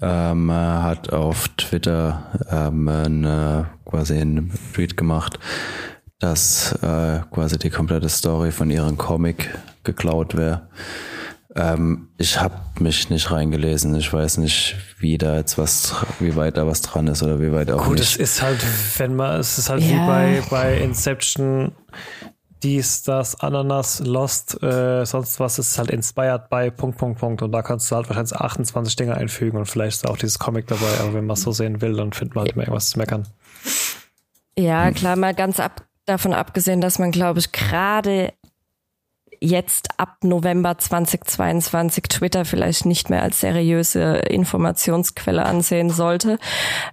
ähm, 0.00 0.50
äh, 0.50 0.52
hat 0.52 1.12
auf 1.12 1.48
Twitter 1.56 2.24
ähm, 2.50 2.88
eine, 2.88 3.66
quasi 3.84 4.18
einen 4.18 4.52
Tweet 4.74 4.96
gemacht, 4.96 5.38
dass 6.18 6.72
äh, 6.82 7.20
quasi 7.30 7.58
die 7.58 7.70
komplette 7.70 8.08
Story 8.08 8.50
von 8.50 8.70
ihrem 8.70 8.98
Comic 8.98 9.50
geklaut 9.84 10.36
wäre. 10.36 10.68
Ähm, 11.56 12.08
ich 12.18 12.40
habe 12.40 12.56
mich 12.80 13.10
nicht 13.10 13.30
reingelesen. 13.30 13.94
Ich 13.94 14.12
weiß 14.12 14.38
nicht, 14.38 14.76
wie 14.98 15.18
da 15.18 15.36
jetzt 15.36 15.56
was, 15.56 15.94
wie 16.18 16.34
weit 16.34 16.56
da 16.56 16.66
was 16.66 16.80
dran 16.82 17.06
ist 17.06 17.22
oder 17.22 17.40
wie 17.40 17.52
weit 17.52 17.70
auch 17.70 17.84
Gut, 17.84 18.00
es 18.00 18.12
nicht. 18.12 18.20
ist 18.20 18.42
halt, 18.42 18.58
wenn 18.98 19.14
man, 19.14 19.38
es 19.38 19.56
ist 19.58 19.70
halt 19.70 19.82
wie 19.82 19.92
Ja. 19.94 20.06
bei, 20.06 20.42
bei 20.50 20.78
Inception, 20.78 21.70
dies, 22.64 23.02
das, 23.04 23.38
Ananas, 23.40 24.00
Lost, 24.00 24.60
äh, 24.64 25.04
sonst 25.04 25.38
was, 25.38 25.58
es 25.58 25.72
ist 25.72 25.78
halt 25.78 25.90
inspired 25.90 26.48
by 26.48 26.70
Punkt, 26.72 26.98
Punkt, 26.98 27.20
Punkt. 27.20 27.42
Und 27.42 27.52
da 27.52 27.62
kannst 27.62 27.88
du 27.90 27.94
halt 27.96 28.08
wahrscheinlich 28.08 28.34
28 28.34 28.96
Dinge 28.96 29.14
einfügen 29.16 29.56
und 29.58 29.66
vielleicht 29.66 29.98
ist 29.98 30.08
auch 30.08 30.16
dieses 30.16 30.38
Comic 30.40 30.66
dabei, 30.66 30.88
aber 31.00 31.14
wenn 31.14 31.26
man 31.26 31.34
es 31.34 31.42
so 31.42 31.52
sehen 31.52 31.80
will, 31.82 31.94
dann 31.94 32.12
findet 32.12 32.34
man 32.34 32.44
halt 32.46 32.52
immer 32.54 32.62
irgendwas 32.64 32.88
zu 32.88 32.98
meckern. 32.98 33.28
Ja, 34.58 34.90
klar, 34.92 35.16
mal 35.16 35.34
ganz 35.34 35.60
ab, 35.60 35.84
davon 36.06 36.32
abgesehen, 36.32 36.80
dass 36.80 36.98
man, 36.98 37.10
glaube 37.10 37.38
ich, 37.40 37.52
gerade 37.52 38.32
jetzt 39.40 39.88
ab 39.98 40.16
November 40.22 40.78
2022 40.78 42.04
Twitter 42.04 42.44
vielleicht 42.44 42.86
nicht 42.86 43.10
mehr 43.10 43.22
als 43.22 43.40
seriöse 43.40 44.16
Informationsquelle 44.16 45.44
ansehen 45.44 45.90
sollte, 45.90 46.38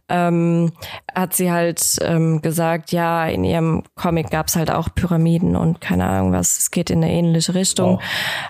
ähm, 0.10 0.72
hat 1.14 1.34
sie 1.34 1.52
halt 1.52 1.82
ähm, 2.02 2.42
gesagt, 2.42 2.92
ja, 2.92 3.26
in 3.26 3.44
ihrem 3.44 3.84
Comic 3.96 4.30
gab 4.30 4.48
es 4.48 4.56
halt 4.56 4.72
auch 4.72 4.90
Pyramiden 4.94 5.56
und 5.56 5.82
keine 5.82 6.06
Ahnung 6.06 6.32
was, 6.32 6.58
es 6.58 6.72
geht 6.72 6.90
in 6.90 7.04
eine 7.04 7.12
ähnliche 7.12 7.54
Richtung. 7.54 7.98
Wow. 7.98 8.04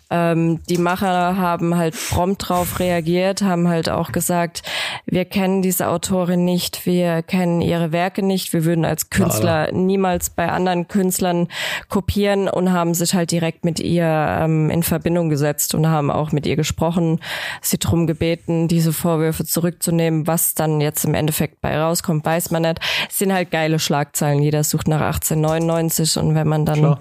Ähm, 0.09 0.59
die 0.69 0.77
Macher 0.77 1.37
haben 1.37 1.75
halt 1.75 1.95
prompt 2.09 2.49
drauf 2.49 2.79
reagiert, 2.79 3.41
haben 3.41 3.67
halt 3.67 3.89
auch 3.89 4.11
gesagt, 4.11 4.63
wir 5.05 5.25
kennen 5.25 5.61
diese 5.61 5.87
Autorin 5.87 6.45
nicht, 6.45 6.85
wir 6.85 7.23
kennen 7.23 7.61
ihre 7.61 7.91
Werke 7.91 8.23
nicht, 8.23 8.53
wir 8.53 8.65
würden 8.65 8.85
als 8.85 9.09
Künstler 9.09 9.71
niemals 9.71 10.29
bei 10.29 10.49
anderen 10.49 10.87
Künstlern 10.87 11.47
kopieren 11.89 12.47
und 12.47 12.71
haben 12.71 12.93
sich 12.93 13.13
halt 13.13 13.31
direkt 13.31 13.65
mit 13.65 13.79
ihr 13.81 14.05
ähm, 14.05 14.69
in 14.69 14.83
Verbindung 14.83 15.29
gesetzt 15.29 15.75
und 15.75 15.87
haben 15.87 16.09
auch 16.11 16.31
mit 16.31 16.45
ihr 16.45 16.55
gesprochen, 16.55 17.19
sie 17.61 17.77
drum 17.77 18.07
gebeten, 18.07 18.67
diese 18.67 18.93
Vorwürfe 18.93 19.45
zurückzunehmen. 19.45 20.27
Was 20.27 20.55
dann 20.55 20.81
jetzt 20.81 21.05
im 21.05 21.13
Endeffekt 21.13 21.61
bei 21.61 21.77
rauskommt, 21.77 22.25
weiß 22.25 22.51
man 22.51 22.63
nicht. 22.63 22.79
Es 23.09 23.19
sind 23.19 23.33
halt 23.33 23.51
geile 23.51 23.79
Schlagzeilen. 23.79 24.41
Jeder 24.41 24.63
sucht 24.63 24.87
nach 24.87 25.01
1899 25.01 26.17
und 26.17 26.35
wenn 26.35 26.47
man 26.47 26.65
dann 26.65 26.79
Klar. 26.79 26.99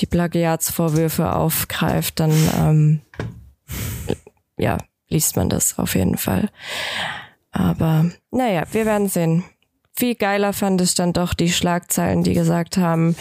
die 0.00 0.06
Plagiatsvorwürfe 0.06 1.34
aufgreift, 1.34 2.20
dann 2.20 2.32
ähm, 2.58 3.00
ja, 4.58 4.78
liest 5.08 5.36
man 5.36 5.48
das 5.48 5.78
auf 5.78 5.94
jeden 5.94 6.16
Fall. 6.16 6.48
Aber 7.50 8.06
naja, 8.30 8.64
wir 8.72 8.86
werden 8.86 9.08
sehen. 9.08 9.44
Viel 9.98 10.14
geiler 10.14 10.52
fand 10.52 10.82
ich 10.82 10.94
dann 10.94 11.14
doch 11.14 11.32
die 11.32 11.50
Schlagzeilen, 11.50 12.22
die 12.22 12.34
gesagt 12.34 12.76
haben, 12.76 13.16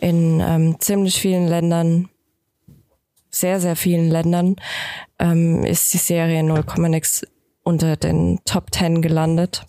in 0.00 0.40
ähm, 0.40 0.76
ziemlich 0.78 1.18
vielen 1.18 1.46
Ländern, 1.46 2.10
sehr, 3.30 3.60
sehr 3.60 3.76
vielen 3.76 4.10
Ländern, 4.10 4.56
ähm, 5.18 5.64
ist 5.64 5.92
die 5.92 5.98
Serie 5.98 6.40
0,6 6.42 7.26
unter 7.62 7.96
den 7.96 8.40
Top 8.44 8.72
10 8.72 9.02
gelandet. 9.02 9.66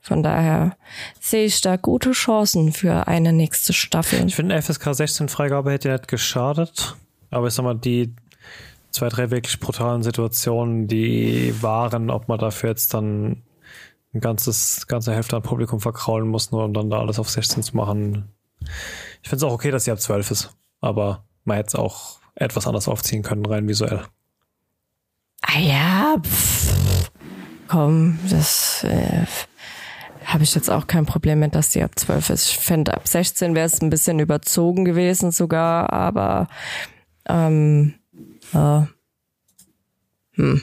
Von 0.00 0.22
daher 0.22 0.76
sehe 1.20 1.44
ich 1.44 1.60
da 1.60 1.76
gute 1.76 2.12
Chancen 2.12 2.72
für 2.72 3.08
eine 3.08 3.32
nächste 3.32 3.72
Staffel. 3.72 4.26
Ich 4.26 4.36
finde, 4.36 4.60
FSK 4.60 4.94
16 4.94 5.28
Freigabe 5.28 5.70
hätte 5.70 5.90
nicht 5.90 6.08
geschadet. 6.08 6.96
Aber 7.30 7.48
ich 7.48 7.54
sag 7.54 7.64
mal, 7.64 7.74
die 7.74 8.14
zwei, 8.90 9.08
drei 9.08 9.30
wirklich 9.30 9.60
brutalen 9.60 10.02
Situationen, 10.02 10.88
die 10.88 11.54
waren, 11.60 12.10
ob 12.10 12.28
man 12.28 12.38
dafür 12.38 12.70
jetzt 12.70 12.94
dann 12.94 13.42
ein 14.14 14.20
ganzes, 14.20 14.86
ganze 14.86 15.14
Hälfte 15.14 15.36
an 15.36 15.42
Publikum 15.42 15.80
verkraulen 15.80 16.28
muss, 16.28 16.52
nur 16.52 16.64
um 16.64 16.72
dann 16.72 16.88
da 16.88 16.98
alles 16.98 17.18
auf 17.18 17.28
16 17.28 17.62
zu 17.62 17.76
machen. 17.76 18.32
Ich 19.22 19.28
finde 19.28 19.44
es 19.44 19.50
auch 19.50 19.52
okay, 19.52 19.70
dass 19.70 19.84
sie 19.84 19.92
ab 19.92 20.00
12 20.00 20.30
ist. 20.30 20.56
Aber 20.80 21.24
man 21.44 21.56
hätte 21.56 21.68
es 21.68 21.74
auch 21.74 22.17
etwas 22.38 22.66
anders 22.66 22.88
aufziehen 22.88 23.22
können, 23.22 23.44
rein 23.46 23.68
visuell. 23.68 24.04
Ah 25.42 25.58
ja, 25.58 26.16
pff, 26.20 27.10
komm, 27.68 28.18
das 28.28 28.84
äh, 28.84 29.24
habe 30.24 30.44
ich 30.44 30.54
jetzt 30.54 30.70
auch 30.70 30.86
kein 30.86 31.06
Problem 31.06 31.40
mit, 31.40 31.54
dass 31.54 31.70
die 31.70 31.82
ab 31.82 31.92
12 31.96 32.30
ist. 32.30 32.50
Ich 32.50 32.58
fände, 32.58 32.94
ab 32.94 33.08
16 33.08 33.54
wäre 33.54 33.66
es 33.66 33.80
ein 33.80 33.90
bisschen 33.90 34.18
überzogen 34.18 34.84
gewesen 34.84 35.30
sogar, 35.30 35.92
aber 35.92 36.48
ähm, 37.28 37.94
äh, 38.52 38.82
hm. 40.34 40.62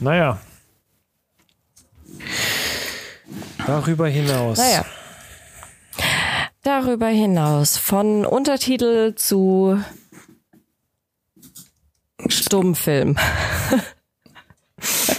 Naja. 0.00 0.38
Darüber 3.66 4.08
hinaus. 4.08 4.58
Naja. 4.58 4.84
Darüber 6.62 7.06
hinaus. 7.06 7.78
Von 7.78 8.26
Untertitel 8.26 9.14
zu 9.14 9.82
Stummfilm. 12.28 13.16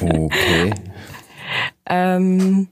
Okay. 0.02 0.74
ähm, 1.86 2.68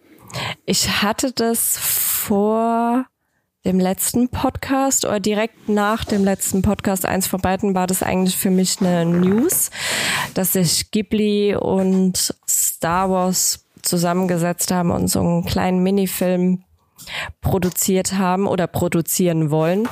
ich 0.66 1.04
hatte 1.04 1.32
das 1.32 1.78
vor 1.78 3.06
dem 3.66 3.80
letzten 3.80 4.30
Podcast 4.30 5.06
oder 5.06 5.20
direkt 5.20 5.70
nach 5.70 6.06
dem 6.06 6.24
letzten 6.24 6.64
Podcast, 6.64 7.06
eins 7.06 7.28
von 7.28 7.42
beiden, 7.42 7.76
war 7.76 7.86
das 7.86 8.02
eigentlich 8.02 8.36
für 8.36 8.50
mich 8.50 8.82
eine 8.82 9.06
News, 9.06 9.70
dass 10.34 10.54
sich 10.54 10.90
Ghibli 10.90 11.56
und 11.56 12.34
Star 12.48 13.12
Wars 13.12 13.66
zusammengesetzt 13.84 14.72
haben 14.72 14.90
und 14.90 15.08
so 15.10 15.20
einen 15.20 15.46
kleinen 15.46 15.84
Minifilm 15.84 16.64
produziert 17.42 18.14
haben 18.14 18.48
oder 18.48 18.68
produzieren 18.68 19.52
wollen. 19.52 19.88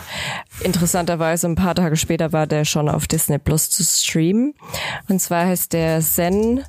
Interessanterweise 0.61 1.47
ein 1.47 1.55
paar 1.55 1.75
Tage 1.75 1.95
später 1.95 2.33
war 2.33 2.47
der 2.47 2.65
schon 2.65 2.89
auf 2.89 3.07
Disney 3.07 3.37
Plus 3.37 3.69
zu 3.69 3.83
streamen. 3.83 4.53
Und 5.07 5.19
zwar 5.19 5.45
heißt 5.45 5.73
der 5.73 6.01
Zen 6.01 6.63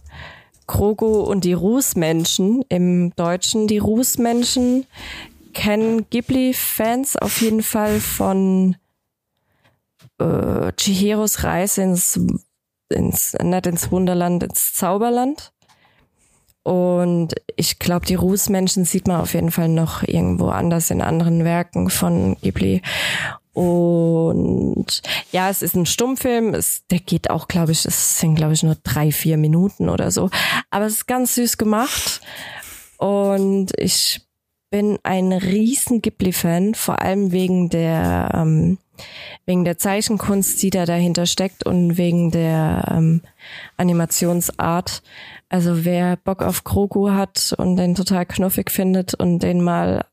Krogo 0.67 1.23
und 1.23 1.45
die 1.45 1.55
Rußmenschen 1.55 2.63
im 2.69 3.15
Deutschen. 3.17 3.67
Die 3.67 3.79
Rußmenschen 3.79 4.87
kennen 5.55 6.09
Ghibli-Fans 6.11 7.17
auf 7.17 7.41
jeden 7.41 7.63
Fall 7.63 8.01
von 8.01 8.77
äh, 10.19 10.73
Chihiros 10.77 11.43
Reise 11.43 11.83
ins, 11.83 12.21
ins, 12.91 13.35
nicht 13.43 13.67
ins 13.67 13.91
Wunderland, 13.91 14.43
ins 14.43 14.75
Zauberland. 14.75 15.53
Und 16.69 17.35
ich 17.57 17.79
glaube, 17.79 18.05
die 18.05 18.15
Rußmenschen 18.15 18.85
sieht 18.85 19.09
man 19.09 19.23
auf 19.23 19.33
jeden 19.33 19.51
Fall 19.51 19.71
noch 19.71 20.03
irgendwo 20.03 20.49
anders 20.49 20.91
in 20.91 21.01
anderen 21.01 21.43
Werken 21.43 21.89
von 21.89 22.37
Ghibli. 22.43 22.83
Und 23.55 25.01
ja, 25.33 25.49
es 25.49 25.63
ist 25.63 25.75
ein 25.77 25.87
Stummfilm. 25.87 26.53
Es, 26.53 26.87
der 26.89 26.99
geht 26.99 27.31
auch, 27.31 27.49
glaube 27.49 27.73
ich, 27.73 27.87
es 27.87 28.21
sind, 28.21 28.35
glaube 28.35 28.53
ich, 28.53 28.63
nur 28.63 28.77
drei, 28.83 29.13
vier 29.13 29.39
Minuten 29.39 29.89
oder 29.89 30.11
so. 30.11 30.29
Aber 30.69 30.85
es 30.85 30.93
ist 30.93 31.07
ganz 31.07 31.37
süß 31.37 31.57
gemacht. 31.57 32.21
Und 32.99 33.73
ich 33.79 34.21
bin 34.69 34.99
ein 35.05 35.33
riesen 35.33 36.03
Ghibli-Fan, 36.03 36.75
vor 36.75 37.01
allem 37.01 37.33
wegen 37.33 37.71
der 37.71 38.31
ähm, 38.35 38.77
wegen 39.47 39.65
der 39.65 39.79
Zeichenkunst, 39.79 40.63
die 40.63 40.71
da 40.71 40.85
dahinter 40.85 41.27
steckt 41.27 41.65
und 41.65 41.97
wegen 41.97 42.31
der 42.31 42.85
ähm, 42.91 43.23
Animationsart. 43.77 45.03
Also 45.49 45.85
wer 45.85 46.17
Bock 46.17 46.43
auf 46.43 46.65
Kroku 46.65 47.11
hat 47.11 47.55
und 47.57 47.77
den 47.77 47.95
total 47.95 48.27
knuffig 48.27 48.71
findet 48.71 49.15
und 49.15 49.41
den 49.43 49.63
mal 49.63 50.05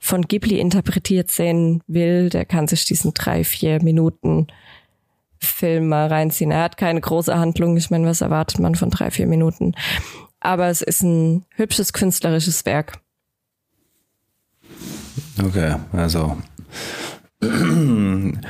von 0.00 0.22
Ghibli 0.22 0.58
interpretiert 0.58 1.30
sehen 1.30 1.82
will, 1.86 2.30
der 2.30 2.44
kann 2.44 2.66
sich 2.66 2.84
diesen 2.84 3.12
drei, 3.14 3.44
vier 3.44 3.82
Minuten 3.82 4.46
Film 5.38 5.88
mal 5.88 6.08
reinziehen. 6.08 6.50
Er 6.50 6.62
hat 6.62 6.76
keine 6.76 7.00
große 7.00 7.36
Handlung. 7.36 7.76
Ich 7.76 7.90
meine, 7.90 8.06
was 8.06 8.22
erwartet 8.22 8.58
man 8.58 8.74
von 8.74 8.90
drei, 8.90 9.10
vier 9.10 9.26
Minuten? 9.26 9.74
Aber 10.40 10.68
es 10.68 10.82
ist 10.82 11.02
ein 11.02 11.44
hübsches 11.50 11.92
künstlerisches 11.92 12.64
Werk. 12.66 13.00
Okay, 15.42 15.76
also 15.92 16.36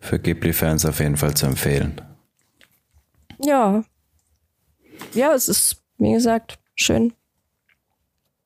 für 0.00 0.18
Ghibli-Fans 0.18 0.86
auf 0.86 1.00
jeden 1.00 1.16
Fall 1.16 1.34
zu 1.34 1.46
empfehlen. 1.46 2.00
Ja, 3.40 3.84
ja, 5.14 5.32
es 5.34 5.48
ist, 5.48 5.82
wie 5.98 6.12
gesagt, 6.12 6.58
schön. 6.74 7.12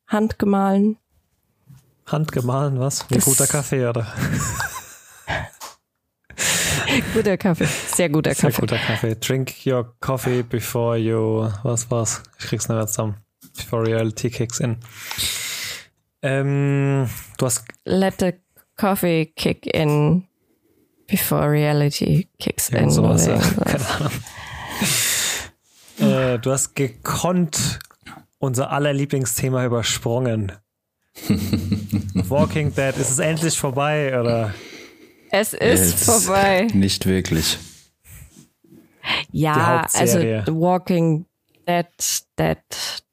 Handgemahlen. 0.06 0.98
Handgemahlen, 2.06 2.78
was? 2.78 3.08
Wie 3.10 3.18
guter 3.18 3.46
Kaffee, 3.46 3.86
oder? 3.86 4.06
guter 7.14 7.36
Kaffee. 7.36 7.66
Sehr 7.66 8.08
guter 8.08 8.30
Kaffee. 8.30 8.50
Sehr 8.50 8.60
guter 8.60 8.78
Kaffee. 8.78 9.14
Drink 9.16 9.66
your 9.66 9.94
coffee 10.00 10.42
before 10.42 10.96
you, 10.96 11.48
was 11.62 11.90
war's? 11.90 12.22
Ich 12.38 12.46
krieg's 12.46 12.68
nicht 12.68 12.76
mehr 12.76 12.86
zusammen. 12.86 13.16
Before 13.56 13.86
reality 13.86 14.30
kicks 14.30 14.60
in. 14.60 14.78
Ähm, 16.22 17.08
du 17.38 17.46
hast. 17.46 17.64
Let 17.84 18.20
the 18.20 18.32
coffee 18.76 19.32
kick 19.36 19.66
in 19.66 20.26
before 21.06 21.50
reality 21.50 22.28
kicks 22.38 22.68
in. 22.70 22.90
Sowas, 22.90 23.26
ja. 23.26 23.38
Keine 23.38 23.88
Ahnung. 23.88 24.12
Äh, 26.00 26.38
du 26.38 26.50
hast 26.50 26.74
gekonnt 26.74 27.78
unser 28.38 28.72
aller 28.72 28.92
Lieblingsthema 28.92 29.64
übersprungen. 29.64 30.52
Walking 32.28 32.74
Dead, 32.74 32.96
ist 32.96 33.10
es 33.10 33.18
endlich 33.18 33.56
vorbei, 33.56 34.18
oder? 34.18 34.54
Es 35.30 35.52
ist 35.52 35.94
es 35.94 36.04
vorbei. 36.04 36.66
Nicht 36.72 37.06
wirklich. 37.06 37.58
Ja, 39.30 39.86
also 39.94 40.18
The 40.18 40.52
Walking 40.52 41.26
Dead, 41.66 41.86
Dead, 42.38 42.58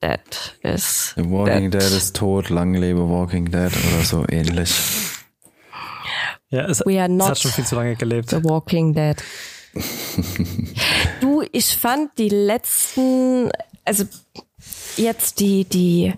Dead 0.02 0.60
ist. 0.64 1.14
The 1.16 1.30
Walking 1.30 1.72
dead. 1.72 1.82
dead 1.82 1.92
ist 1.92 2.16
tot, 2.16 2.50
lang 2.50 2.74
lebe 2.74 3.08
Walking 3.10 3.52
Dead 3.52 3.72
oder 3.72 4.04
so 4.04 4.26
ähnlich. 4.30 4.74
Ja, 6.50 6.66
es, 6.66 6.82
We 6.86 7.00
are 7.00 7.10
not 7.10 7.26
es 7.26 7.30
hat 7.30 7.40
schon 7.40 7.52
viel 7.52 7.66
zu 7.66 7.76
lange 7.76 7.96
gelebt. 7.96 8.30
The 8.30 8.44
Walking 8.44 8.94
Dead. 8.94 9.18
du, 11.22 11.44
ich 11.52 11.78
fand 11.78 12.18
die 12.18 12.30
letzten, 12.30 13.52
also 13.86 14.06
jetzt 14.98 15.40
die, 15.40 15.66
die, 15.66 16.14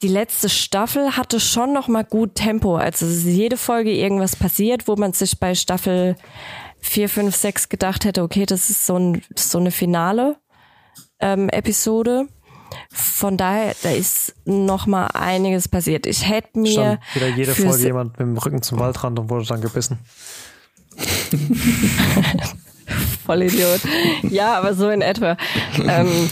die 0.00 0.08
letzte 0.08 0.48
Staffel 0.48 1.16
hatte 1.16 1.38
schon 1.38 1.74
noch 1.74 1.88
mal 1.88 2.04
gut 2.04 2.34
Tempo. 2.34 2.76
Also 2.76 3.06
jede 3.06 3.58
Folge 3.58 3.92
irgendwas 3.92 4.36
passiert, 4.36 4.88
wo 4.88 4.96
man 4.96 5.12
sich 5.12 5.38
bei 5.38 5.54
Staffel 5.54 6.16
4, 6.80 7.08
5, 7.08 7.36
6 7.36 7.68
gedacht 7.68 8.04
hätte, 8.04 8.22
okay, 8.22 8.46
das 8.46 8.70
ist 8.70 8.86
so, 8.86 8.96
ein, 8.96 9.22
so 9.36 9.58
eine 9.58 9.70
finale 9.70 10.36
ähm, 11.20 11.48
Episode. 11.50 12.26
Von 12.90 13.36
daher, 13.36 13.74
da 13.82 13.90
ist 13.90 14.34
noch 14.44 14.86
mal 14.86 15.06
einiges 15.08 15.68
passiert. 15.68 16.06
Ich 16.06 16.28
hätte 16.28 16.58
mir 16.58 16.72
Stand 16.72 17.00
wieder 17.14 17.28
jede 17.28 17.54
Folge 17.54 17.84
jemand 17.84 18.18
mit 18.18 18.20
dem 18.20 18.36
Rücken 18.36 18.62
zum 18.62 18.78
Waldrand 18.78 19.18
und 19.18 19.30
wurde 19.30 19.46
dann 19.46 19.60
gebissen. 19.60 19.98
Voll 23.24 23.42
Idiot. 23.42 23.80
Ja, 24.22 24.58
aber 24.58 24.74
so 24.74 24.90
in 24.90 25.02
etwa. 25.02 25.36
Ähm, 25.86 26.30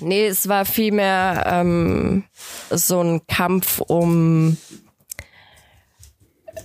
nee, 0.00 0.26
es 0.26 0.48
war 0.48 0.64
vielmehr 0.64 1.44
ähm, 1.46 2.24
so 2.70 3.00
ein 3.00 3.26
Kampf 3.26 3.80
um 3.80 4.56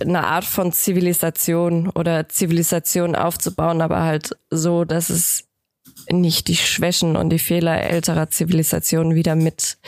eine 0.00 0.26
Art 0.26 0.44
von 0.44 0.72
Zivilisation 0.72 1.88
oder 1.90 2.28
Zivilisation 2.28 3.14
aufzubauen, 3.14 3.80
aber 3.80 4.02
halt 4.02 4.36
so, 4.50 4.84
dass 4.84 5.08
es 5.08 5.44
nicht 6.10 6.48
die 6.48 6.56
Schwächen 6.56 7.16
und 7.16 7.30
die 7.30 7.38
Fehler 7.38 7.80
älterer 7.82 8.30
Zivilisationen 8.30 9.14
wieder 9.14 9.34
mit 9.34 9.78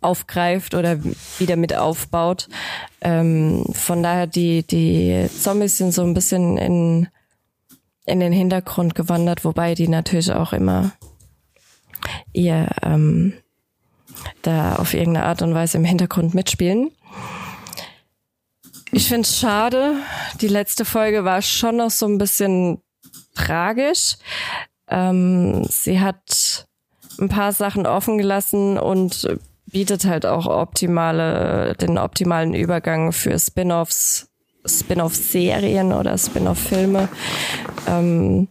aufgreift 0.00 0.74
oder 0.74 0.98
wieder 1.38 1.56
mit 1.56 1.74
aufbaut. 1.74 2.48
Ähm, 3.00 3.64
von 3.72 4.02
daher, 4.02 4.26
die, 4.26 4.62
die 4.62 5.26
Zombies 5.40 5.78
sind 5.78 5.92
so 5.92 6.02
ein 6.02 6.14
bisschen 6.14 6.58
in, 6.58 7.08
in 8.04 8.20
den 8.20 8.32
Hintergrund 8.32 8.94
gewandert, 8.94 9.44
wobei 9.44 9.74
die 9.74 9.88
natürlich 9.88 10.30
auch 10.32 10.52
immer 10.52 10.92
ihr 12.32 12.68
ähm, 12.82 13.32
da 14.42 14.76
auf 14.76 14.94
irgendeine 14.94 15.26
Art 15.26 15.42
und 15.42 15.54
Weise 15.54 15.78
im 15.78 15.84
Hintergrund 15.84 16.34
mitspielen. 16.34 16.90
Ich 18.92 19.08
finde 19.08 19.22
es 19.22 19.38
schade. 19.38 19.96
Die 20.40 20.48
letzte 20.48 20.84
Folge 20.84 21.24
war 21.24 21.42
schon 21.42 21.78
noch 21.78 21.90
so 21.90 22.06
ein 22.06 22.18
bisschen 22.18 22.78
tragisch. 23.34 24.16
Ähm, 24.88 25.64
sie 25.64 26.00
hat 26.00 26.66
ein 27.18 27.28
paar 27.28 27.52
Sachen 27.52 27.86
offen 27.86 28.18
gelassen 28.18 28.78
und 28.78 29.28
bietet 29.66 30.04
halt 30.04 30.26
auch 30.26 30.46
optimale, 30.46 31.74
den 31.80 31.98
optimalen 31.98 32.54
Übergang 32.54 33.12
für 33.12 33.38
Spin-offs, 33.38 34.28
Spin-off-Serien 34.64 35.92
oder 35.92 36.16
Spin-off-Filme. 36.16 37.08
Ähm, 37.88 38.48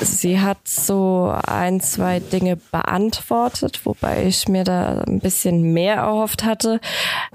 sie 0.00 0.40
hat 0.40 0.66
so 0.66 1.32
ein, 1.46 1.80
zwei 1.80 2.20
Dinge 2.20 2.56
beantwortet, 2.56 3.80
wobei 3.84 4.26
ich 4.26 4.48
mir 4.48 4.64
da 4.64 5.02
ein 5.06 5.20
bisschen 5.20 5.72
mehr 5.72 5.96
erhofft 5.96 6.44
hatte. 6.44 6.80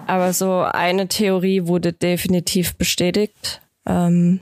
Aber 0.07 0.33
so 0.33 0.59
eine 0.59 1.07
Theorie 1.07 1.67
wurde 1.67 1.93
definitiv 1.93 2.75
bestätigt, 2.75 3.61
ähm, 3.85 4.41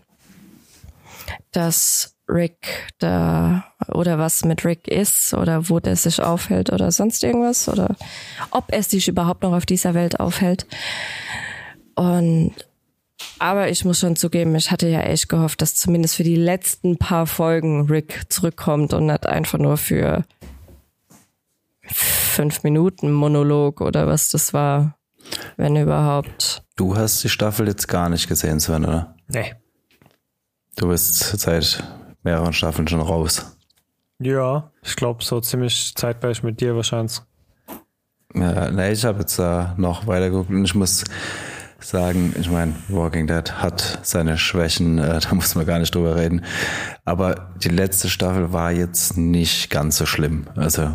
dass 1.52 2.16
Rick 2.30 2.88
da 3.00 3.66
oder 3.88 4.18
was 4.18 4.46
mit 4.46 4.64
Rick 4.64 4.88
ist 4.88 5.34
oder 5.34 5.70
wo 5.70 5.80
der 5.80 5.96
sich 5.96 6.22
aufhält 6.22 6.72
oder 6.72 6.92
sonst 6.92 7.24
irgendwas 7.24 7.68
oder 7.68 7.96
ob 8.52 8.66
er 8.72 8.84
sich 8.84 9.08
überhaupt 9.08 9.44
noch 9.44 9.54
auf 9.54 9.66
dieser 9.66 9.94
Welt 9.94 10.20
aufhält. 10.20 10.68
Und 11.96 12.54
aber 13.40 13.70
ich 13.70 13.84
muss 13.86 14.00
schon 14.00 14.16
zugeben, 14.16 14.56
ich 14.56 14.72
hatte 14.72 14.88
ja 14.88 15.02
echt 15.02 15.30
gehofft, 15.30 15.62
dass 15.62 15.76
zumindest 15.76 16.16
für 16.16 16.24
die 16.24 16.36
letzten 16.36 16.98
paar 16.98 17.26
Folgen 17.26 17.88
Rick 17.88 18.24
zurückkommt 18.30 18.94
und 18.94 19.08
nicht 19.08 19.26
einfach 19.26 19.60
nur 19.60 19.78
für 19.78 20.24
fünf 21.84 22.64
Minuten 22.64 23.12
Monolog 23.12 23.82
oder 23.82 24.08
was 24.08 24.30
das 24.30 24.54
war, 24.54 24.98
wenn 25.58 25.76
überhaupt. 25.76 26.64
Du 26.76 26.96
hast 26.96 27.24
die 27.24 27.30
Staffel 27.30 27.68
jetzt 27.68 27.88
gar 27.88 28.10
nicht 28.10 28.28
gesehen, 28.28 28.60
Sven, 28.60 28.86
oder? 28.86 29.16
Nee. 29.28 29.54
Du 30.78 30.88
bist 30.88 31.18
seit 31.40 31.84
mehreren 32.24 32.54
Staffeln 32.54 32.88
schon 32.88 33.02
raus. 33.02 33.58
Ja, 34.20 34.72
ich 34.84 34.96
glaube 34.96 35.24
so 35.24 35.40
ziemlich 35.40 35.94
zeitgleich 35.96 36.44
mit 36.44 36.60
dir 36.60 36.76
wahrscheinlich. 36.76 37.22
Ja, 38.34 38.70
nee, 38.70 38.92
ich 38.92 39.06
habe 39.06 39.20
jetzt 39.20 39.40
da 39.40 39.74
noch 39.78 40.06
weitergeguckt 40.06 40.50
und 40.50 40.66
ich 40.66 40.76
muss 40.76 41.04
sagen, 41.82 42.36
ich 42.40 42.50
meine, 42.50 42.74
Walking 42.90 43.28
Dead 43.28 43.52
hat 43.54 44.00
seine 44.04 44.38
Schwächen, 44.38 44.98
äh, 45.00 45.20
da 45.20 45.34
muss 45.34 45.56
man 45.56 45.66
gar 45.66 45.80
nicht 45.80 45.94
drüber 45.96 46.16
reden. 46.16 46.44
Aber 47.06 47.50
die 47.64 47.70
letzte 47.70 48.10
Staffel 48.10 48.54
war 48.54 48.72
jetzt 48.72 49.18
nicht 49.18 49.70
ganz 49.70 49.98
so 49.98 50.06
schlimm. 50.06 50.48
Also 50.56 50.92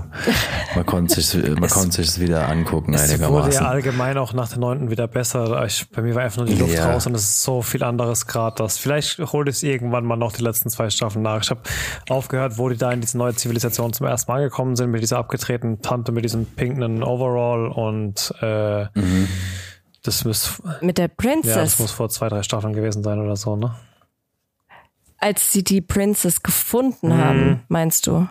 man 0.74 0.86
konnte 0.86 1.20
sich, 1.20 1.34
man 1.58 1.68
konnte 1.70 1.96
sich 1.96 2.06
es 2.08 2.20
wieder 2.20 2.48
angucken 2.48 2.94
es 2.94 3.02
einigermaßen. 3.10 3.44
wurde 3.46 3.54
ja 3.54 3.62
allgemein 3.68 4.18
auch 4.18 4.32
nach 4.32 4.48
der 4.48 4.58
neunten 4.58 4.90
wieder 4.90 5.08
besser. 5.08 5.64
Ich, 5.64 5.88
bei 5.90 6.02
mir 6.02 6.14
war 6.14 6.22
einfach 6.22 6.38
nur 6.38 6.46
die 6.46 6.54
Luft 6.54 6.74
Ja. 6.74 6.92
raus 6.92 7.06
und 7.06 7.14
es 7.14 7.22
ist 7.22 7.42
so 7.42 7.62
viel 7.62 7.82
anderes 7.82 8.26
gerade. 8.26 8.56
Das 8.62 8.78
vielleicht 8.78 9.18
holt 9.18 9.48
es 9.48 9.62
irgendwann 9.62 10.04
mal 10.04 10.16
noch 10.16 10.32
die 10.32 10.42
letzten 10.42 10.70
zwei 10.70 10.90
Staffeln 10.90 11.22
nach. 11.22 11.42
Ich 11.42 11.50
habe 11.50 11.60
aufgehört, 12.08 12.58
wo 12.58 12.68
die 12.68 12.76
da 12.76 12.92
in 12.92 13.00
diese 13.00 13.18
neue 13.18 13.34
Zivilisation 13.34 13.92
zum 13.92 14.06
ersten 14.06 14.30
Mal 14.30 14.38
angekommen 14.38 14.76
sind 14.76 14.90
mit 14.90 15.02
dieser 15.02 15.18
abgetretenen 15.18 15.82
Tante 15.82 16.12
mit 16.12 16.24
diesem 16.24 16.46
pinken 16.46 17.02
Overall 17.02 17.66
und 17.68 18.32
äh, 18.40 18.86
das 20.04 20.24
muss 20.24 20.62
Mit 20.80 20.98
der 20.98 21.06
ja, 21.06 21.08
das 21.08 21.16
Princess, 21.16 21.78
muss 21.80 21.90
vor 21.90 22.08
zwei, 22.08 22.28
drei 22.28 22.42
Staffeln 22.44 22.72
gewesen 22.74 23.02
sein 23.02 23.18
oder 23.18 23.34
so, 23.36 23.56
ne? 23.56 23.74
als 25.18 25.52
sie 25.52 25.64
die 25.64 25.80
Princess 25.80 26.42
gefunden 26.42 27.08
Mhm. 27.08 27.18
haben, 27.24 27.62
meinst 27.68 28.06
du? 28.06 28.28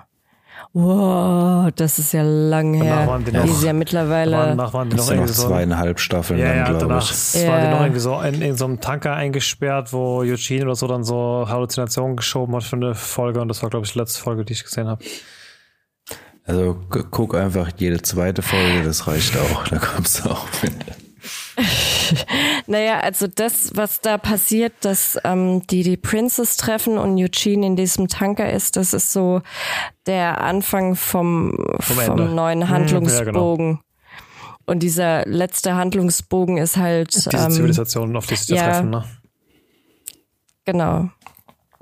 Wow, 0.73 1.71
das 1.75 1.99
ist 1.99 2.13
ja 2.13 2.23
lang 2.23 2.77
Danach 2.79 2.85
her. 2.99 3.07
waren 3.07 3.25
die 3.25 3.31
Die 3.31 3.37
noch- 3.37 3.45
ist 3.45 3.63
ja 3.63 3.73
mittlerweile. 3.83 4.31
Danach 4.31 4.73
waren 4.73 4.89
die 4.89 4.95
noch 4.95 5.03
sind 5.03 5.17
noch 5.19 5.25
zweieinhalb 5.27 5.99
Staffeln 5.99 6.39
Ja, 6.39 6.47
dann, 6.47 6.57
ja, 6.57 6.63
glaube 6.79 6.97
ich. 6.99 7.35
waren 7.47 7.59
die 7.61 7.65
Ja. 7.65 7.71
noch 7.71 7.81
irgendwie 7.81 7.99
so 7.99 8.19
in, 8.21 8.41
in 8.41 8.55
so 8.57 8.65
einem 8.65 8.79
Tanker 8.79 9.13
eingesperrt, 9.13 9.91
wo 9.93 10.19
Eugene 10.21 10.63
oder 10.65 10.75
so 10.75 10.87
dann 10.87 11.03
so 11.03 11.45
Halluzinationen 11.47 12.15
geschoben 12.15 12.55
hat 12.55 12.63
für 12.63 12.75
eine 12.75 12.95
Folge 12.95 13.41
und 13.41 13.47
das 13.49 13.61
war, 13.63 13.69
glaube 13.69 13.85
ich, 13.85 13.93
die 13.93 13.99
letzte 13.99 14.21
Folge, 14.21 14.45
die 14.45 14.53
ich 14.53 14.63
gesehen 14.63 14.87
habe. 14.87 15.03
Also 16.45 16.75
gu- 16.89 17.03
guck 17.09 17.35
einfach 17.35 17.69
jede 17.77 18.01
zweite 18.01 18.41
Folge, 18.41 18.83
das 18.83 19.07
reicht 19.07 19.35
auch. 19.37 19.67
Da 19.67 19.77
kommst 19.79 20.25
du 20.25 20.29
auch 20.29 20.47
mit. 20.61 20.73
Naja, 22.67 22.99
also 22.99 23.27
das, 23.27 23.71
was 23.75 24.01
da 24.01 24.17
passiert, 24.17 24.73
dass 24.81 25.17
ähm, 25.23 25.65
die 25.67 25.83
die 25.83 25.97
Princess 25.97 26.57
treffen 26.57 26.97
und 26.97 27.17
Eugene 27.17 27.65
in 27.65 27.75
diesem 27.75 28.07
Tanker 28.07 28.51
ist, 28.51 28.75
das 28.75 28.93
ist 28.93 29.11
so 29.11 29.41
der 30.05 30.41
Anfang 30.41 30.95
vom, 30.95 31.53
Vom 31.79 32.35
neuen 32.35 32.69
Handlungsbogen. 32.69 33.65
ja, 33.65 33.73
genau. 33.73 33.79
Und 34.65 34.79
dieser 34.81 35.25
letzte 35.25 35.75
Handlungsbogen 35.75 36.57
ist 36.57 36.77
halt 36.77 37.13
Diese 37.13 37.29
ähm, 37.31 37.51
Zivilisation, 37.51 38.15
auf 38.15 38.27
die 38.27 38.35
da 38.47 38.55
ja. 38.55 38.63
treffen, 38.63 38.89
ne? 38.91 39.03
Genau. 40.65 41.09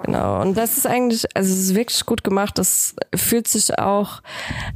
Genau. 0.04 0.42
Und 0.42 0.58
das 0.58 0.78
ist 0.78 0.88
eigentlich, 0.88 1.26
also 1.36 1.54
es 1.54 1.60
ist 1.60 1.76
wirklich 1.76 2.06
gut 2.06 2.24
gemacht. 2.24 2.58
Das 2.58 2.96
fühlt 3.16 3.48
sich 3.48 3.78
auch 3.78 4.22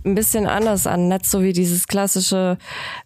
ein 0.04 0.16
bisschen 0.16 0.46
anders 0.46 0.88
an. 0.88 1.08
Nicht 1.08 1.26
so 1.26 1.42
wie 1.42 1.54
dieses 1.54 1.88
klassische, 1.88 2.58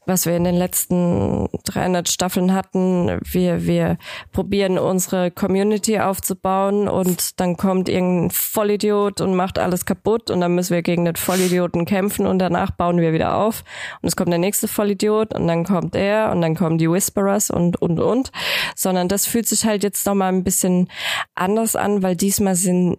was 0.10 0.26
wir 0.26 0.36
in 0.36 0.44
den 0.44 0.56
letzten 0.56 1.48
300 1.66 2.10
Staffeln 2.10 2.54
hatten. 2.54 3.20
Wir, 3.24 3.66
wir 3.66 3.98
probieren 4.34 4.78
unsere 4.78 5.32
Community 5.32 6.00
aufzubauen 6.00 6.90
und 6.90 7.40
dann 7.40 7.56
kommt 7.56 7.88
irgendein 7.88 8.32
Vollidiot 8.32 9.22
und 9.22 9.36
macht 9.36 9.58
alles 9.58 9.86
kaputt 9.86 10.30
und 10.30 10.42
dann 10.42 10.56
müssen 10.56 10.74
wir 10.74 10.82
gegen 10.82 11.06
den 11.06 11.16
Vollidioten 11.16 11.86
kämpfen 11.86 12.28
und 12.28 12.40
danach 12.40 12.72
bauen 12.72 12.98
wir 12.98 13.14
wieder 13.14 13.38
auf. 13.38 13.64
Und 14.02 14.08
es 14.08 14.16
kommt 14.16 14.32
der 14.32 14.40
nächste 14.40 14.68
Vollidiot 14.68 15.34
und 15.34 15.48
dann 15.48 15.64
kommt 15.64 15.96
er 15.96 16.32
und 16.32 16.42
dann 16.42 16.56
kommen 16.56 16.78
die 16.78 16.90
Whisperers 16.90 17.50
und, 17.50 17.82
und, 17.82 18.00
und. 18.00 18.32
Sondern 18.76 19.08
das 19.08 19.26
fühlt 19.26 19.48
sich 19.48 19.66
halt 19.66 19.84
jetzt 19.84 20.06
nochmal 20.06 20.34
ein 20.34 20.44
bisschen 20.44 20.90
anders 21.36 21.76
an, 21.76 22.04
weil 22.04 22.16
diesmal 22.16 22.56
sind, 22.56 22.98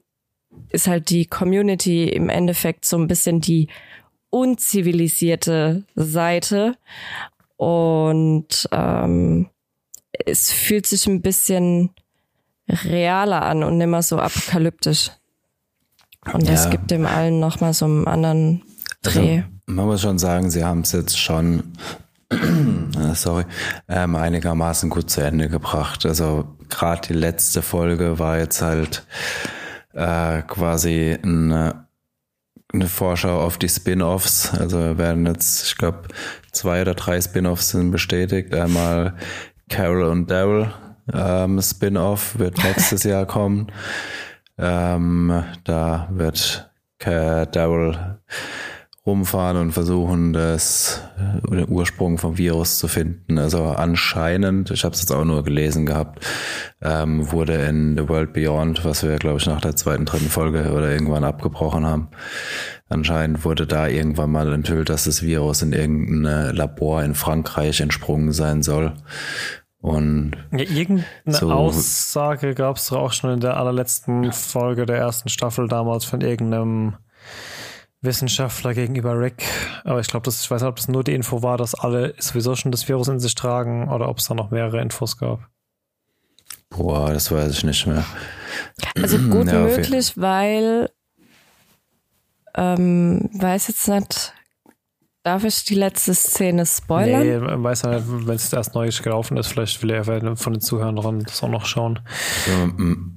ist 0.71 0.87
halt 0.87 1.11
die 1.11 1.27
Community 1.27 2.09
im 2.09 2.29
Endeffekt 2.29 2.85
so 2.85 2.97
ein 2.97 3.09
bisschen 3.09 3.41
die 3.41 3.69
unzivilisierte 4.31 5.85
Seite 5.95 6.76
und 7.57 8.68
ähm, 8.72 9.49
es 10.26 10.53
fühlt 10.53 10.87
sich 10.87 11.07
ein 11.07 11.22
bisschen 11.22 11.91
realer 12.85 13.43
an 13.43 13.62
und 13.64 13.78
nicht 13.78 13.87
mehr 13.89 14.03
so 14.03 14.18
apokalyptisch. 14.18 15.11
Und 16.33 16.49
das 16.49 16.64
Ja. 16.64 16.70
gibt 16.70 16.91
dem 16.91 17.07
allen 17.07 17.41
nochmal 17.41 17.72
so 17.74 17.87
einen 17.87 18.07
anderen 18.07 18.62
Dreh. 19.03 19.39
Also, 19.39 19.49
man 19.66 19.87
muss 19.87 20.03
schon 20.03 20.18
sagen, 20.18 20.51
sie 20.51 20.64
haben 20.64 20.81
es 20.83 20.93
jetzt 20.93 21.18
schon, 21.18 21.72
äh, 22.31 23.14
sorry, 23.14 23.45
ähm, 23.89 24.14
einigermaßen 24.16 24.91
gut 24.91 25.11
zu 25.11 25.22
Ende 25.22 25.49
gebracht. 25.49 26.05
Also 26.07 26.57
gerade 26.68 27.09
die 27.09 27.14
letzte 27.14 27.62
Folge 27.62 28.18
war 28.18 28.39
jetzt 28.39 28.61
halt 28.62 29.07
äh, 29.95 30.43
quasi 30.43 31.18
eine, 31.22 31.87
eine 32.73 32.87
Vorschau 32.87 33.41
auf 33.41 33.59
die 33.59 33.68
Spin-offs. 33.68 34.53
Also 34.55 34.99
werden 34.99 35.27
jetzt, 35.27 35.66
ich 35.66 35.77
glaube, 35.77 36.09
zwei 36.53 36.83
oder 36.83 36.95
drei 36.95 37.21
Spin-offs 37.21 37.71
sind 37.71 37.91
bestätigt. 37.91 38.55
Einmal 38.55 39.14
Carol 39.68 40.03
und 40.03 40.31
Daryl 40.31 40.73
ähm, 41.12 41.61
Spin-off 41.61 42.39
wird 42.39 42.62
nächstes 42.62 43.05
Jahr 43.05 43.27
kommen. 43.27 43.68
Ähm, 44.59 45.43
da 45.64 46.09
wird 46.11 46.71
Daryl 46.99 48.18
rumfahren 49.07 49.57
und 49.57 49.73
versuchen, 49.73 50.33
das, 50.35 51.03
äh, 51.19 51.57
den 51.57 51.69
Ursprung 51.71 52.19
vom 52.19 52.37
Virus 52.37 52.79
zu 52.79 52.87
finden. 52.87 53.39
Also 53.39 53.65
anscheinend, 53.65 54.71
ich 54.71 54.85
habe 54.85 54.95
es 54.95 55.01
jetzt 55.01 55.11
auch 55.13 55.25
nur 55.25 55.43
gelesen 55.43 55.87
gehabt, 55.87 56.25
ähm, 56.83 57.33
wurde 57.33 57.55
in 57.55 57.97
The 57.97 58.09
World 58.09 58.35
Beyond, 58.35 58.85
was 58.85 59.03
wir, 59.03 59.17
glaube 59.17 59.39
ich, 59.39 59.47
nach 59.47 59.63
der 59.63 59.75
zweiten, 59.75 60.05
dritten 60.05 60.29
Folge 60.29 60.71
oder 60.73 60.91
irgendwann 60.91 61.25
abgebrochen 61.25 61.87
haben, 61.87 62.09
anscheinend 62.91 63.45
wurde 63.45 63.67
da 63.67 63.89
irgendwann 63.89 64.31
mal 64.33 64.53
enthüllt, 64.53 64.91
dass 64.91 65.05
das 65.05 65.23
Virus 65.23 65.63
in 65.63 65.73
irgendein 65.73 66.55
Labor 66.55 67.03
in 67.03 67.15
Frankreich 67.15 67.81
entsprungen 67.81 68.33
sein 68.33 68.63
soll. 68.63 68.93
Und 69.81 70.33
Ja, 70.53 70.59
irgendeine 70.59 71.07
So- 71.27 71.51
Aussage 71.51 72.55
gab 72.55 72.77
es 72.77 72.93
auch 72.93 73.15
schon 73.15 73.31
in 73.33 73.41
der 73.41 73.57
allerletzten 73.57 74.31
Folge 74.33 74.85
der 74.85 74.99
ersten 74.99 75.31
Staffel 75.31 75.69
damals 75.69 76.05
von 76.05 76.21
irgendeinem 76.21 76.97
Wissenschaftler 78.03 78.75
gegenüber 78.75 79.19
Rick. 79.19 79.45
Aber 79.85 80.01
ich 80.01 80.09
glaube, 80.09 80.25
das, 80.25 80.43
ich 80.43 80.51
weiß 80.51 80.63
nicht, 80.63 80.69
ob 80.69 80.77
das 80.77 80.89
nur 80.89 81.05
die 81.05 81.15
Info 81.15 81.43
war, 81.43 81.59
dass 81.59 81.75
alle 81.75 82.15
sowieso 82.19 82.57
schon 82.57 82.73
das 82.73 82.89
Virus 82.89 83.09
in 83.09 83.21
sich 83.21 83.35
tragen 83.35 83.89
oder 83.89 84.09
ob 84.09 84.19
es 84.19 84.27
da 84.27 84.35
noch 84.35 84.51
mehrere 84.51 84.81
Infos 84.81 85.17
gab. 85.19 85.49
boah, 86.71 87.13
das 87.13 87.31
weiß 87.31 87.53
ich 87.53 87.65
nicht 87.65 87.87
mehr. 87.87 88.05
Also 88.97 89.19
gut 89.19 89.49
Ja, 89.49 89.61
möglich, 89.61 90.15
weil 90.17 90.91
ähm, 92.55 93.29
weiß 93.35 93.69
jetzt 93.69 93.89
nicht, 93.89 94.35
Darf 95.23 95.45
ich 95.45 95.65
die 95.65 95.75
letzte 95.75 96.15
Szene 96.15 96.65
spoilern? 96.65 97.21
Nee, 97.21 97.63
weiß 97.63 97.85
nicht, 97.85 98.05
wenn 98.27 98.37
es 98.37 98.51
erst 98.55 98.75
neu 98.75 98.89
gelaufen 98.89 99.37
ist, 99.37 99.49
vielleicht 99.49 99.83
will 99.83 99.91
er 99.91 100.05
von 100.37 100.55
den 100.55 100.63
Zuhörern 100.63 101.21
das 101.25 101.43
auch 101.43 101.51
noch 101.51 101.67
schauen. 101.67 102.01
Also, 102.47 102.73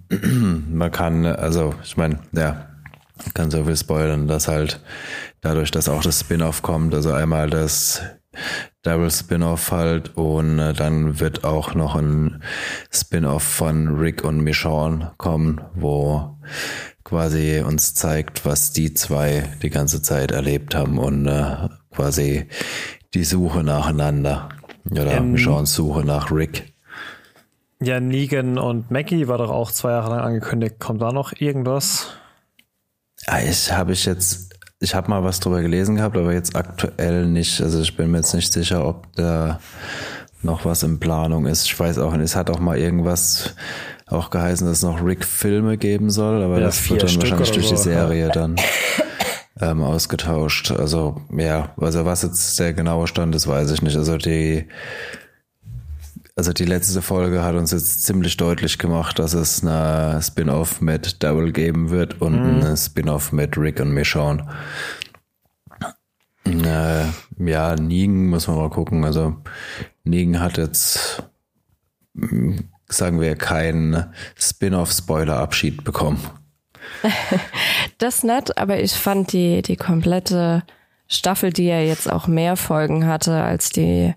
man 0.69 0.91
kann, 0.91 1.25
also 1.25 1.73
ich 1.81 1.95
meine, 1.95 2.19
ja, 2.33 2.72
kann 3.33 3.51
so 3.51 3.63
viel 3.65 3.77
spoilern, 3.77 4.27
dass 4.27 4.47
halt 4.47 4.81
dadurch, 5.41 5.71
dass 5.71 5.89
auch 5.89 6.01
das 6.01 6.19
Spin-off 6.21 6.61
kommt, 6.61 6.93
also 6.93 7.11
einmal 7.11 7.49
das 7.49 8.01
Daryl 8.81 9.11
Spin-off 9.11 9.71
halt 9.71 10.17
und 10.17 10.59
äh, 10.59 10.73
dann 10.73 11.19
wird 11.19 11.43
auch 11.43 11.75
noch 11.75 11.95
ein 11.95 12.43
Spin-off 12.91 13.43
von 13.43 13.95
Rick 13.95 14.23
und 14.23 14.41
Michonne 14.41 15.13
kommen, 15.17 15.61
wo 15.75 16.37
quasi 17.03 17.63
uns 17.65 17.93
zeigt, 17.93 18.45
was 18.45 18.71
die 18.71 18.93
zwei 18.93 19.49
die 19.61 19.69
ganze 19.69 20.01
Zeit 20.01 20.31
erlebt 20.31 20.75
haben 20.75 20.97
und 20.97 21.27
äh, 21.27 21.69
quasi 21.93 22.47
die 23.13 23.23
Suche 23.23 23.63
nacheinander 23.63 24.49
oder 24.89 25.17
ähm, 25.17 25.33
Michonnes 25.33 25.73
Suche 25.73 26.03
nach 26.03 26.31
Rick. 26.31 26.73
Ja, 27.81 27.99
Negan 27.99 28.57
und 28.57 28.91
Maggie 28.91 29.27
war 29.27 29.37
doch 29.37 29.49
auch 29.51 29.71
zwei 29.71 29.91
Jahre 29.91 30.09
lang 30.09 30.19
angekündigt. 30.21 30.79
Kommt 30.79 31.01
da 31.01 31.11
noch 31.11 31.33
irgendwas? 31.37 32.07
Ja, 33.27 33.39
ich 33.39 33.71
habe 33.71 33.93
ich 33.93 34.05
jetzt 34.05 34.53
ich 34.83 34.93
habe 34.93 35.09
mal 35.09 35.23
was 35.23 35.39
drüber 35.39 35.61
gelesen 35.61 35.95
gehabt, 35.95 36.17
aber 36.17 36.33
jetzt 36.33 36.57
aktuell 36.57 37.25
nicht. 37.25 37.61
Also 37.61 37.79
ich 37.79 37.95
bin 37.95 38.11
mir 38.11 38.17
jetzt 38.17 38.33
nicht 38.33 38.51
sicher, 38.51 38.85
ob 38.85 39.07
da 39.15 39.59
noch 40.41 40.65
was 40.65 40.83
in 40.83 40.99
Planung 40.99 41.45
ist. 41.45 41.65
Ich 41.65 41.79
weiß 41.79 41.99
auch 41.99 42.11
nicht. 42.11 42.25
Es 42.25 42.35
hat 42.35 42.49
auch 42.49 42.59
mal 42.59 42.77
irgendwas 42.77 43.55
auch 44.07 44.29
geheißen, 44.29 44.67
dass 44.67 44.77
es 44.77 44.83
noch 44.83 45.01
Rick-Filme 45.01 45.77
geben 45.77 46.09
soll, 46.09 46.43
aber 46.43 46.59
ja, 46.59 46.65
das 46.65 46.89
wird 46.89 47.01
dann 47.01 47.09
Stück 47.09 47.39
wahrscheinlich 47.39 47.51
durch 47.51 47.67
so. 47.69 47.75
die 47.75 47.81
Serie 47.81 48.29
dann 48.33 48.57
ähm, 49.61 49.81
ausgetauscht. 49.81 50.71
Also 50.71 51.21
ja, 51.35 51.69
also 51.77 52.03
was 52.03 52.23
jetzt 52.23 52.59
der 52.59 52.73
genaue 52.73 53.07
Stand 53.07 53.33
ist, 53.35 53.47
weiß 53.47 53.71
ich 53.71 53.81
nicht. 53.81 53.95
Also 53.95 54.17
die 54.17 54.67
also 56.35 56.51
die 56.51 56.65
letzte 56.65 57.01
Folge 57.01 57.43
hat 57.43 57.55
uns 57.55 57.71
jetzt 57.71 58.03
ziemlich 58.03 58.37
deutlich 58.37 58.79
gemacht, 58.79 59.19
dass 59.19 59.33
es 59.33 59.61
eine 59.61 60.19
Spin-off 60.21 60.81
mit 60.81 61.21
Daryl 61.21 61.51
geben 61.51 61.91
wird 61.91 62.21
und 62.21 62.41
mhm. 62.41 62.61
eine 62.61 62.77
Spin-off 62.77 63.31
mit 63.31 63.57
Rick 63.57 63.79
und 63.79 63.91
Michonne. 63.93 64.47
Äh, 66.45 67.05
ja, 67.37 67.75
Negan 67.75 68.27
muss 68.27 68.47
man 68.47 68.57
mal 68.57 68.69
gucken. 68.69 69.05
Also 69.05 69.37
Negan 70.03 70.39
hat 70.39 70.57
jetzt, 70.57 71.23
sagen 72.87 73.21
wir, 73.21 73.35
keinen 73.35 74.11
Spin-off-Spoiler-Abschied 74.35 75.83
bekommen. 75.83 76.19
das 77.99 78.23
nett, 78.23 78.57
aber 78.57 78.79
ich 78.79 78.93
fand 78.93 79.33
die, 79.33 79.61
die 79.61 79.77
komplette 79.77 80.63
Staffel, 81.07 81.53
die 81.53 81.65
ja 81.65 81.79
jetzt 81.79 82.11
auch 82.11 82.27
mehr 82.27 82.55
Folgen 82.55 83.05
hatte 83.05 83.41
als 83.41 83.69
die 83.69 84.15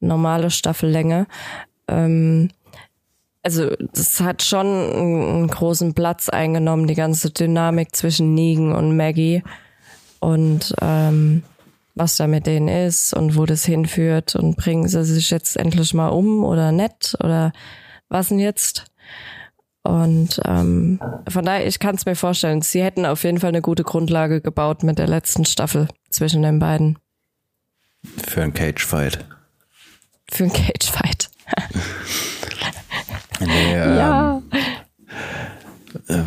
normale 0.00 0.50
Staffellänge. 0.50 1.26
Ähm, 1.88 2.50
also 3.42 3.70
das 3.94 4.20
hat 4.20 4.42
schon 4.42 4.66
einen 4.66 5.48
großen 5.48 5.94
Platz 5.94 6.28
eingenommen, 6.28 6.86
die 6.86 6.94
ganze 6.94 7.30
Dynamik 7.30 7.96
zwischen 7.96 8.34
Negan 8.34 8.72
und 8.72 8.96
Maggie 8.96 9.42
und 10.18 10.74
ähm, 10.82 11.42
was 11.94 12.16
da 12.16 12.26
mit 12.26 12.46
denen 12.46 12.68
ist 12.68 13.14
und 13.14 13.36
wo 13.36 13.46
das 13.46 13.64
hinführt 13.64 14.36
und 14.36 14.56
bringen 14.56 14.88
sie 14.88 15.04
sich 15.04 15.30
jetzt 15.30 15.56
endlich 15.56 15.94
mal 15.94 16.08
um 16.08 16.44
oder 16.44 16.72
nett 16.72 17.16
oder 17.22 17.52
was 18.08 18.28
denn 18.28 18.38
jetzt? 18.38 18.86
Und 19.82 20.40
ähm, 20.44 21.00
von 21.28 21.44
daher, 21.44 21.66
ich 21.66 21.78
kann 21.78 21.94
es 21.94 22.04
mir 22.04 22.14
vorstellen, 22.14 22.60
sie 22.60 22.82
hätten 22.82 23.06
auf 23.06 23.24
jeden 23.24 23.40
Fall 23.40 23.48
eine 23.48 23.62
gute 23.62 23.82
Grundlage 23.82 24.42
gebaut 24.42 24.82
mit 24.82 24.98
der 24.98 25.08
letzten 25.08 25.46
Staffel 25.46 25.88
zwischen 26.10 26.42
den 26.42 26.58
beiden. 26.58 26.98
Für 28.26 28.42
ein 28.42 28.52
Cage-Fight 28.52 29.24
für 30.30 30.44
einen 30.44 30.52
Cagefight. 30.52 31.30
nee, 33.40 33.74
ähm, 33.74 33.96
ja. 33.96 34.42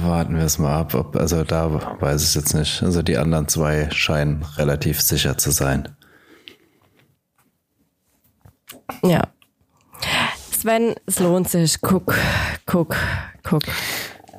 warten 0.03 0.35
wir 0.35 0.43
es 0.43 0.59
mal 0.59 0.79
ab. 0.79 0.93
Ob, 0.93 1.15
also 1.15 1.43
da 1.43 1.99
weiß 1.99 2.29
ich 2.29 2.35
jetzt 2.35 2.53
nicht. 2.53 2.83
Also 2.83 3.01
die 3.01 3.17
anderen 3.17 3.47
zwei 3.47 3.89
scheinen 3.91 4.43
relativ 4.57 5.01
sicher 5.01 5.37
zu 5.37 5.51
sein. 5.51 5.89
Ja. 9.03 9.23
Sven, 10.51 10.95
es 11.05 11.19
lohnt 11.19 11.49
sich. 11.49 11.81
Guck, 11.81 12.15
guck, 12.65 12.95
guck. 13.43 13.63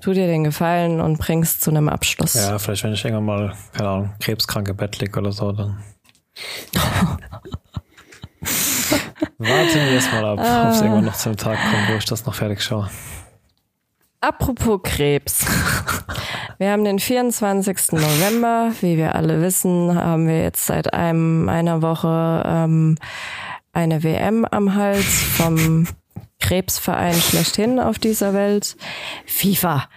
Tu 0.01 0.13
dir 0.13 0.27
den 0.27 0.45
Gefallen 0.45 1.01
und 1.01 1.19
bringst 1.19 1.63
zu 1.63 1.71
einem 1.71 1.89
Abschluss. 1.89 2.35
Ja, 2.35 2.59
vielleicht 2.59 2.85
wenn 2.85 2.93
ich 2.93 3.05
irgendwann 3.05 3.25
mal, 3.25 3.55
keine 3.73 3.89
Ahnung, 3.89 4.15
krebskranke 4.21 4.75
Bett 4.75 4.99
liege 4.99 5.19
oder 5.19 5.33
so, 5.33 5.53
dann. 5.53 5.83
Warten 9.39 9.91
wir 9.91 9.99
es 9.99 10.13
mal 10.13 10.25
ab, 10.25 10.39
ob 10.39 10.73
es 10.73 10.81
irgendwann 10.81 11.05
noch 11.05 11.15
zu 11.17 11.31
einem 11.31 11.39
Tag 11.39 11.59
kommt, 11.59 11.89
wo 11.91 11.95
ich 11.97 12.05
das 12.05 12.25
noch 12.25 12.35
fertig 12.35 12.63
schaue. 12.63 12.89
Apropos 14.21 14.81
Krebs. 14.83 15.45
Wir 16.59 16.71
haben 16.71 16.85
den 16.85 16.99
24. 16.99 17.93
November. 17.93 18.73
Wie 18.81 18.97
wir 18.97 19.15
alle 19.15 19.43
wissen, 19.43 19.95
haben 19.95 20.29
wir 20.29 20.43
jetzt 20.43 20.67
seit 20.67 20.95
einem, 20.95 21.49
einer 21.49 21.83
Woche 21.83 22.43
ähm, 22.47 22.97
eine 23.73 24.03
WM 24.03 24.45
am 24.45 24.75
Hals 24.75 25.05
vom 25.05 25.87
Krebsverein 26.41 27.15
schlechthin 27.15 27.81
auf 27.81 27.99
dieser 27.99 28.35
Welt. 28.35 28.77
FIFA. 29.27 29.89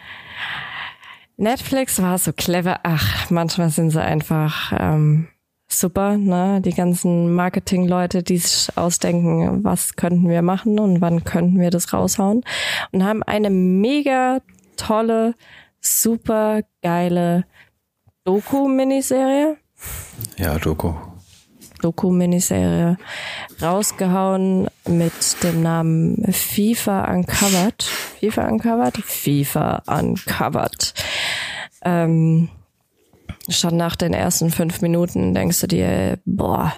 Netflix 1.38 2.02
war 2.02 2.18
so 2.18 2.34
clever. 2.34 2.80
Ach, 2.84 3.30
manchmal 3.30 3.70
sind 3.70 3.92
sie 3.92 4.02
einfach 4.02 4.74
ähm, 4.78 5.28
super, 5.68 6.18
ne? 6.18 6.61
Die 6.61 6.74
ganzen 6.74 7.34
Marketingleute, 7.34 8.24
die 8.24 8.38
sich 8.38 8.76
ausdenken, 8.78 9.63
was 9.63 9.95
könnten 9.95 10.30
wir 10.30 10.41
machen 10.41 10.80
und 10.80 11.01
wann 11.01 11.24
könnten 11.24 11.59
wir 11.59 11.70
das 11.70 11.93
raushauen 11.93 12.43
und 12.91 13.03
haben 13.03 13.24
eine 13.24 13.49
mega 13.49 14.39
tolle, 14.78 15.36
super 15.82 16.61
geile 16.82 17.45
Doku-Miniserie. 18.24 19.57
Ja, 20.38 20.57
Doku. 20.57 20.93
Doku-Miniserie 21.82 22.97
rausgehauen 23.61 24.68
mit 24.88 25.43
dem 25.43 25.61
Namen 25.61 26.26
FIFA 26.32 27.13
Uncovered. 27.13 27.84
FIFA 27.84 28.47
Uncovered? 28.47 28.97
FIFA 28.97 29.84
Uncovered. 29.88 30.93
Ähm, 31.84 32.49
schon 33.50 33.78
nach 33.78 33.95
den 33.95 34.14
ersten 34.14 34.52
fünf 34.52 34.82
Minuten 34.82 35.34
denkst 35.34 35.62
du 35.62 35.68
dir, 35.68 36.20
boah, 36.26 36.74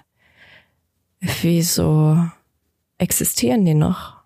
wieso 1.41 2.17
existieren 2.97 3.65
die 3.65 3.73
noch? 3.73 4.19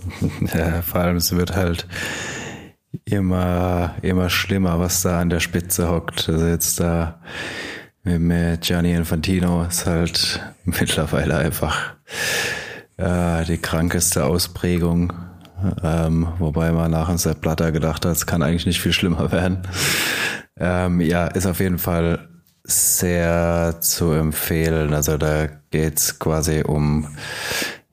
Ja, 0.54 0.80
vor 0.82 1.02
allem 1.02 1.16
es 1.16 1.36
wird 1.36 1.54
halt 1.54 1.86
immer, 3.04 3.94
immer 4.02 4.30
schlimmer, 4.30 4.78
was 4.78 5.02
da 5.02 5.20
an 5.20 5.30
der 5.30 5.40
Spitze 5.40 5.90
hockt. 5.90 6.28
Also 6.28 6.46
jetzt 6.46 6.80
da 6.80 7.20
mit 8.02 8.62
Gianni 8.62 8.94
Infantino 8.94 9.64
ist 9.64 9.86
halt 9.86 10.40
mittlerweile 10.64 11.36
einfach 11.36 11.94
äh, 12.96 13.44
die 13.44 13.58
krankeste 13.58 14.24
Ausprägung. 14.24 15.12
Ähm, 15.82 16.28
wobei 16.38 16.72
man 16.72 16.90
nach 16.90 17.14
Sepp 17.18 17.42
Blatter 17.42 17.70
gedacht 17.70 18.06
hat, 18.06 18.12
es 18.12 18.26
kann 18.26 18.42
eigentlich 18.42 18.64
nicht 18.64 18.80
viel 18.80 18.94
schlimmer 18.94 19.30
werden. 19.30 19.58
Ähm, 20.60 21.00
ja, 21.00 21.26
ist 21.26 21.46
auf 21.46 21.58
jeden 21.58 21.78
Fall 21.78 22.28
sehr 22.64 23.80
zu 23.80 24.12
empfehlen. 24.12 24.94
Also 24.94 25.16
da 25.16 25.48
geht's 25.70 26.18
quasi 26.18 26.62
um 26.62 27.08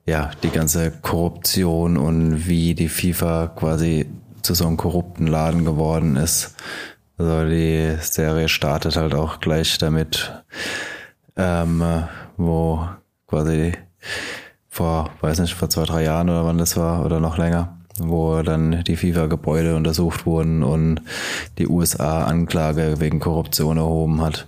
ja 0.06 0.32
die 0.44 0.50
ganze 0.50 0.92
Korruption 0.92 1.98
und 1.98 2.48
wie 2.48 2.76
die 2.76 2.90
FIFA 2.90 3.48
quasi 3.48 4.08
zu 4.42 4.54
so 4.54 4.68
einem 4.68 4.78
korrupten 4.78 5.28
Laden 5.28 5.66
geworden 5.66 6.16
ist. 6.16 6.56
Also 7.18 7.48
die 7.50 7.98
Serie 8.02 8.48
startet 8.48 8.96
halt 8.96 9.16
auch 9.16 9.40
gleich 9.40 9.78
damit, 9.78 10.32
ähm, 11.36 11.84
wo 12.38 12.88
quasi 13.26 13.74
vor, 14.70 15.10
weiß 15.22 15.40
nicht, 15.40 15.56
vor 15.56 15.70
zwei, 15.70 15.84
drei 15.86 16.04
Jahren 16.04 16.30
oder 16.30 16.46
wann 16.46 16.60
das 16.60 16.78
war 16.78 17.04
oder 17.04 17.20
noch 17.20 17.38
länger, 17.38 17.77
wo 18.00 18.42
dann 18.42 18.84
die 18.84 18.96
FIFA-Gebäude 18.96 19.76
untersucht 19.76 20.26
wurden 20.26 20.64
und 20.64 21.02
die 21.58 21.68
USA 21.68 22.26
Anklage 22.26 23.00
wegen 23.00 23.20
Korruption 23.20 23.78
erhoben 23.78 24.22
hat. 24.22 24.48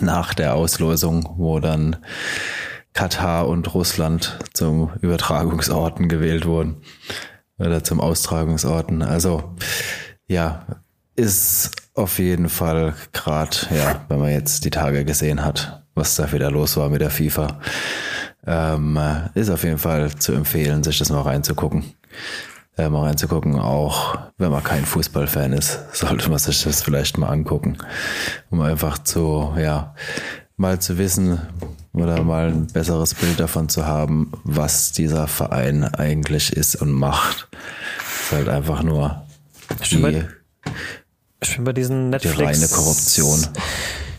Nach 0.00 0.34
der 0.34 0.54
Auslosung, 0.54 1.28
wo 1.36 1.58
dann 1.58 1.96
Katar 2.92 3.48
und 3.48 3.72
Russland 3.74 4.38
zum 4.52 4.90
Übertragungsorten 5.00 6.08
gewählt 6.08 6.46
wurden 6.46 6.76
oder 7.58 7.82
zum 7.82 8.00
Austragungsorten. 8.00 9.02
Also 9.02 9.54
ja, 10.26 10.66
ist 11.16 11.70
auf 11.94 12.18
jeden 12.18 12.48
Fall 12.48 12.94
gerade, 13.12 13.56
ja, 13.70 14.04
wenn 14.08 14.18
man 14.18 14.30
jetzt 14.30 14.64
die 14.64 14.70
Tage 14.70 15.04
gesehen 15.04 15.44
hat, 15.44 15.84
was 15.94 16.16
da 16.16 16.30
wieder 16.32 16.50
los 16.50 16.76
war 16.76 16.88
mit 16.88 17.00
der 17.00 17.10
FIFA, 17.10 17.60
ähm, 18.46 18.98
ist 19.34 19.50
auf 19.50 19.64
jeden 19.64 19.78
Fall 19.78 20.10
zu 20.16 20.32
empfehlen, 20.32 20.82
sich 20.82 20.98
das 20.98 21.10
mal 21.10 21.22
reinzugucken 21.22 21.84
äh, 22.76 22.88
mal 22.88 23.06
reinzugucken. 23.06 23.58
Auch 23.58 24.18
wenn 24.38 24.50
man 24.50 24.62
kein 24.62 24.84
Fußballfan 24.84 25.52
ist, 25.52 25.80
sollte 25.92 26.30
man 26.30 26.38
sich 26.38 26.62
das 26.62 26.82
vielleicht 26.82 27.18
mal 27.18 27.28
angucken, 27.28 27.78
um 28.50 28.60
einfach 28.60 28.98
zu, 28.98 29.54
ja, 29.58 29.94
mal 30.56 30.78
zu 30.78 30.98
wissen 30.98 31.40
oder 31.92 32.22
mal 32.22 32.48
ein 32.48 32.66
besseres 32.66 33.14
Bild 33.14 33.40
davon 33.40 33.68
zu 33.68 33.86
haben, 33.86 34.32
was 34.44 34.92
dieser 34.92 35.26
Verein 35.26 35.84
eigentlich 35.84 36.52
ist 36.52 36.76
und 36.76 36.92
macht. 36.92 37.48
ist 38.22 38.32
halt 38.32 38.48
einfach 38.48 38.82
nur 38.82 39.22
die, 39.90 40.24
ich 41.42 41.56
bin 41.56 41.64
bei 41.64 41.72
diesen 41.72 42.10
Netflix. 42.10 42.36
Die 42.36 42.44
reine 42.44 42.68
Korruption. 42.68 43.40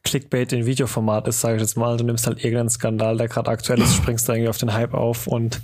Clickbait 0.04 0.52
in 0.52 0.66
Videoformat 0.66 1.28
ist, 1.28 1.42
sage 1.42 1.56
ich 1.56 1.62
jetzt 1.62 1.78
mal. 1.78 1.98
Du 1.98 2.04
nimmst 2.04 2.26
halt 2.26 2.44
irgendeinen 2.44 2.70
Skandal, 2.70 3.18
der 3.18 3.28
gerade 3.28 3.52
aktuell 3.52 3.80
ist, 3.82 3.96
springst 3.96 4.28
da 4.28 4.34
irgendwie 4.34 4.50
auf 4.50 4.58
den 4.58 4.74
Hype 4.74 4.94
auf 4.94 5.28
und 5.28 5.62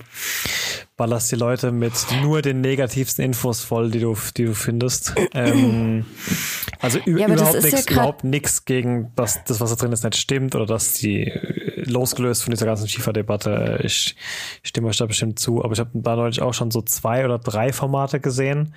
ballerst 0.95 1.31
die 1.31 1.35
Leute 1.35 1.71
mit 1.71 1.93
nur 2.21 2.41
den 2.41 2.61
negativsten 2.61 3.23
Infos 3.23 3.61
voll, 3.61 3.91
die 3.91 3.99
du, 3.99 4.15
die 4.35 4.45
du 4.45 4.53
findest. 4.53 5.13
Ähm, 5.33 6.05
also 6.79 6.99
ja, 7.05 7.27
überhaupt 7.27 7.63
nichts, 7.63 7.85
ja 7.85 7.91
überhaupt 7.91 8.23
nichts 8.23 8.65
gegen 8.65 9.11
das, 9.15 9.43
das, 9.45 9.59
was 9.59 9.69
da 9.69 9.75
drin 9.75 9.91
ist, 9.91 10.03
nicht 10.03 10.17
stimmt 10.17 10.55
oder 10.55 10.65
dass 10.65 10.93
die 10.93 11.23
äh, 11.23 11.83
losgelöst 11.89 12.43
von 12.43 12.51
dieser 12.51 12.65
ganzen 12.65 12.87
FIFA-Debatte. 12.87 13.79
Ich, 13.83 14.15
ich 14.63 14.69
stimme 14.69 14.87
euch 14.87 14.97
da 14.97 15.05
bestimmt 15.05 15.39
zu, 15.39 15.63
aber 15.63 15.73
ich 15.73 15.79
habe 15.79 15.91
da 15.93 16.15
neulich 16.15 16.41
auch 16.41 16.53
schon 16.53 16.71
so 16.71 16.81
zwei 16.81 17.25
oder 17.25 17.39
drei 17.39 17.73
Formate 17.73 18.19
gesehen, 18.19 18.73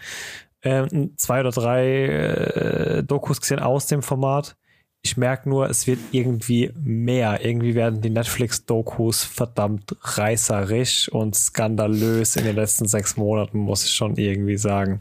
ähm, 0.63 1.15
zwei 1.17 1.41
oder 1.41 1.51
drei 1.51 2.07
äh, 2.07 3.03
Dokus 3.03 3.41
gesehen 3.41 3.61
aus 3.61 3.87
dem 3.87 4.03
Format 4.03 4.57
ich 5.03 5.17
merke 5.17 5.49
nur, 5.49 5.71
es 5.71 5.87
wird 5.87 5.99
irgendwie 6.13 6.73
mehr. 6.79 7.45
Irgendwie 7.45 7.75
werden 7.75 8.01
die 8.03 8.11
Netflix-Dokus 8.11 9.25
verdammt 9.25 9.97
reißerisch 10.03 11.09
und 11.09 11.35
skandalös 11.35 12.37
in 12.37 12.45
den 12.45 12.57
letzten 12.57 12.87
sechs 12.87 13.17
Monaten, 13.17 13.59
muss 13.59 13.85
ich 13.85 13.93
schon 13.93 14.17
irgendwie 14.17 14.59
sagen. 14.59 15.01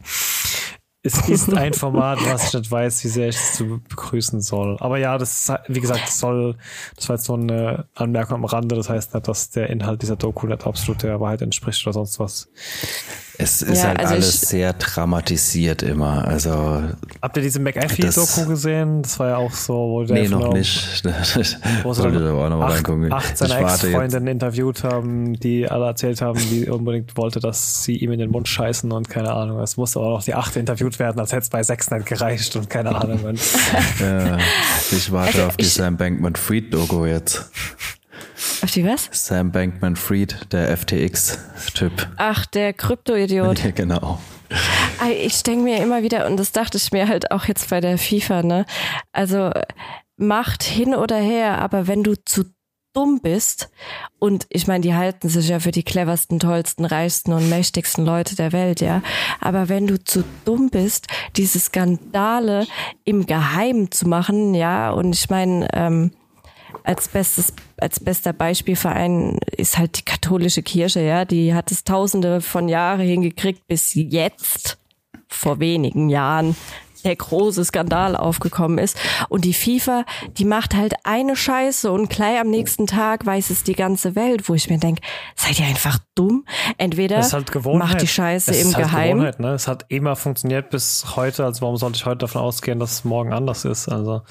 Es 1.02 1.28
ist 1.28 1.52
ein 1.56 1.74
Format, 1.74 2.18
was 2.24 2.48
ich 2.48 2.54
nicht 2.54 2.70
weiß, 2.70 3.04
wie 3.04 3.08
sehr 3.08 3.28
ich 3.28 3.36
es 3.36 3.52
zu 3.54 3.80
begrüßen 3.88 4.40
soll. 4.40 4.78
Aber 4.80 4.98
ja, 4.98 5.18
das, 5.18 5.52
wie 5.68 5.80
gesagt, 5.80 6.02
das 6.04 6.18
soll, 6.18 6.56
das 6.96 7.08
war 7.08 7.16
jetzt 7.16 7.26
so 7.26 7.34
eine 7.34 7.86
Anmerkung 7.94 8.36
am 8.36 8.44
Rande. 8.44 8.76
Das 8.76 8.88
heißt 8.88 9.14
nicht, 9.14 9.28
dass 9.28 9.50
der 9.50 9.68
Inhalt 9.68 10.00
dieser 10.00 10.16
Doku 10.16 10.46
nicht 10.46 10.66
absolut 10.66 11.02
der 11.02 11.20
Wahrheit 11.20 11.42
entspricht 11.42 11.86
oder 11.86 11.92
sonst 11.92 12.18
was. 12.18 12.48
Es 13.42 13.62
ist 13.62 13.82
ja, 13.82 13.88
halt 13.88 14.00
also 14.00 14.14
alles 14.14 14.40
sehr 14.42 14.72
dramatisiert 14.74 15.82
immer. 15.82 16.26
Also 16.26 16.82
habt 17.22 17.36
ihr 17.36 17.42
diese 17.42 17.58
McAfee-Doku 17.58 18.46
gesehen? 18.46 19.02
Das 19.02 19.18
war 19.18 19.28
ja 19.28 19.36
auch 19.36 19.52
so, 19.52 19.74
wo 19.74 20.04
der 20.04 20.22
nee, 20.22 20.28
noch 20.28 20.52
nicht. 20.52 21.02
wo 21.82 21.94
sie 21.94 22.02
dann 22.02 22.28
auch 22.28 22.48
noch 22.50 22.58
mal 22.58 22.72
acht, 22.72 23.12
acht 23.12 23.38
seiner 23.38 23.60
Ex-Freundinnen 23.60 24.28
interviewt 24.28 24.84
haben, 24.84 25.34
die 25.34 25.68
alle 25.68 25.86
erzählt 25.86 26.20
haben, 26.20 26.38
die 26.50 26.68
unbedingt 26.68 27.16
wollte, 27.16 27.40
dass 27.40 27.82
sie 27.82 27.96
ihm 27.96 28.12
in 28.12 28.18
den 28.18 28.30
Mund 28.30 28.46
scheißen 28.46 28.92
und 28.92 29.08
keine 29.08 29.32
Ahnung. 29.32 29.60
Es 29.60 29.76
musste 29.76 30.00
aber 30.00 30.10
noch 30.10 30.22
die 30.22 30.34
achte 30.34 30.60
interviewt 30.60 30.98
werden, 30.98 31.18
als 31.18 31.32
hätte 31.32 31.42
es 31.42 31.48
bei 31.48 31.62
sechs 31.62 31.90
nicht 31.90 32.06
gereicht 32.06 32.56
und 32.56 32.68
keine 32.68 32.94
Ahnung. 32.94 33.20
ja, 34.00 34.38
ich 34.90 35.10
warte 35.12 35.38
also, 35.38 35.46
auf 35.46 35.56
die 35.56 35.64
Sam 35.64 35.96
Bankman-Fried-Doku 35.96 37.06
jetzt. 37.06 37.50
Auf 38.62 38.70
die 38.72 38.84
was? 38.84 39.08
Sam 39.12 39.52
Bankman 39.52 39.96
Fried, 39.96 40.52
der 40.52 40.76
FTX-Typ. 40.76 42.08
Ach, 42.16 42.46
der 42.46 42.72
Krypto-Idiot. 42.72 43.64
Ja, 43.64 43.70
genau. 43.74 44.20
Ich 45.22 45.42
denke 45.42 45.64
mir 45.64 45.82
immer 45.82 46.02
wieder, 46.02 46.26
und 46.26 46.36
das 46.36 46.52
dachte 46.52 46.76
ich 46.76 46.92
mir 46.92 47.08
halt 47.08 47.30
auch 47.30 47.44
jetzt 47.44 47.70
bei 47.70 47.80
der 47.80 47.96
FIFA, 47.96 48.42
ne? 48.42 48.66
Also 49.12 49.50
Macht 50.16 50.62
hin 50.64 50.94
oder 50.94 51.16
her, 51.16 51.62
aber 51.62 51.86
wenn 51.86 52.02
du 52.02 52.14
zu 52.22 52.44
dumm 52.92 53.20
bist, 53.22 53.70
und 54.18 54.46
ich 54.50 54.66
meine, 54.66 54.82
die 54.82 54.94
halten 54.94 55.30
sich 55.30 55.48
ja 55.48 55.60
für 55.60 55.70
die 55.70 55.82
cleversten, 55.82 56.38
tollsten, 56.38 56.84
reichsten 56.84 57.32
und 57.32 57.48
mächtigsten 57.48 58.04
Leute 58.04 58.36
der 58.36 58.52
Welt, 58.52 58.82
ja. 58.82 59.00
Aber 59.40 59.70
wenn 59.70 59.86
du 59.86 60.02
zu 60.02 60.22
dumm 60.44 60.68
bist, 60.68 61.06
diese 61.36 61.58
Skandale 61.58 62.66
im 63.04 63.24
Geheimen 63.24 63.90
zu 63.92 64.06
machen, 64.06 64.52
ja, 64.52 64.90
und 64.90 65.14
ich 65.14 65.30
meine, 65.30 65.68
ähm, 65.72 66.10
als 66.84 67.08
bestes, 67.08 67.52
als 67.78 68.00
bester 68.00 68.32
Beispielverein 68.32 69.38
ist 69.56 69.78
halt 69.78 69.98
die 69.98 70.04
katholische 70.04 70.62
Kirche, 70.62 71.00
ja. 71.00 71.24
Die 71.24 71.54
hat 71.54 71.70
es 71.70 71.84
tausende 71.84 72.40
von 72.40 72.68
Jahren 72.68 73.00
hingekriegt, 73.00 73.66
bis 73.66 73.92
jetzt, 73.94 74.78
vor 75.28 75.60
wenigen 75.60 76.08
Jahren, 76.08 76.56
der 77.04 77.16
große 77.16 77.64
Skandal 77.64 78.16
aufgekommen 78.16 78.78
ist. 78.78 78.96
Und 79.28 79.44
die 79.44 79.54
FIFA, 79.54 80.04
die 80.38 80.44
macht 80.44 80.74
halt 80.74 80.94
eine 81.04 81.36
Scheiße 81.36 81.90
und 81.90 82.10
gleich 82.10 82.38
am 82.38 82.50
nächsten 82.50 82.86
Tag 82.86 83.24
weiß 83.24 83.50
es 83.50 83.62
die 83.62 83.74
ganze 83.74 84.14
Welt, 84.14 84.48
wo 84.48 84.54
ich 84.54 84.68
mir 84.68 84.78
denke, 84.78 85.02
seid 85.34 85.58
ihr 85.58 85.66
einfach 85.66 85.98
dumm? 86.14 86.44
Entweder 86.78 87.22
halt 87.22 87.64
macht 87.74 88.02
die 88.02 88.06
Scheiße 88.06 88.54
im 88.54 88.74
halt 88.74 88.84
Geheim. 88.84 89.18
Ne? 89.38 89.54
Es 89.54 89.68
hat 89.68 89.86
immer 89.88 90.16
funktioniert 90.16 90.70
bis 90.70 91.16
heute, 91.16 91.44
also 91.44 91.62
warum 91.62 91.76
sollte 91.76 91.96
ich 91.96 92.06
heute 92.06 92.18
davon 92.18 92.42
ausgehen, 92.42 92.78
dass 92.78 92.92
es 92.92 93.04
morgen 93.04 93.32
anders 93.32 93.64
ist? 93.64 93.88
Also 93.88 94.22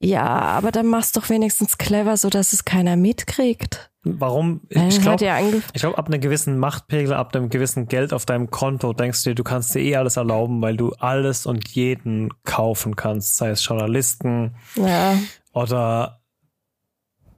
ja, 0.00 0.26
aber 0.26 0.72
dann 0.72 0.86
machst 0.86 1.16
doch 1.16 1.28
wenigstens 1.30 1.78
clever, 1.78 2.16
so 2.16 2.28
dass 2.28 2.52
es 2.52 2.64
keiner 2.64 2.96
mitkriegt. 2.96 3.90
Warum? 4.08 4.60
Ich 4.68 5.00
glaube, 5.00 5.24
ja 5.24 5.40
ich 5.40 5.80
glaube, 5.80 5.98
ab 5.98 6.06
einem 6.06 6.20
gewissen 6.20 6.58
Machtpegel, 6.58 7.12
ab 7.12 7.34
einem 7.34 7.48
gewissen 7.48 7.88
Geld 7.88 8.12
auf 8.12 8.24
deinem 8.24 8.50
Konto 8.50 8.92
denkst 8.92 9.24
du 9.24 9.30
dir, 9.30 9.34
du 9.34 9.42
kannst 9.42 9.74
dir 9.74 9.80
eh 9.80 9.96
alles 9.96 10.16
erlauben, 10.16 10.62
weil 10.62 10.76
du 10.76 10.92
alles 10.98 11.44
und 11.44 11.66
jeden 11.70 12.30
kaufen 12.44 12.94
kannst, 12.94 13.36
sei 13.36 13.50
es 13.50 13.66
Journalisten 13.66 14.54
ja. 14.76 15.18
oder 15.52 16.20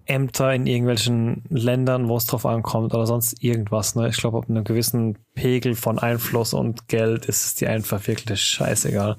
Ämter 0.09 0.55
in 0.55 0.67
irgendwelchen 0.67 1.45
Ländern, 1.51 2.09
wo 2.09 2.17
es 2.17 2.27
drauf 2.27 2.47
ankommt 2.47 2.95
oder 2.95 3.07
sonst 3.07 3.43
irgendwas. 3.43 3.95
Ne? 3.95 4.09
Ich 4.09 4.17
glaube, 4.17 4.39
ab 4.39 4.45
einem 4.49 4.65
gewissen 4.65 5.19
Pegel 5.35 5.75
von 5.75 5.99
Einfluss 5.99 6.55
und 6.55 6.89
Geld 6.89 7.27
ist 7.27 7.45
es 7.45 7.55
dir 7.55 7.71
einfach 7.71 8.07
wirklich 8.07 8.41
scheißegal. 8.41 9.19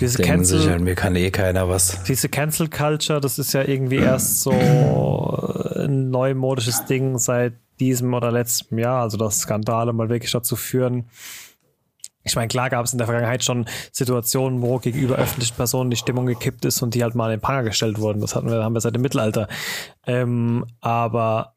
Diese 0.00 0.18
Denken 0.18 0.32
Cancel, 0.32 0.58
sich 0.60 0.68
halt, 0.68 0.82
mir 0.82 0.94
kann 0.94 1.16
eh 1.16 1.30
keiner 1.30 1.68
was. 1.68 2.02
Diese 2.04 2.28
Cancel 2.28 2.68
Culture, 2.68 3.20
das 3.20 3.38
ist 3.38 3.54
ja 3.54 3.66
irgendwie 3.66 3.96
erst 3.96 4.42
so 4.42 4.52
ein 4.52 6.10
neumodisches 6.10 6.84
Ding 6.84 7.18
seit 7.18 7.54
diesem 7.80 8.12
oder 8.12 8.30
letztem 8.30 8.78
Jahr. 8.78 9.02
Also 9.02 9.16
dass 9.16 9.40
Skandale 9.40 9.92
mal 9.92 10.10
wirklich 10.10 10.32
dazu 10.32 10.54
führen, 10.54 11.06
ich 12.30 12.36
meine, 12.36 12.48
klar 12.48 12.70
gab 12.70 12.84
es 12.84 12.92
in 12.92 12.98
der 12.98 13.06
Vergangenheit 13.06 13.44
schon 13.44 13.66
Situationen, 13.92 14.62
wo 14.62 14.78
gegenüber 14.78 15.16
öffentlichen 15.16 15.56
Personen 15.56 15.90
die 15.90 15.96
Stimmung 15.96 16.26
gekippt 16.26 16.64
ist 16.64 16.80
und 16.82 16.94
die 16.94 17.02
halt 17.02 17.14
mal 17.14 17.26
in 17.26 17.38
den 17.38 17.42
Pranger 17.42 17.64
gestellt 17.64 17.98
wurden. 17.98 18.20
Das 18.20 18.34
hatten 18.34 18.48
wir, 18.48 18.62
haben 18.62 18.72
wir 18.72 18.80
seit 18.80 18.94
dem 18.94 19.02
Mittelalter. 19.02 19.48
Ähm, 20.06 20.64
aber 20.80 21.54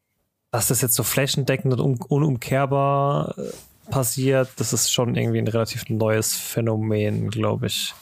dass 0.52 0.68
das 0.68 0.82
jetzt 0.82 0.96
so 0.96 1.04
flächendeckend 1.04 1.80
und 1.80 2.02
unumkehrbar 2.02 3.36
äh, 3.38 3.92
passiert, 3.92 4.50
das 4.58 4.74
ist 4.74 4.92
schon 4.92 5.16
irgendwie 5.16 5.40
ein 5.40 5.48
relativ 5.48 5.90
neues 5.90 6.36
Phänomen, 6.36 7.30
glaube 7.30 7.68
ich. 7.68 7.94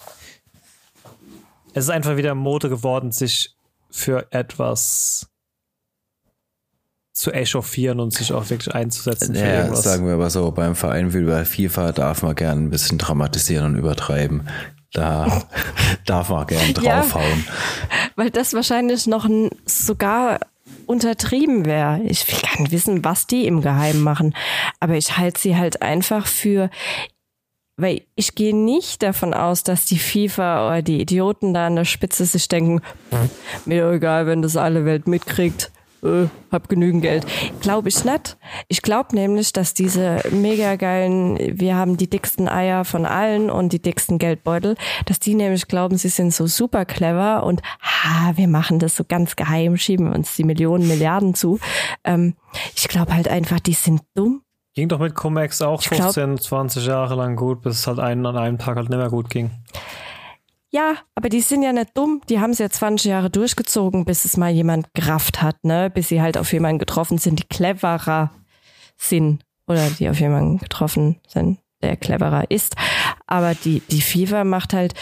Es 1.73 1.85
ist 1.85 1.89
einfach 1.89 2.17
wieder 2.17 2.35
Mode 2.35 2.69
geworden, 2.69 3.11
sich 3.11 3.55
für 3.89 4.27
etwas 4.31 5.30
zu 7.13 7.31
echauffieren 7.31 7.99
und 7.99 8.13
sich 8.13 8.31
auch 8.31 8.49
wirklich 8.49 8.73
einzusetzen. 8.73 9.35
Für 9.35 9.41
ja, 9.41 9.57
irgendwas. 9.59 9.83
sagen 9.83 10.07
wir 10.07 10.13
aber 10.13 10.29
so, 10.29 10.51
beim 10.51 10.75
Verein 10.75 11.13
wie 11.13 11.23
bei 11.23 11.43
FIFA 11.45 11.91
darf 11.91 12.23
man 12.23 12.35
gern 12.35 12.65
ein 12.65 12.69
bisschen 12.69 12.97
dramatisieren 12.97 13.65
und 13.65 13.75
übertreiben. 13.75 14.47
Da 14.93 15.43
darf 16.05 16.29
man 16.29 16.47
gern 16.47 16.73
draufhauen. 16.73 17.45
Ja, 17.47 18.07
weil 18.15 18.29
das 18.29 18.53
wahrscheinlich 18.53 19.07
noch 19.07 19.29
sogar 19.65 20.39
untertrieben 20.85 21.65
wäre. 21.65 22.01
Ich 22.03 22.27
will 22.27 22.39
gar 22.39 22.61
nicht 22.61 22.71
wissen, 22.71 23.03
was 23.03 23.27
die 23.27 23.45
im 23.45 23.61
Geheimen 23.61 24.01
machen. 24.01 24.33
Aber 24.79 24.95
ich 24.95 25.17
halte 25.17 25.39
sie 25.39 25.57
halt 25.57 25.81
einfach 25.81 26.27
für 26.27 26.69
weil 27.77 28.01
ich 28.15 28.35
gehe 28.35 28.55
nicht 28.55 29.01
davon 29.01 29.33
aus, 29.33 29.63
dass 29.63 29.85
die 29.85 29.97
FIFA 29.97 30.67
oder 30.67 30.81
die 30.83 31.01
Idioten 31.01 31.55
da 31.55 31.65
an 31.65 31.75
der 31.75 31.85
Spitze 31.85 32.25
sich 32.25 32.47
denken, 32.47 32.81
mir 33.65 33.89
egal, 33.89 34.27
wenn 34.27 34.43
das 34.43 34.55
alle 34.55 34.85
Welt 34.85 35.07
mitkriegt 35.07 35.71
äh, 36.03 36.27
hab 36.51 36.69
genügend 36.69 37.01
Geld. 37.01 37.25
Glaube 37.61 37.89
ich 37.89 38.03
nicht. 38.03 38.37
Ich 38.67 38.81
glaube 38.81 39.15
nämlich, 39.15 39.53
dass 39.53 39.73
diese 39.73 40.21
mega 40.31 40.75
geilen, 40.75 41.37
wir 41.59 41.75
haben 41.75 41.97
die 41.97 42.09
dicksten 42.09 42.47
Eier 42.47 42.85
von 42.85 43.05
allen 43.05 43.49
und 43.49 43.73
die 43.73 43.81
dicksten 43.81 44.17
Geldbeutel, 44.17 44.75
dass 45.05 45.19
die 45.19 45.35
nämlich 45.35 45.67
glauben, 45.67 45.97
sie 45.97 46.09
sind 46.09 46.33
so 46.33 46.47
super 46.47 46.85
clever 46.85 47.43
und 47.43 47.61
ha, 47.81 48.33
wir 48.35 48.47
machen 48.47 48.79
das 48.79 48.95
so 48.95 49.03
ganz 49.03 49.35
geheim, 49.35 49.77
schieben 49.77 50.11
uns 50.11 50.35
die 50.35 50.43
Millionen, 50.43 50.87
Milliarden 50.87 51.35
zu. 51.35 51.59
Ähm, 52.03 52.35
ich 52.75 52.87
glaube 52.87 53.13
halt 53.13 53.27
einfach, 53.27 53.59
die 53.59 53.73
sind 53.73 54.01
dumm. 54.15 54.41
Ging 54.73 54.87
doch 54.87 54.99
mit 54.99 55.15
Comex 55.15 55.61
auch 55.61 55.81
15, 55.81 56.35
glaub, 56.35 56.41
20 56.41 56.85
Jahre 56.85 57.15
lang 57.15 57.35
gut, 57.35 57.61
bis 57.61 57.79
es 57.79 57.87
halt 57.87 57.99
einen 57.99 58.25
an 58.25 58.37
einem 58.37 58.57
Tag 58.57 58.77
halt 58.77 58.89
nicht 58.89 58.97
mehr 58.97 59.09
gut 59.09 59.29
ging. 59.29 59.51
Ja, 60.73 60.95
aber 61.15 61.27
die 61.27 61.41
sind 61.41 61.63
ja 61.63 61.73
nicht 61.73 61.97
dumm. 61.97 62.21
Die 62.29 62.39
haben 62.39 62.51
es 62.51 62.59
ja 62.59 62.69
20 62.69 63.09
Jahre 63.09 63.29
durchgezogen, 63.29 64.05
bis 64.05 64.23
es 64.23 64.37
mal 64.37 64.51
jemand 64.51 64.93
gerafft 64.93 65.41
hat, 65.41 65.57
ne? 65.63 65.89
Bis 65.89 66.07
sie 66.07 66.21
halt 66.21 66.37
auf 66.37 66.53
jemanden 66.53 66.79
getroffen 66.79 67.17
sind, 67.17 67.39
die 67.39 67.47
cleverer 67.47 68.31
sind. 68.97 69.43
Oder 69.67 69.89
die 69.89 70.09
auf 70.09 70.19
jemanden 70.19 70.59
getroffen 70.59 71.19
sind, 71.27 71.59
der 71.83 71.97
cleverer 71.97 72.49
ist. 72.49 72.75
Aber 73.27 73.53
die, 73.53 73.81
die 73.91 74.01
FIFA 74.01 74.45
macht 74.45 74.73
halt, 74.73 74.93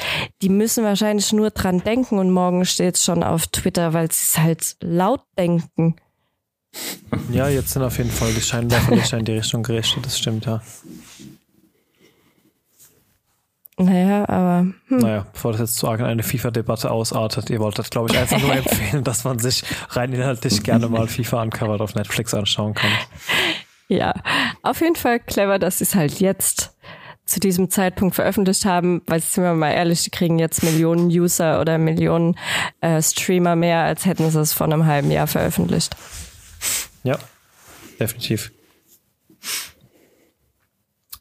die 0.42 0.50
müssen 0.50 0.84
wahrscheinlich 0.84 1.32
nur 1.34 1.52
dran 1.52 1.84
denken 1.84 2.18
und 2.18 2.32
morgen 2.32 2.66
steht 2.66 2.96
es 2.96 3.04
schon 3.04 3.24
auf 3.24 3.48
Twitter, 3.48 3.94
weil 3.94 4.12
sie 4.12 4.24
es 4.24 4.38
halt 4.40 4.76
laut 4.82 5.24
denken. 5.38 5.96
Ja, 7.32 7.48
jetzt 7.48 7.72
sind 7.72 7.84
auf 7.84 7.98
jeden 7.98 8.12
Fall 8.12 8.34
die 8.34 8.42
Scheinwerferlichter 8.42 9.18
in 9.18 9.26
die 9.26 9.34
Richtung 9.34 9.64
gerichtet, 9.64 10.06
das 10.06 10.18
stimmt, 10.18 10.46
ja. 10.46 10.62
Naja, 13.82 14.28
aber. 14.28 14.68
Hm. 14.88 14.98
Naja, 14.98 15.26
bevor 15.32 15.54
das 15.54 15.62
jetzt 15.62 15.76
zu 15.78 15.88
arg 15.88 16.02
in 16.02 16.06
eine 16.06 16.22
FIFA-Debatte 16.22 16.92
ausartet, 16.92 17.50
ihr 17.50 17.60
wolltet, 17.60 17.90
glaube 17.90 18.12
ich, 18.12 18.18
einfach 18.18 18.40
nur 18.40 18.54
empfehlen, 18.56 19.06
dass 19.06 19.24
man 19.24 19.40
sich 19.40 19.64
rein 19.92 20.12
inhaltlich 20.12 20.64
gerne 20.64 20.90
mal 20.90 21.08
FIFA 21.10 21.44
Uncovered 21.44 21.80
auf 21.80 21.96
Netflix 21.96 22.34
anschauen 22.34 22.74
kann. 22.74 22.92
Ja, 23.88 24.14
auf 24.64 24.82
jeden 24.82 24.98
Fall 24.98 25.20
clever, 25.22 25.60
dass 25.60 25.78
sie 25.78 25.86
es 25.86 25.96
halt 25.96 26.20
jetzt 26.20 26.76
zu 27.26 27.40
diesem 27.40 27.70
Zeitpunkt 27.70 28.16
veröffentlicht 28.16 28.66
haben, 28.66 29.02
weil 29.08 29.22
sind 29.22 29.44
wir 29.44 29.54
mal 29.54 29.72
ehrlich, 29.72 30.04
die 30.04 30.10
kriegen 30.10 30.40
jetzt 30.40 30.62
Millionen 30.62 31.08
User 31.08 31.62
oder 31.62 31.78
Millionen 31.78 32.36
äh, 32.82 33.02
Streamer 33.02 33.56
mehr, 33.56 33.84
als 33.84 34.06
hätten 34.06 34.30
sie 34.30 34.42
es 34.42 34.52
vor 34.52 34.66
einem 34.66 34.88
halben 34.88 35.10
Jahr 35.10 35.28
veröffentlicht. 35.28 35.96
Ja, 37.04 37.18
definitiv. 38.00 38.52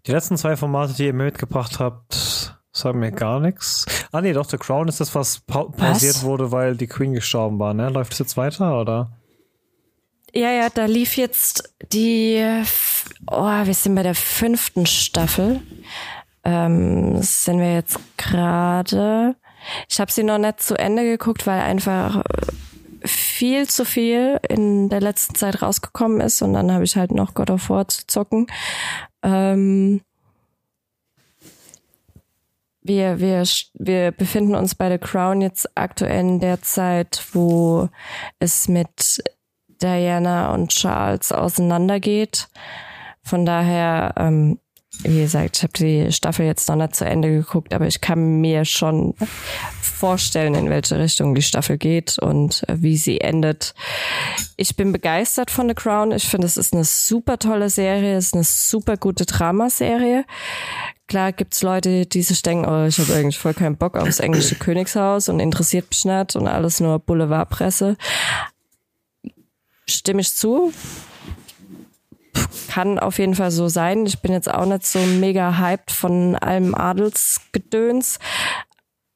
Die 0.09 0.13
letzten 0.13 0.39
zwei 0.39 0.57
Formate, 0.57 0.95
die 0.95 1.05
ihr 1.05 1.13
mitgebracht 1.13 1.79
habt, 1.79 2.38
sagen 2.79 3.01
mir 3.01 3.12
gar 3.12 3.41
nichts. 3.41 3.87
Ah 4.12 4.20
nee, 4.20 4.33
doch, 4.33 4.49
The 4.49 4.59
Crown 4.59 4.89
ist 4.89 5.01
das, 5.01 5.14
was 5.14 5.41
pa 5.41 5.64
pausiert 5.64 6.16
was? 6.16 6.24
wurde, 6.24 6.53
weil 6.53 6.76
die 6.76 6.87
Queen 6.87 7.12
gestorben 7.12 7.59
war, 7.59 7.74
ne? 7.74 7.89
Läuft 7.91 8.12
es 8.12 8.18
jetzt 8.18 8.37
weiter, 8.37 8.81
oder? 8.81 9.11
Ja, 10.35 10.51
ja, 10.51 10.68
da 10.68 10.85
lief 10.85 11.16
jetzt 11.16 11.74
die, 11.93 12.45
oh, 13.31 13.64
wir 13.64 13.74
sind 13.74 13.95
bei 13.95 14.03
der 14.03 14.14
fünften 14.14 14.87
Staffel. 14.87 15.61
Ähm, 16.45 17.22
sind 17.22 17.59
wir 17.59 17.74
jetzt 17.74 17.99
gerade. 18.16 19.37
Ich 19.89 20.01
habe 20.01 20.12
sie 20.12 20.22
noch 20.22 20.39
nicht 20.39 20.61
zu 20.61 20.79
Ende 20.79 21.05
geguckt, 21.05 21.47
weil 21.47 21.61
einfach 21.61 22.22
viel 23.05 23.68
zu 23.68 23.85
viel 23.85 24.39
in 24.49 24.89
der 24.89 25.01
letzten 25.01 25.35
Zeit 25.35 25.62
rausgekommen 25.62 26.20
ist 26.20 26.43
und 26.43 26.53
dann 26.53 26.72
habe 26.72 26.85
ich 26.85 26.97
halt 26.97 27.12
noch 27.12 27.35
God 27.35 27.51
of 27.51 27.70
War 27.70 27.89
zu 27.89 28.07
zocken. 28.07 28.47
Ähm, 29.22 30.01
wir, 32.89 33.20
wir, 33.20 33.45
wir 33.74 34.12
befinden 34.12 34.55
uns 34.55 34.74
bei 34.74 34.91
The 34.91 34.99
Crown 34.99 35.41
jetzt 35.41 35.68
aktuell 35.76 36.20
in 36.20 36.41
der 36.41 36.62
Zeit, 36.62 37.22
wo 37.32 37.89
es 38.41 38.66
mit 38.66 39.22
Diana 39.80 40.53
und 40.53 40.70
Charles 40.70 41.30
auseinandergeht. 41.30 42.49
Von 43.22 43.47
daher 43.47 44.14
ähm, 44.16 44.59
wie 45.03 45.20
gesagt, 45.20 45.59
ich 45.59 45.62
habe 45.62 45.72
die 45.74 46.12
Staffel 46.12 46.47
jetzt 46.47 46.68
noch 46.68 46.76
nicht 46.76 46.97
zu 46.97 47.05
Ende 47.05 47.30
geguckt, 47.30 47.72
aber 47.72 47.86
ich 47.86 48.01
kann 48.01 48.41
mir 48.41 48.64
schon 48.64 49.14
vorstellen, 49.80 50.55
in 50.55 50.70
welche 50.70 50.99
Richtung 50.99 51.34
die 51.34 51.43
Staffel 51.43 51.78
geht 51.78 52.18
und 52.18 52.68
äh, 52.68 52.82
wie 52.82 52.97
sie 52.97 53.20
endet. 53.20 53.74
Ich 54.57 54.76
bin 54.76 54.93
begeistert 54.93 55.51
von 55.51 55.68
The 55.68 55.74
Crown. 55.74 56.12
Ich 56.12 56.26
finde, 56.26 56.47
es 56.47 56.57
ist 56.57 56.74
eine 56.74 56.84
super 56.84 57.39
tolle 57.39 57.70
Serie, 57.70 58.16
es 58.16 58.26
ist 58.26 58.34
eine 58.34 58.45
super 58.45 58.97
gute 58.97 59.24
Dramaserie. 59.26 60.24
Klar 61.09 61.33
gibt's 61.33 61.63
Leute, 61.63 62.05
die 62.05 62.23
sich 62.23 62.43
denken, 62.43 62.67
oh, 62.67 62.85
ich 62.85 62.99
habe 62.99 63.15
eigentlich 63.15 63.39
voll 63.39 63.55
keinen 63.55 63.77
Bock 63.77 63.97
aufs 63.97 64.21
englische 64.21 64.55
Königshaus 64.59 65.29
und 65.29 65.41
interessiert 65.41 65.87
mich 65.91 66.05
nicht 66.05 66.37
und 66.37 66.47
alles 66.47 66.81
nur 66.81 66.99
Boulevardpresse. 66.99 67.97
Stimme 69.87 70.21
ich 70.21 70.35
zu, 70.35 70.73
kann 72.69 72.99
auf 72.99 73.19
jeden 73.19 73.35
Fall 73.35 73.51
so 73.51 73.69
sein. 73.69 74.05
Ich 74.05 74.21
bin 74.21 74.33
jetzt 74.33 74.51
auch 74.51 74.67
nicht 74.67 74.87
so 74.87 74.99
mega 74.99 75.59
hyped 75.59 75.91
von 75.91 76.37
allem 76.37 76.75
Adelsgedöns. 76.75 78.19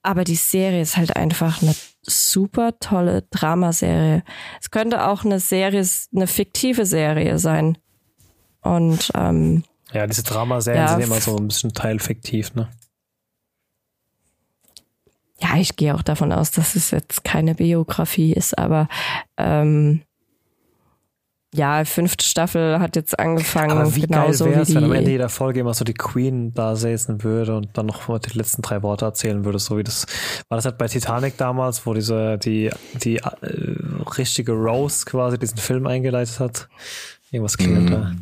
Aber 0.03 0.25
die 0.25 0.37
Serie 0.37 0.81
ist 0.81 0.97
halt 0.97 1.15
einfach 1.15 1.63
eine 1.63 1.75
super 2.03 2.79
tolle 2.81 3.23
Dramaserie. 3.31 4.25
Es 4.61 4.71
könnte 4.71 5.07
auch 5.07 5.25
eine 5.25 5.39
Serie, 5.39 5.87
eine 6.15 6.27
fiktive 6.27 6.87
Serie 6.87 7.39
sein. 7.39 7.79
Und 8.63 9.13
ähm, 9.15 9.65
ja, 9.93 10.07
diese 10.07 10.23
Dramaserien 10.23 10.83
ja, 10.83 10.89
sind 10.89 11.01
immer 11.01 11.21
so 11.21 11.37
ein 11.37 11.49
bisschen 11.49 11.73
teilfiktiv, 11.73 12.55
ne? 12.55 12.69
Ja, 15.41 15.57
ich 15.57 15.75
gehe 15.77 15.95
auch 15.95 16.03
davon 16.03 16.33
aus, 16.33 16.53
dass 16.53 16.77
es 16.77 16.93
jetzt 16.93 17.25
keine 17.25 17.57
Biografie 17.57 18.33
ist, 18.33 18.57
aber 18.57 18.89
ähm, 19.37 20.03
ja, 21.55 21.85
fünfte 21.85 22.25
Staffel 22.25 22.79
hat 22.81 22.97
jetzt 22.97 23.19
angefangen. 23.19 23.73
Aber 23.73 23.95
wie 23.95 24.03
genauso 24.03 24.47
geil 24.47 24.55
wär's, 24.55 24.75
wenn 24.75 24.85
am 24.85 24.93
Ende 24.93 25.11
jeder 25.11 25.29
Folge 25.29 25.61
immer 25.61 25.75
so 25.75 25.85
die 25.85 25.93
Queen 25.93 26.55
da 26.55 26.77
säßen 26.77 27.23
würde 27.25 27.57
und 27.57 27.77
dann 27.77 27.87
noch 27.87 28.19
die 28.19 28.39
letzten 28.39 28.63
drei 28.63 28.83
Worte 28.83 29.05
erzählen 29.05 29.45
würde, 29.45 29.59
so 29.59 29.77
wie 29.77 29.83
das 29.83 30.07
war 30.49 30.57
das 30.57 30.65
halt 30.65 30.79
bei 30.79 30.87
Titanic 30.87 31.37
damals, 31.37 31.85
wo 31.85 31.93
diese 31.93 32.39
die 32.39 32.71
die 32.95 33.17
äh, 33.17 33.31
richtige 34.17 34.53
Rose 34.53 35.05
quasi 35.05 35.39
diesen 35.39 35.59
Film 35.59 35.87
eingeleitet 35.87 36.41
hat. 36.41 36.69
Irgendwas 37.31 37.59
klingelt 37.59 37.91
mm. 37.91 37.93
da. 37.93 38.13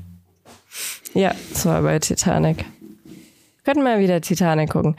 Ja, 1.14 1.34
das 1.50 1.66
war 1.66 1.82
bei 1.82 1.98
Titanic. 1.98 2.64
Könnten 3.64 3.82
wir 3.82 3.98
wieder 3.98 4.20
Titanic 4.20 4.70
gucken. 4.70 4.96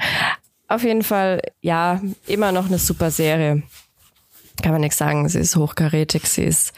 Auf 0.67 0.83
jeden 0.83 1.03
Fall, 1.03 1.41
ja, 1.61 2.01
immer 2.27 2.51
noch 2.51 2.67
eine 2.67 2.77
super 2.77 3.11
Serie. 3.11 3.63
Kann 4.61 4.71
man 4.71 4.81
nichts 4.81 4.97
sagen. 4.97 5.27
Sie 5.27 5.39
ist 5.39 5.55
hochkarätig, 5.55 6.25
sie 6.25 6.43
ist, 6.43 6.73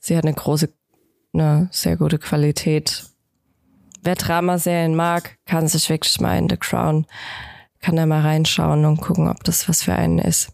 sie 0.00 0.16
hat 0.16 0.24
eine 0.24 0.34
große 0.34 0.70
eine 1.34 1.68
sehr 1.70 1.96
gute 1.96 2.18
Qualität. 2.18 3.04
Wer 4.02 4.14
Dramaserien 4.14 4.94
mag, 4.94 5.36
kann 5.46 5.66
sich 5.66 5.90
wirklich 5.90 6.20
mal 6.20 6.38
in 6.38 6.48
The 6.48 6.56
Crown, 6.56 7.06
kann 7.80 7.96
da 7.96 8.06
mal 8.06 8.20
reinschauen 8.22 8.84
und 8.84 9.00
gucken, 9.00 9.28
ob 9.28 9.42
das 9.44 9.68
was 9.68 9.82
für 9.82 9.94
einen 9.94 10.18
ist. 10.18 10.52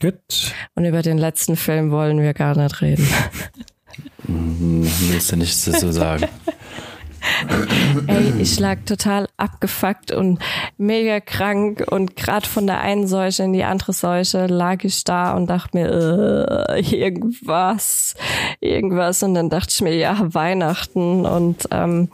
Gut. 0.00 0.54
Und 0.74 0.84
über 0.84 1.02
den 1.02 1.18
letzten 1.18 1.56
Film 1.56 1.90
wollen 1.90 2.20
wir 2.20 2.34
gar 2.34 2.56
nicht 2.56 2.82
reden. 2.82 3.06
Willst 4.24 5.32
du 5.32 5.36
nichts 5.36 5.64
dazu 5.64 5.92
sagen? 5.92 6.28
Ey, 8.06 8.40
ich 8.40 8.58
lag 8.60 8.78
total 8.86 9.28
abgefuckt 9.36 10.12
und 10.12 10.38
mega 10.76 11.20
krank 11.20 11.84
und 11.90 12.16
gerade 12.16 12.46
von 12.46 12.66
der 12.66 12.80
einen 12.80 13.06
Seuche 13.06 13.42
in 13.42 13.52
die 13.52 13.64
andere 13.64 13.92
Seuche 13.92 14.46
lag 14.46 14.84
ich 14.84 15.02
da 15.04 15.34
und 15.34 15.48
dachte 15.48 15.76
mir, 15.76 16.68
äh, 16.68 16.80
irgendwas, 16.80 18.14
irgendwas. 18.60 19.22
Und 19.22 19.34
dann 19.34 19.50
dachte 19.50 19.70
ich 19.70 19.80
mir, 19.80 19.94
ja, 19.94 20.34
Weihnachten 20.34 21.26
und 21.26 21.68
ähm, 21.70 22.10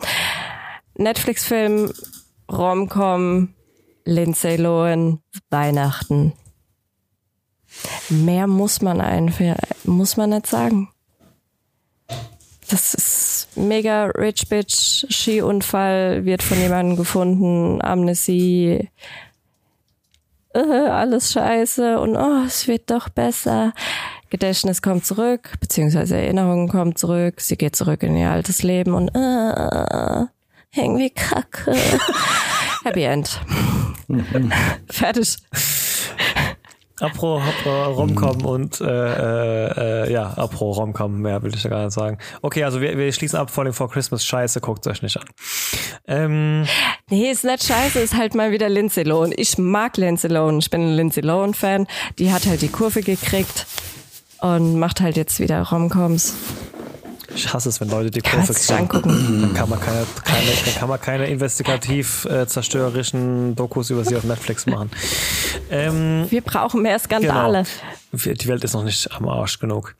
Netflix-Film, 0.96 1.92
Romcom, 2.50 3.54
Lindsay 4.04 4.56
Lohan, 4.56 5.20
Weihnachten. 5.50 6.32
Mehr 8.08 8.46
muss 8.46 8.82
man 8.82 9.00
einfach, 9.00 9.56
muss 9.84 10.16
man 10.16 10.30
nicht 10.30 10.46
sagen. 10.46 10.88
Das 12.72 12.94
ist 12.94 13.48
mega 13.54 14.06
rich 14.06 14.48
bitch, 14.48 15.04
Skiunfall, 15.10 16.24
wird 16.24 16.42
von 16.42 16.58
jemandem 16.58 16.96
gefunden, 16.96 17.82
Amnesie, 17.82 18.88
äh, 20.54 20.58
alles 20.58 21.32
scheiße 21.32 22.00
und 22.00 22.16
oh, 22.16 22.44
es 22.46 22.66
wird 22.68 22.90
doch 22.90 23.10
besser. 23.10 23.74
Gedächtnis 24.30 24.80
kommt 24.80 25.04
zurück, 25.04 25.52
beziehungsweise 25.60 26.16
Erinnerungen 26.16 26.70
kommen 26.70 26.96
zurück, 26.96 27.42
sie 27.42 27.58
geht 27.58 27.76
zurück 27.76 28.02
in 28.02 28.16
ihr 28.16 28.30
altes 28.30 28.62
Leben 28.62 28.94
und 28.94 29.08
äh, 29.14 30.24
irgendwie 30.74 31.10
kacke. 31.10 31.76
Happy 32.84 33.02
End. 33.02 33.38
Fertig. 34.88 35.36
Apro, 37.00 37.40
Apro 37.40 37.92
Romcom 37.92 38.38
mhm. 38.38 38.44
und 38.44 38.80
äh, 38.80 38.84
äh, 38.86 40.04
äh, 40.06 40.12
ja, 40.12 40.32
Apro 40.36 40.72
Romcom, 40.72 41.20
mehr 41.20 41.42
will 41.42 41.54
ich 41.54 41.64
ja 41.64 41.70
gar 41.70 41.84
nicht 41.84 41.94
sagen. 41.94 42.18
Okay, 42.42 42.64
also 42.64 42.80
wir, 42.80 42.96
wir 42.96 43.12
schließen 43.12 43.38
ab 43.38 43.50
vor 43.50 43.64
dem 43.64 43.72
For 43.72 43.90
Christmas. 43.90 44.24
Scheiße, 44.24 44.60
guckt 44.60 44.86
euch 44.86 45.02
nicht 45.02 45.16
an. 45.16 45.24
Ähm, 46.06 46.66
nee, 47.08 47.30
ist 47.30 47.44
nicht 47.44 47.64
scheiße, 47.64 47.98
ist 48.00 48.16
halt 48.16 48.34
mal 48.34 48.52
wieder 48.52 48.68
Lindsay 48.68 49.04
Lohan. 49.04 49.32
Ich 49.36 49.58
mag 49.58 49.96
Lindsay 49.96 50.30
Lohan. 50.30 50.58
Ich 50.58 50.70
bin 50.70 50.82
ein 50.82 50.96
Lindsay 50.96 51.22
Lohan-Fan. 51.22 51.86
Die 52.18 52.32
hat 52.32 52.46
halt 52.46 52.62
die 52.62 52.68
Kurve 52.68 53.02
gekriegt 53.02 53.66
und 54.40 54.78
macht 54.78 55.00
halt 55.00 55.16
jetzt 55.16 55.40
wieder 55.40 55.62
Romcoms. 55.62 56.34
Ich 57.34 57.52
hasse 57.52 57.68
es, 57.68 57.80
wenn 57.80 57.88
Leute 57.88 58.10
die 58.10 58.20
Kurve 58.20 58.54
angucken. 58.74 59.40
Dann 59.40 59.54
kann 59.54 59.68
man 59.68 59.80
keine, 59.80 60.06
keine, 60.24 60.50
dann 60.64 60.74
kann 60.74 60.88
man 60.88 61.00
keine 61.00 61.26
investigativ 61.26 62.24
äh, 62.26 62.46
zerstörerischen 62.46 63.54
Dokus 63.54 63.90
über 63.90 64.04
sie 64.04 64.16
auf 64.16 64.24
Netflix 64.24 64.66
machen. 64.66 64.90
Ähm, 65.70 66.26
Wir 66.28 66.42
brauchen 66.42 66.82
mehr 66.82 66.98
Skandale. 66.98 67.64
Genau. 68.12 68.34
Die 68.34 68.48
Welt 68.48 68.64
ist 68.64 68.74
noch 68.74 68.84
nicht 68.84 69.10
am 69.12 69.28
Arsch 69.28 69.58
genug. 69.58 69.96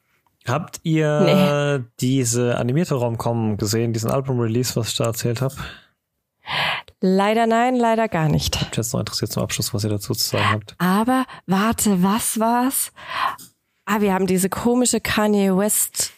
Habt 0.47 0.81
ihr 0.83 1.79
nee. 1.81 1.85
diese 2.01 2.59
animierte 2.59 2.97
Raumkommen 2.97 3.57
gesehen, 3.57 3.93
diesen 3.93 4.11
Album-Release, 4.11 4.75
was 4.77 4.89
ich 4.89 4.97
da 4.97 5.05
erzählt 5.05 5.41
habe? 5.41 5.55
Leider 7.01 7.47
nein, 7.47 7.77
leider 7.77 8.09
gar 8.09 8.29
nicht. 8.29 8.61
Ich 8.71 8.77
jetzt 8.77 8.93
noch 8.93 9.01
interessiert 9.01 9.33
zum 9.33 9.43
Abschluss, 9.43 9.73
was 9.73 9.85
ihr 9.85 9.91
dazu 9.91 10.15
zu 10.15 10.25
sagen 10.25 10.45
habt. 10.51 10.75
Aber 10.79 11.25
warte, 11.47 12.03
was 12.03 12.39
war's? 12.39 12.93
Ah, 13.85 14.01
wir 14.01 14.15
haben 14.15 14.27
diese 14.27 14.49
komische 14.49 15.01
Kanye 15.01 15.57
West 15.57 16.13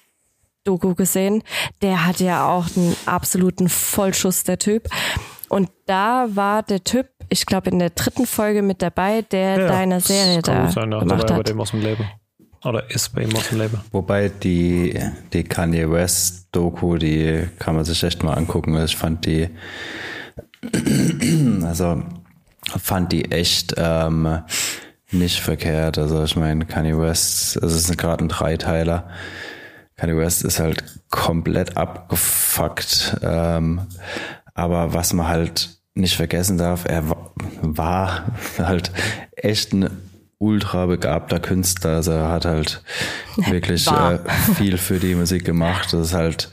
Doku 0.64 0.94
gesehen. 0.94 1.42
Der 1.82 2.06
hat 2.06 2.20
ja 2.20 2.48
auch 2.48 2.66
einen 2.76 2.96
absoluten 3.06 3.68
Vollschuss, 3.68 4.44
der 4.44 4.58
Typ. 4.58 4.88
Und 5.48 5.70
da 5.86 6.26
war 6.30 6.62
der 6.62 6.82
Typ, 6.82 7.08
ich 7.28 7.46
glaube, 7.46 7.70
in 7.70 7.78
der 7.78 7.90
dritten 7.90 8.26
Folge 8.26 8.62
mit 8.62 8.82
dabei, 8.82 9.22
der 9.22 9.60
ja, 9.60 9.68
deine 9.68 10.00
Serie 10.00 10.42
da 10.42 10.70
sein, 10.70 10.90
ja. 10.90 10.98
gemacht 10.98 11.30
hat. 11.30 11.36
Bei 11.36 11.42
dem 11.42 11.60
aus 11.60 11.70
dem 11.70 11.80
Leben. 11.80 12.04
Oder 12.64 12.90
ist 12.90 13.14
bei 13.14 13.22
ihm 13.22 13.36
auf 13.36 13.48
dem 13.48 13.58
Label. 13.58 13.78
Wobei 13.92 14.30
die, 14.30 14.98
die 15.34 15.44
Kanye 15.44 15.90
West 15.90 16.48
Doku, 16.52 16.96
die 16.96 17.46
kann 17.58 17.76
man 17.76 17.84
sich 17.84 18.02
echt 18.02 18.22
mal 18.22 18.32
angucken. 18.34 18.82
Ich 18.82 18.96
fand 18.96 19.26
die, 19.26 19.50
also 21.62 22.02
fand 22.82 23.12
die 23.12 23.30
echt 23.30 23.74
ähm, 23.76 24.40
nicht 25.10 25.40
verkehrt. 25.40 25.98
Also 25.98 26.24
ich 26.24 26.36
meine, 26.36 26.64
Kanye 26.64 26.98
West, 26.98 27.62
also 27.62 27.76
es 27.76 27.90
ist 27.90 27.98
gerade 27.98 28.24
ein 28.24 28.28
Dreiteiler. 28.28 29.10
Kanye 29.96 30.16
West 30.16 30.44
ist 30.44 30.58
halt 30.58 30.82
komplett 31.10 31.76
abgefuckt. 31.76 33.16
Ähm, 33.22 33.82
aber 34.54 34.94
was 34.94 35.12
man 35.12 35.28
halt 35.28 35.78
nicht 35.94 36.16
vergessen 36.16 36.58
darf, 36.58 36.84
er 36.84 37.04
war 37.62 38.26
halt 38.58 38.90
echt 39.36 39.72
ein 39.72 39.90
ultra 40.38 40.86
begabter 40.86 41.40
Künstler. 41.40 41.96
Also 41.96 42.12
er 42.12 42.28
hat 42.30 42.44
halt 42.44 42.82
wirklich 43.36 43.86
äh, 43.86 44.18
viel 44.56 44.78
für 44.78 44.98
die 44.98 45.14
Musik 45.14 45.44
gemacht. 45.44 45.92
Das 45.92 46.08
ist 46.08 46.14
halt 46.14 46.50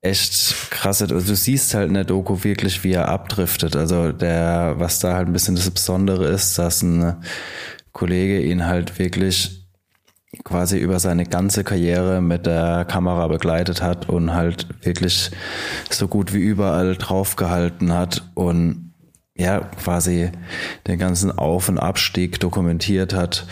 echt 0.00 0.70
krass. 0.70 1.00
Also 1.00 1.20
du 1.20 1.36
siehst 1.36 1.74
halt 1.74 1.88
in 1.88 1.94
der 1.94 2.04
Doku 2.04 2.42
wirklich, 2.42 2.82
wie 2.82 2.92
er 2.92 3.08
abdriftet. 3.08 3.76
Also 3.76 4.12
der, 4.12 4.74
was 4.78 4.98
da 4.98 5.14
halt 5.14 5.28
ein 5.28 5.32
bisschen 5.32 5.54
das 5.54 5.70
Besondere 5.70 6.26
ist, 6.26 6.58
dass 6.58 6.82
ein 6.82 7.22
Kollege 7.92 8.40
ihn 8.40 8.66
halt 8.66 8.98
wirklich 8.98 9.61
quasi 10.44 10.78
über 10.78 10.98
seine 10.98 11.24
ganze 11.24 11.64
Karriere 11.64 12.20
mit 12.20 12.46
der 12.46 12.84
Kamera 12.84 13.28
begleitet 13.28 13.82
hat 13.82 14.08
und 14.08 14.34
halt 14.34 14.66
wirklich 14.84 15.30
so 15.90 16.08
gut 16.08 16.32
wie 16.32 16.40
überall 16.40 16.96
draufgehalten 16.96 17.92
hat 17.92 18.22
und 18.34 18.92
ja, 19.34 19.60
quasi 19.60 20.30
den 20.86 20.98
ganzen 20.98 21.36
Auf- 21.36 21.68
und 21.68 21.78
Abstieg 21.78 22.38
dokumentiert 22.40 23.14
hat. 23.14 23.46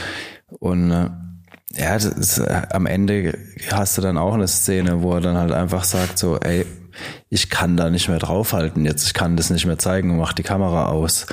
Und 0.58 0.90
äh, 0.90 1.10
ja, 1.72 1.96
ist, 1.96 2.38
äh, 2.38 2.62
am 2.70 2.86
Ende 2.86 3.38
hast 3.72 3.96
du 3.96 4.02
dann 4.02 4.18
auch 4.18 4.34
eine 4.34 4.48
Szene, 4.48 5.02
wo 5.02 5.14
er 5.14 5.20
dann 5.20 5.36
halt 5.36 5.52
einfach 5.52 5.84
sagt 5.84 6.18
so, 6.18 6.38
ey, 6.38 6.66
ich 7.28 7.48
kann 7.48 7.76
da 7.76 7.88
nicht 7.88 8.08
mehr 8.08 8.18
draufhalten 8.18 8.84
jetzt, 8.84 9.06
ich 9.06 9.14
kann 9.14 9.36
das 9.36 9.50
nicht 9.50 9.64
mehr 9.64 9.78
zeigen 9.78 10.10
und 10.10 10.18
mach 10.18 10.32
die 10.32 10.42
Kamera 10.42 10.86
aus. 10.86 11.26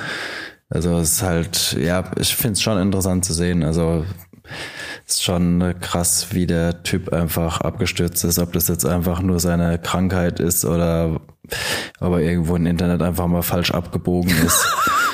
Also 0.70 0.98
es 0.98 1.12
ist 1.14 1.22
halt, 1.22 1.76
ja, 1.80 2.04
ich 2.18 2.34
finde 2.34 2.52
es 2.52 2.62
schon 2.62 2.80
interessant 2.80 3.24
zu 3.24 3.32
sehen. 3.32 3.62
Also 3.62 4.04
ist 5.08 5.22
schon 5.22 5.74
krass, 5.80 6.28
wie 6.32 6.46
der 6.46 6.82
Typ 6.82 7.12
einfach 7.12 7.60
abgestürzt 7.62 8.24
ist, 8.24 8.38
ob 8.38 8.52
das 8.52 8.68
jetzt 8.68 8.84
einfach 8.84 9.20
nur 9.22 9.40
seine 9.40 9.78
Krankheit 9.78 10.38
ist 10.38 10.64
oder 10.64 11.20
ob 12.00 12.12
er 12.12 12.20
irgendwo 12.20 12.56
im 12.56 12.66
Internet 12.66 13.00
einfach 13.02 13.26
mal 13.26 13.42
falsch 13.42 13.70
abgebogen 13.70 14.30
ist. 14.44 14.66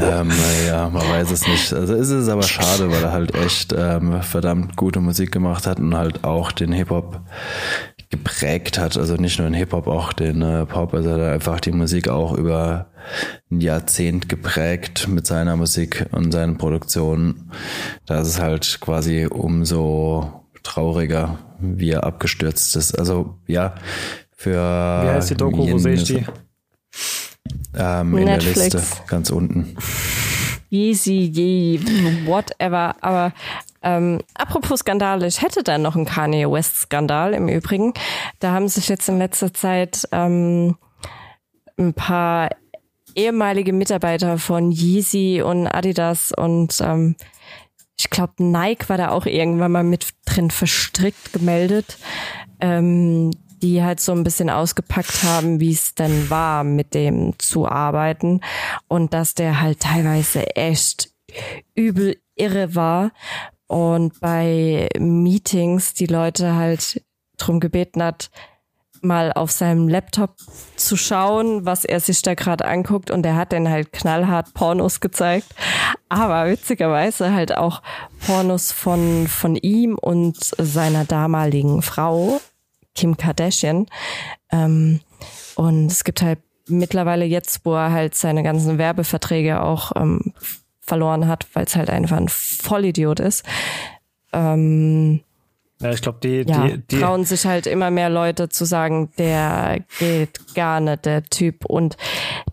ähm, 0.00 0.30
ja, 0.66 0.88
man 0.88 1.02
weiß 1.02 1.30
es 1.30 1.46
nicht. 1.46 1.72
Also 1.72 1.94
ist 1.94 2.10
es 2.10 2.28
aber 2.28 2.42
schade, 2.42 2.90
weil 2.90 3.02
er 3.02 3.12
halt 3.12 3.34
echt 3.34 3.74
ähm, 3.76 4.22
verdammt 4.22 4.76
gute 4.76 5.00
Musik 5.00 5.32
gemacht 5.32 5.66
hat 5.66 5.78
und 5.78 5.94
halt 5.94 6.24
auch 6.24 6.52
den 6.52 6.72
Hip-Hop 6.72 7.20
geprägt 8.10 8.78
hat. 8.78 8.96
Also 8.96 9.16
nicht 9.16 9.38
nur 9.38 9.48
den 9.48 9.54
Hip-Hop, 9.54 9.86
auch 9.86 10.12
den 10.12 10.42
äh, 10.42 10.66
Pop. 10.66 10.94
Also 10.94 11.10
er 11.10 11.14
hat 11.16 11.34
einfach 11.34 11.60
die 11.60 11.72
Musik 11.72 12.08
auch 12.08 12.32
über 12.32 12.86
ein 13.50 13.60
Jahrzehnt 13.60 14.28
geprägt 14.28 15.08
mit 15.08 15.26
seiner 15.26 15.56
Musik 15.56 16.06
und 16.12 16.32
seinen 16.32 16.56
Produktionen. 16.56 17.50
Da 18.06 18.20
ist 18.20 18.28
es 18.28 18.40
halt 18.40 18.78
quasi 18.80 19.26
umso 19.26 20.44
trauriger, 20.62 21.38
wie 21.60 21.90
er 21.90 22.04
abgestürzt 22.04 22.76
ist. 22.76 22.98
Also 22.98 23.38
ja, 23.46 23.74
für. 24.32 24.52
Wie 24.52 25.08
heißt 25.08 25.30
die 25.30 25.36
Doku? 25.36 25.70
Wo 25.70 25.78
sehe 25.78 25.94
ich 25.94 26.04
die? 26.04 26.24
Ähm, 27.76 28.16
in 28.16 28.26
der 28.26 28.38
Liste, 28.38 28.82
ganz 29.06 29.30
unten. 29.30 29.76
Easy, 30.70 31.80
whatever. 32.26 32.96
Aber 33.00 33.32
ähm, 33.82 34.20
apropos 34.34 34.80
Skandale, 34.80 35.26
ich 35.26 35.42
hätte 35.42 35.62
da 35.62 35.78
noch 35.78 35.94
einen 35.94 36.06
Kanye 36.06 36.50
West-Skandal 36.50 37.34
im 37.34 37.48
Übrigen. 37.48 37.92
Da 38.40 38.52
haben 38.52 38.68
sich 38.68 38.88
jetzt 38.88 39.08
in 39.08 39.18
letzter 39.18 39.52
Zeit 39.52 40.08
ähm, 40.10 40.76
ein 41.78 41.94
paar 41.94 42.50
ehemalige 43.14 43.72
Mitarbeiter 43.72 44.38
von 44.38 44.72
Yeezy 44.72 45.42
und 45.44 45.68
Adidas 45.68 46.32
und 46.32 46.80
ähm, 46.80 47.16
ich 47.96 48.10
glaube 48.10 48.32
Nike 48.38 48.88
war 48.88 48.96
da 48.96 49.10
auch 49.10 49.26
irgendwann 49.26 49.70
mal 49.70 49.84
mit 49.84 50.08
drin 50.26 50.50
verstrickt 50.50 51.32
gemeldet, 51.32 51.98
ähm, 52.60 53.30
die 53.64 53.82
halt 53.82 53.98
so 53.98 54.12
ein 54.12 54.24
bisschen 54.24 54.50
ausgepackt 54.50 55.22
haben, 55.22 55.58
wie 55.58 55.72
es 55.72 55.94
denn 55.94 56.28
war, 56.28 56.64
mit 56.64 56.92
dem 56.92 57.38
zu 57.38 57.66
arbeiten. 57.66 58.42
Und 58.88 59.14
dass 59.14 59.32
der 59.32 59.62
halt 59.62 59.80
teilweise 59.80 60.54
echt 60.54 61.10
übel 61.74 62.18
irre 62.36 62.74
war. 62.74 63.12
Und 63.66 64.20
bei 64.20 64.90
Meetings 64.98 65.94
die 65.94 66.04
Leute 66.04 66.54
halt 66.54 67.02
drum 67.38 67.58
gebeten 67.58 68.02
hat, 68.02 68.30
mal 69.00 69.32
auf 69.32 69.50
seinem 69.50 69.88
Laptop 69.88 70.36
zu 70.76 70.98
schauen, 70.98 71.64
was 71.64 71.86
er 71.86 72.00
sich 72.00 72.20
da 72.20 72.34
gerade 72.34 72.66
anguckt. 72.66 73.10
Und 73.10 73.24
er 73.24 73.34
hat 73.34 73.54
dann 73.54 73.70
halt 73.70 73.92
knallhart 73.92 74.52
Pornos 74.52 75.00
gezeigt, 75.00 75.54
aber 76.10 76.50
witzigerweise 76.50 77.32
halt 77.32 77.56
auch 77.56 77.80
Pornos 78.26 78.72
von 78.72 79.26
von 79.26 79.56
ihm 79.56 79.96
und 79.96 80.36
seiner 80.58 81.06
damaligen 81.06 81.80
Frau 81.80 82.40
Kim 82.94 83.16
Kardashian 83.16 83.86
ähm, 84.50 85.00
und 85.56 85.86
es 85.86 86.04
gibt 86.04 86.22
halt 86.22 86.38
mittlerweile 86.68 87.24
jetzt, 87.24 87.64
wo 87.64 87.74
er 87.74 87.92
halt 87.92 88.14
seine 88.14 88.42
ganzen 88.42 88.78
Werbeverträge 88.78 89.62
auch 89.62 89.92
ähm, 89.96 90.32
verloren 90.80 91.26
hat, 91.28 91.46
weil 91.54 91.64
es 91.64 91.76
halt 91.76 91.90
einfach 91.90 92.16
ein 92.16 92.28
Vollidiot 92.28 93.20
ist. 93.20 93.44
Ähm, 94.32 95.20
ja, 95.84 95.90
ich 95.90 96.00
glaube, 96.00 96.18
die, 96.22 96.44
ja, 96.48 96.66
die, 96.66 96.78
die 96.78 96.98
trauen 96.98 97.26
sich 97.26 97.44
halt 97.44 97.66
immer 97.66 97.90
mehr 97.90 98.08
Leute 98.08 98.48
zu 98.48 98.64
sagen, 98.64 99.10
der 99.18 99.84
geht 99.98 100.54
gar 100.54 100.80
nicht, 100.80 101.04
der 101.04 101.22
Typ. 101.24 101.66
Und 101.66 101.98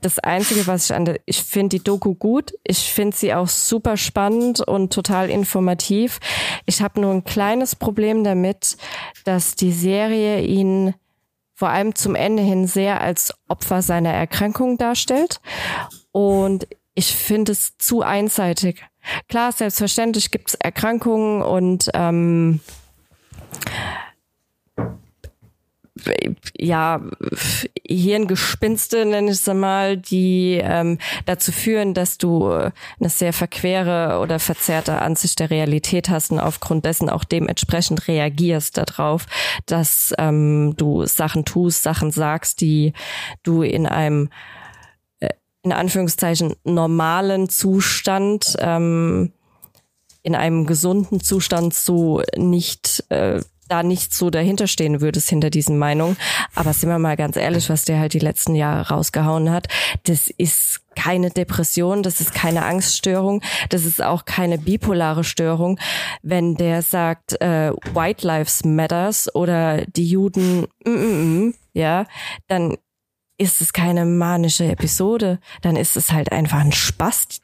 das 0.01 0.19
Einzige, 0.19 0.67
was 0.67 0.89
ich 0.89 0.93
an 0.93 1.05
der, 1.05 1.21
ich 1.25 1.41
finde 1.41 1.77
die 1.77 1.83
Doku 1.83 2.13
gut. 2.13 2.51
Ich 2.65 2.91
finde 2.91 3.15
sie 3.15 3.33
auch 3.33 3.47
super 3.47 3.95
spannend 3.95 4.59
und 4.59 4.91
total 4.91 5.29
informativ. 5.29 6.19
Ich 6.65 6.81
habe 6.81 6.99
nur 6.99 7.13
ein 7.13 7.23
kleines 7.23 7.73
Problem 7.77 8.25
damit, 8.25 8.75
dass 9.23 9.55
die 9.55 9.71
Serie 9.71 10.41
ihn 10.41 10.93
vor 11.53 11.69
allem 11.69 11.95
zum 11.95 12.15
Ende 12.15 12.43
hin 12.43 12.67
sehr 12.67 12.99
als 12.99 13.33
Opfer 13.47 13.81
seiner 13.81 14.11
Erkrankung 14.11 14.77
darstellt. 14.77 15.39
Und 16.11 16.67
ich 16.95 17.15
finde 17.15 17.53
es 17.53 17.77
zu 17.77 18.01
einseitig. 18.01 18.83
Klar, 19.29 19.53
selbstverständlich 19.53 20.31
gibt 20.31 20.49
es 20.49 20.55
Erkrankungen 20.55 21.41
und 21.41 21.89
ähm, 21.93 22.59
ja, 26.57 27.01
Hirngespinste, 27.85 29.05
nenne 29.05 29.31
ich 29.31 29.45
es 29.45 29.53
mal, 29.53 29.97
die 29.97 30.59
ähm, 30.63 30.97
dazu 31.25 31.51
führen, 31.51 31.93
dass 31.93 32.17
du 32.17 32.49
eine 32.49 33.09
sehr 33.09 33.33
verquere 33.33 34.19
oder 34.21 34.39
verzerrte 34.39 35.01
Ansicht 35.01 35.39
der 35.39 35.49
Realität 35.49 36.09
hast 36.09 36.31
und 36.31 36.39
aufgrund 36.39 36.85
dessen 36.85 37.09
auch 37.09 37.23
dementsprechend 37.23 38.07
reagierst 38.07 38.77
darauf, 38.77 39.25
dass 39.65 40.13
ähm, 40.17 40.75
du 40.77 41.05
Sachen 41.05 41.45
tust, 41.45 41.83
Sachen 41.83 42.11
sagst, 42.11 42.61
die 42.61 42.93
du 43.43 43.61
in 43.61 43.85
einem 43.85 44.29
äh, 45.19 45.29
in 45.63 45.73
Anführungszeichen 45.73 46.55
normalen 46.63 47.49
Zustand 47.49 48.55
ähm, 48.59 49.33
in 50.23 50.35
einem 50.35 50.65
gesunden 50.65 51.21
Zustand 51.21 51.73
so 51.73 52.21
nicht 52.37 53.03
äh, 53.09 53.41
da 53.71 53.83
nicht 53.83 54.13
so 54.13 54.29
dahinter 54.29 54.67
stehen 54.67 54.99
würdest 54.99 55.29
hinter 55.29 55.49
diesen 55.49 55.77
Meinungen. 55.77 56.17
Aber 56.55 56.73
sind 56.73 56.89
wir 56.89 56.99
mal 56.99 57.15
ganz 57.15 57.37
ehrlich, 57.37 57.69
was 57.69 57.85
der 57.85 57.99
halt 57.99 58.13
die 58.13 58.19
letzten 58.19 58.53
Jahre 58.53 58.89
rausgehauen 58.93 59.49
hat, 59.49 59.67
das 60.03 60.27
ist 60.27 60.81
keine 60.95 61.29
Depression, 61.29 62.03
das 62.03 62.19
ist 62.19 62.33
keine 62.33 62.65
Angststörung, 62.65 63.41
das 63.69 63.85
ist 63.85 64.01
auch 64.01 64.25
keine 64.25 64.57
bipolare 64.57 65.23
Störung. 65.23 65.79
Wenn 66.21 66.55
der 66.55 66.81
sagt, 66.81 67.39
äh, 67.41 67.71
White 67.93 68.27
Lives 68.27 68.65
Matters 68.65 69.33
oder 69.33 69.85
die 69.85 70.07
Juden, 70.07 70.67
mm, 70.85 70.89
mm, 70.89 71.45
mm, 71.45 71.53
ja, 71.73 72.05
dann 72.47 72.77
ist 73.37 73.61
es 73.61 73.71
keine 73.71 74.05
manische 74.05 74.65
Episode, 74.65 75.39
dann 75.61 75.77
ist 75.77 75.95
es 75.95 76.11
halt 76.11 76.31
einfach 76.33 76.59
ein 76.59 76.73
Spaß. 76.73 77.39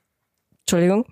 Entschuldigung. 0.65 1.05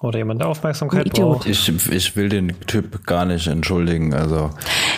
Oder 0.00 0.18
jemand 0.18 0.42
Aufmerksamkeit 0.42 1.10
braucht. 1.10 1.46
Ich, 1.46 1.68
ich 1.90 2.16
will 2.16 2.28
den 2.28 2.60
Typ 2.66 3.04
gar 3.04 3.24
nicht 3.24 3.48
entschuldigen. 3.48 4.14
Also 4.14 4.50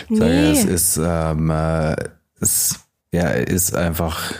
nee. 0.09 0.17
sage, 0.17 0.51
es 0.51 0.65
ist, 0.65 0.99
ähm, 1.03 1.49
äh, 1.49 1.95
es, 2.39 2.79
ja, 3.11 3.23
er 3.23 3.47
ist 3.47 3.75
einfach 3.75 4.33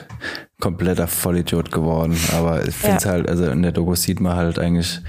kompletter 0.59 1.07
Vollidiot 1.07 1.71
geworden. 1.71 2.15
Aber 2.33 2.67
ich 2.67 2.75
finde 2.75 2.97
es 2.97 3.03
ja. 3.05 3.11
halt, 3.11 3.27
also 3.27 3.45
in 3.45 3.63
der 3.63 3.71
Doku 3.71 3.95
sieht 3.95 4.19
man 4.19 4.35
halt 4.35 4.59
eigentlich 4.59 5.01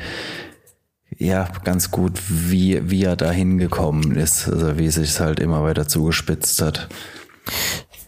ja 1.18 1.48
ganz 1.64 1.90
gut, 1.90 2.18
wie, 2.28 2.90
wie 2.90 3.04
er 3.04 3.16
da 3.16 3.30
hingekommen 3.30 4.16
ist. 4.16 4.48
Also 4.48 4.78
wie 4.78 4.88
sich 4.88 5.10
es 5.10 5.20
halt 5.20 5.38
immer 5.38 5.62
weiter 5.62 5.86
zugespitzt 5.86 6.62
hat. 6.62 6.88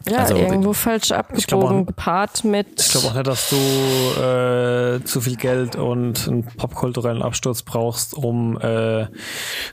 Ja, 0.06 0.18
also, 0.18 0.36
irgendwo 0.36 0.72
falsch 0.72 1.12
abgebogen, 1.12 1.82
auch, 1.82 1.86
gepaart 1.86 2.44
mit. 2.44 2.80
Ich 2.80 2.88
glaube 2.88 3.06
auch 3.08 3.14
nicht, 3.14 3.26
dass 3.26 3.50
du 3.50 4.20
äh, 4.20 5.04
zu 5.04 5.20
viel 5.20 5.36
Geld 5.36 5.76
und 5.76 6.28
einen 6.28 6.44
popkulturellen 6.44 7.22
Absturz 7.22 7.62
brauchst, 7.62 8.14
um 8.14 8.60
äh, 8.60 9.06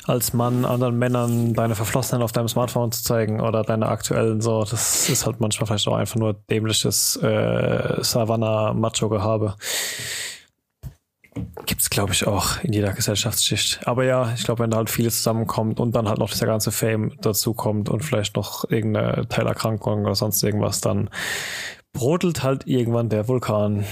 als 0.05 0.33
Mann 0.33 0.63
anderen 0.63 0.97
Männern 0.97 1.53
deine 1.53 1.75
Verflossenen 1.75 2.23
auf 2.23 2.31
deinem 2.31 2.47
Smartphone 2.47 2.91
zu 2.91 3.03
zeigen 3.03 3.41
oder 3.41 3.63
deine 3.63 3.87
aktuellen 3.87 4.41
so. 4.41 4.63
Das 4.63 5.09
ist 5.09 5.25
halt 5.25 5.41
manchmal 5.41 5.67
vielleicht 5.67 5.87
auch 5.87 5.95
einfach 5.95 6.15
nur 6.15 6.33
dämliches 6.49 7.17
äh, 7.17 8.01
Savannah-Macho-Gehabe. 8.01 9.55
Gibt's, 11.65 11.89
glaube 11.89 12.11
ich, 12.11 12.27
auch 12.27 12.61
in 12.61 12.73
jeder 12.73 12.91
Gesellschaftsschicht. 12.91 13.87
Aber 13.87 14.03
ja, 14.03 14.33
ich 14.33 14.43
glaube, 14.43 14.63
wenn 14.63 14.69
da 14.69 14.77
halt 14.77 14.89
vieles 14.89 15.17
zusammenkommt 15.17 15.79
und 15.79 15.95
dann 15.95 16.09
halt 16.09 16.19
noch 16.19 16.29
dieser 16.29 16.45
ganze 16.45 16.71
Fame 16.71 17.13
dazu 17.21 17.53
kommt 17.53 17.87
und 17.87 18.03
vielleicht 18.03 18.35
noch 18.35 18.69
irgendeine 18.69 19.27
Teilerkrankung 19.29 20.03
oder 20.03 20.15
sonst 20.15 20.43
irgendwas, 20.43 20.81
dann 20.81 21.09
brodelt 21.93 22.43
halt 22.43 22.67
irgendwann 22.67 23.07
der 23.07 23.29
Vulkan. 23.29 23.85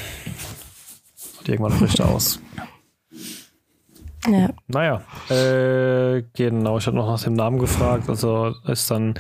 Und 1.40 1.48
irgendwann 1.48 1.80
bricht 1.80 2.00
er 2.00 2.10
aus. 2.10 2.42
Ja. 4.28 4.50
Naja, 4.68 5.02
äh, 5.30 6.24
genau, 6.34 6.78
ich 6.78 6.88
habe 6.88 6.98
noch 6.98 7.08
nach 7.08 7.24
dem 7.24 7.34
Namen 7.34 7.58
gefragt. 7.60 8.10
Also 8.10 8.54
ist 8.68 8.92
dann 8.92 9.14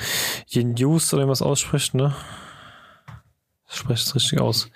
Yin 0.49 0.75
Yus, 0.75 1.13
oder 1.13 1.23
wie 1.23 1.27
man 1.27 1.33
es 1.33 1.41
ausspricht, 1.41 1.93
ne? 1.93 2.13
Spreche 3.77 4.03
es 4.03 4.15
richtig 4.15 4.41
aus. 4.41 4.69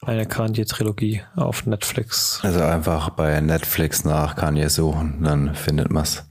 Eine 0.00 0.26
Kanye-Trilogie 0.26 1.22
auf 1.36 1.66
Netflix. 1.66 2.40
Also 2.42 2.62
einfach 2.62 3.10
bei 3.10 3.40
Netflix 3.40 4.04
nach 4.04 4.36
Kanye 4.36 4.68
suchen, 4.68 5.22
dann 5.22 5.54
findet 5.54 5.90
man 5.90 6.04
es. 6.04 6.24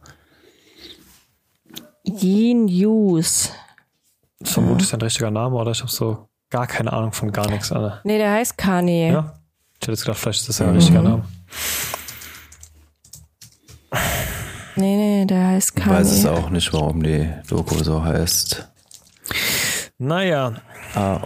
Genius. 2.04 3.52
Vermutlich 4.44 4.88
ja. 4.88 4.92
sein 4.92 5.02
richtiger 5.02 5.32
Name, 5.32 5.56
oder? 5.56 5.72
Ich 5.72 5.82
habe 5.82 5.92
so 5.92 6.28
gar 6.50 6.68
keine 6.68 6.92
Ahnung 6.92 7.14
von 7.14 7.32
gar 7.32 7.50
nichts, 7.50 7.72
Anne. 7.72 8.02
Nee, 8.04 8.18
der 8.18 8.32
heißt 8.34 8.58
Kanye. 8.58 9.12
Ja? 9.12 9.34
Ich 9.76 9.82
hätte 9.82 9.92
jetzt 9.92 10.06
gedacht, 10.06 10.20
vielleicht 10.20 10.42
ist 10.42 10.50
das 10.50 10.60
ja 10.60 10.66
ein 10.66 10.72
mhm. 10.72 10.78
richtiger 10.78 11.02
Name. 11.02 11.24
Nee, 14.76 14.96
nee, 14.96 15.26
der 15.26 15.48
heißt 15.48 15.76
Kanye. 15.76 15.94
Ich 15.94 16.00
weiß 16.00 16.12
es 16.12 16.26
auch 16.26 16.50
nicht, 16.50 16.74
warum 16.74 17.04
die 17.04 17.32
Doku 17.48 17.84
so 17.84 18.04
heißt. 18.04 18.68
Naja. 20.00 20.54
Ah, 20.96 21.22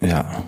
ja. 0.00 0.44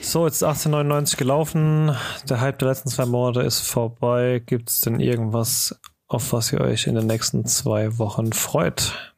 So, 0.00 0.26
jetzt 0.26 0.36
ist 0.36 0.42
1899 0.44 1.16
gelaufen. 1.16 1.96
Der 2.28 2.40
Hype 2.40 2.58
der 2.58 2.68
letzten 2.68 2.88
zwei 2.88 3.06
Monate 3.06 3.40
ist 3.42 3.60
vorbei. 3.60 4.40
Gibt 4.44 4.70
es 4.70 4.80
denn 4.80 5.00
irgendwas, 5.00 5.78
auf 6.06 6.32
was 6.32 6.52
ihr 6.52 6.60
euch 6.60 6.86
in 6.86 6.94
den 6.94 7.06
nächsten 7.06 7.44
zwei 7.46 7.98
Wochen 7.98 8.32
freut? 8.32 9.14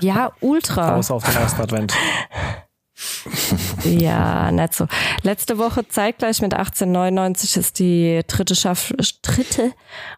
Ja, 0.00 0.32
ultra. 0.40 0.96
Außer 0.96 1.14
auf 1.14 1.24
den 1.24 1.34
ersten 1.34 1.62
Advent. 1.62 1.94
ja, 3.88 4.50
nicht 4.52 4.74
so. 4.74 4.86
Letzte 5.22 5.58
Woche 5.58 5.86
zeitgleich 5.88 6.40
mit 6.42 6.54
1899 6.54 7.56
ist 7.56 7.78
die 7.78 8.20
dritte, 8.26 8.54
Staffel, 8.54 8.96
dritte 9.22 9.72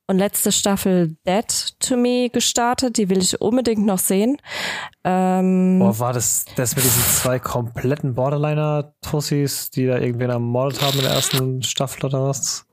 und 0.07 0.19
letzte 0.19 0.53
Staffel 0.53 1.16
Dead 1.27 1.47
to 1.81 1.97
Me 1.97 2.28
gestartet. 2.31 2.97
Die 2.99 3.09
will 3.09 3.19
ich 3.19 3.40
unbedingt 3.40 3.85
noch 3.85 3.99
sehen. 3.99 4.39
Ähm, 5.05 5.78
Boah, 5.78 5.99
war 5.99 6.12
das 6.12 6.45
das 6.57 6.77
mit 6.77 6.85
diesen 6.85 7.03
zwei 7.03 7.39
kompletten 7.39 8.15
Borderliner-Tussis, 8.15 9.70
die 9.70 9.86
da 9.86 9.99
irgendwen 9.99 10.31
ermordet 10.31 10.82
haben 10.82 10.99
in 10.99 11.05
der 11.05 11.12
ersten 11.12 11.62
Staffel 11.62 12.07
oder 12.07 12.23
was? 12.24 12.68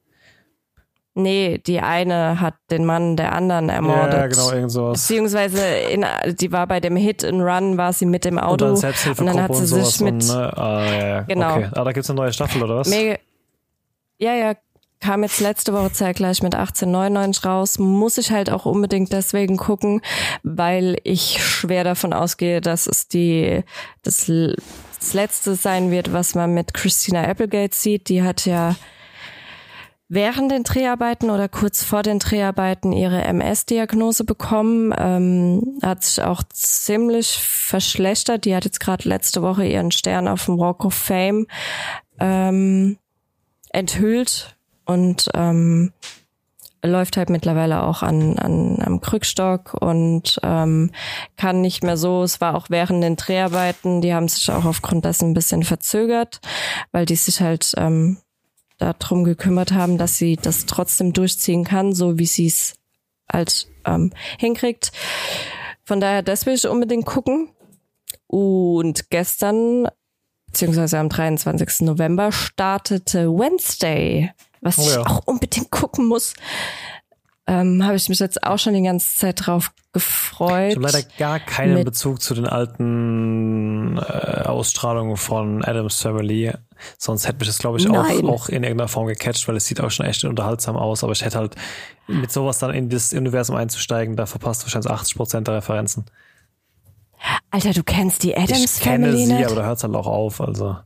Nee, 1.17 1.59
die 1.65 1.79
eine 1.79 2.41
hat 2.41 2.55
den 2.69 2.83
Mann 2.83 3.15
der 3.15 3.31
anderen 3.31 3.69
ermordet. 3.69 4.13
Ja, 4.13 4.27
genau, 4.27 4.51
irgend 4.51 4.71
sowas. 4.71 5.01
Beziehungsweise 5.01 5.65
in, 5.65 6.05
die 6.41 6.51
war 6.51 6.67
bei 6.67 6.81
dem 6.81 6.97
Hit 6.97 7.23
and 7.23 7.41
Run, 7.41 7.77
war 7.77 7.93
sie 7.93 8.05
mit 8.05 8.25
dem 8.25 8.37
Auto. 8.37 8.65
Und 8.65 8.83
dann, 8.83 8.93
und 9.17 9.25
dann 9.25 9.41
hat 9.41 9.55
sie 9.55 9.65
sich 9.65 10.01
mit. 10.01 10.15
Und, 10.15 10.27
ne? 10.27 10.57
Ah, 10.57 10.85
ja, 10.85 11.07
ja. 11.07 11.21
Genau. 11.21 11.55
Okay. 11.55 11.69
Ah, 11.71 11.83
da 11.85 11.91
gibt's 11.93 12.09
eine 12.09 12.17
neue 12.17 12.33
Staffel, 12.33 12.61
oder 12.61 12.75
was? 12.75 12.89
Mega, 12.89 13.15
ja, 14.17 14.33
ja, 14.35 14.55
kam 14.99 15.23
jetzt 15.23 15.39
letzte 15.39 15.71
Woche 15.71 15.93
zeitgleich 15.93 16.43
mit 16.43 16.53
1899 16.53 17.45
raus. 17.45 17.79
Muss 17.79 18.17
ich 18.17 18.31
halt 18.31 18.49
auch 18.49 18.65
unbedingt 18.65 19.13
deswegen 19.13 19.55
gucken, 19.55 20.01
weil 20.43 20.97
ich 21.03 21.41
schwer 21.41 21.85
davon 21.85 22.11
ausgehe, 22.11 22.59
dass 22.59 22.87
es 22.87 23.07
die, 23.07 23.63
das, 24.03 24.25
das 24.25 25.13
letzte 25.13 25.55
sein 25.55 25.91
wird, 25.91 26.11
was 26.11 26.35
man 26.35 26.53
mit 26.53 26.73
Christina 26.73 27.23
Applegate 27.23 27.73
sieht. 27.73 28.09
Die 28.09 28.21
hat 28.21 28.45
ja 28.45 28.75
während 30.07 30.51
den 30.51 30.63
Dreharbeiten 30.63 31.29
oder 31.29 31.49
kurz 31.49 31.83
vor 31.83 32.03
den 32.03 32.19
Dreharbeiten 32.19 32.91
ihre 32.91 33.23
MS-Diagnose 33.23 34.23
bekommen. 34.23 34.93
Ähm, 34.97 35.79
hat 35.81 36.03
sich 36.03 36.23
auch 36.23 36.43
ziemlich 36.43 37.37
verschlechtert. 37.37 38.45
Die 38.45 38.55
hat 38.55 38.65
jetzt 38.65 38.79
gerade 38.79 39.07
letzte 39.07 39.41
Woche 39.41 39.65
ihren 39.65 39.91
Stern 39.91 40.27
auf 40.27 40.45
dem 40.45 40.57
Walk 40.59 40.85
of 40.85 40.93
Fame 40.93 41.47
ähm, 42.19 42.97
enthüllt 43.69 44.55
und 44.85 45.29
ähm, 45.33 45.91
läuft 46.83 47.17
halt 47.17 47.29
mittlerweile 47.29 47.83
auch 47.83 48.03
an, 48.03 48.37
an 48.37 48.79
am 48.83 49.01
Krückstock 49.01 49.73
und 49.73 50.39
ähm, 50.43 50.91
kann 51.35 51.61
nicht 51.61 51.83
mehr 51.83 51.97
so. 51.97 52.23
Es 52.23 52.41
war 52.41 52.55
auch 52.55 52.69
während 52.69 53.03
den 53.03 53.15
Dreharbeiten, 53.15 54.01
die 54.01 54.13
haben 54.13 54.27
sich 54.27 54.51
auch 54.51 54.65
aufgrund 54.65 55.03
dessen 55.05 55.31
ein 55.31 55.33
bisschen 55.33 55.63
verzögert, 55.63 56.41
weil 56.91 57.05
die 57.05 57.15
sich 57.15 57.41
halt 57.41 57.73
ähm, 57.77 58.17
darum 58.77 59.23
gekümmert 59.23 59.71
haben, 59.71 59.97
dass 59.97 60.17
sie 60.17 60.35
das 60.35 60.65
trotzdem 60.65 61.13
durchziehen 61.13 61.63
kann, 61.63 61.93
so 61.93 62.17
wie 62.19 62.25
sie 62.25 62.47
es 62.47 62.75
halt 63.31 63.67
ähm, 63.85 64.11
hinkriegt. 64.37 64.91
Von 65.83 65.99
daher, 65.99 66.21
das 66.21 66.45
will 66.45 66.55
ich 66.55 66.67
unbedingt 66.67 67.05
gucken. 67.05 67.49
Und 68.27 69.09
gestern, 69.09 69.87
beziehungsweise 70.47 70.99
am 70.99 71.09
23. 71.09 71.81
November, 71.81 72.31
startete 72.31 73.29
Wednesday, 73.29 74.31
was 74.61 74.79
oh 74.79 74.81
ja. 74.81 74.89
ich 74.89 74.97
auch 74.97 75.21
unbedingt 75.25 75.69
gucken 75.69 76.07
muss 76.07 76.33
ähm, 77.47 77.83
habe 77.83 77.95
ich 77.95 78.09
mich 78.09 78.19
jetzt 78.19 78.43
auch 78.43 78.57
schon 78.57 78.73
die 78.73 78.81
ganze 78.81 79.17
Zeit 79.17 79.45
drauf 79.45 79.71
gefreut. 79.93 80.71
Ich 80.71 80.75
habe 80.75 80.87
leider 80.87 81.03
gar 81.17 81.39
keinen 81.39 81.83
Bezug 81.85 82.21
zu 82.21 82.33
den 82.33 82.47
alten 82.47 83.97
äh, 83.97 84.01
Ausstrahlungen 84.45 85.15
von 85.15 85.63
Adams 85.63 86.01
Family. 86.01 86.51
Sonst 86.97 87.27
hätte 87.27 87.37
mich 87.39 87.47
das, 87.47 87.59
glaube 87.59 87.77
ich, 87.77 87.89
auch, 87.89 88.23
auch 88.23 88.49
in 88.49 88.63
irgendeiner 88.63 88.87
Form 88.87 89.07
gecatcht, 89.07 89.47
weil 89.47 89.55
es 89.55 89.65
sieht 89.65 89.79
auch 89.79 89.91
schon 89.91 90.05
echt 90.05 90.23
unterhaltsam 90.25 90.75
aus. 90.75 91.03
Aber 91.03 91.13
ich 91.13 91.23
hätte 91.23 91.37
halt 91.37 91.55
mit 92.07 92.31
sowas 92.31 92.59
dann 92.59 92.71
in 92.73 92.89
das 92.89 93.13
Universum 93.13 93.55
einzusteigen, 93.55 94.15
da 94.15 94.25
verpasst 94.25 94.61
du 94.61 94.65
wahrscheinlich 94.65 94.91
80 94.91 95.15
Prozent 95.15 95.47
der 95.47 95.55
Referenzen. 95.55 96.05
Alter, 97.51 97.71
du 97.71 97.83
kennst 97.83 98.23
die 98.23 98.35
Adams 98.35 98.79
Family 98.79 99.09
Ich 99.09 99.17
kenne 99.17 99.17
sie, 99.17 99.33
nicht? 99.33 99.45
aber 99.45 99.55
da 99.55 99.65
hört 99.65 99.77
es 99.77 99.83
halt 99.83 99.95
auch 99.95 100.07
auf. 100.07 100.41
Also 100.41 100.77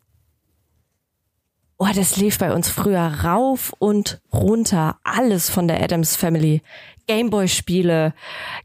Oh, 1.82 1.88
das 1.96 2.18
lief 2.18 2.38
bei 2.40 2.54
uns 2.54 2.70
früher 2.70 3.24
rauf 3.24 3.74
und 3.80 4.20
runter. 4.34 5.00
Alles 5.06 5.50
von 5.50 5.70
der 5.70 5.82
Adams 5.82 6.18
Family. 6.18 6.62
Gameboy-Spiele, 7.08 8.14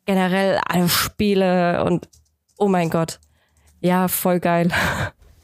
generell 0.05 0.61
alle 0.66 0.89
Spiele 0.89 1.85
und 1.85 2.09
oh 2.59 2.66
mein 2.66 2.91
Gott. 2.91 3.20
Ja, 3.81 4.09
voll 4.09 4.41
geil. 4.41 4.69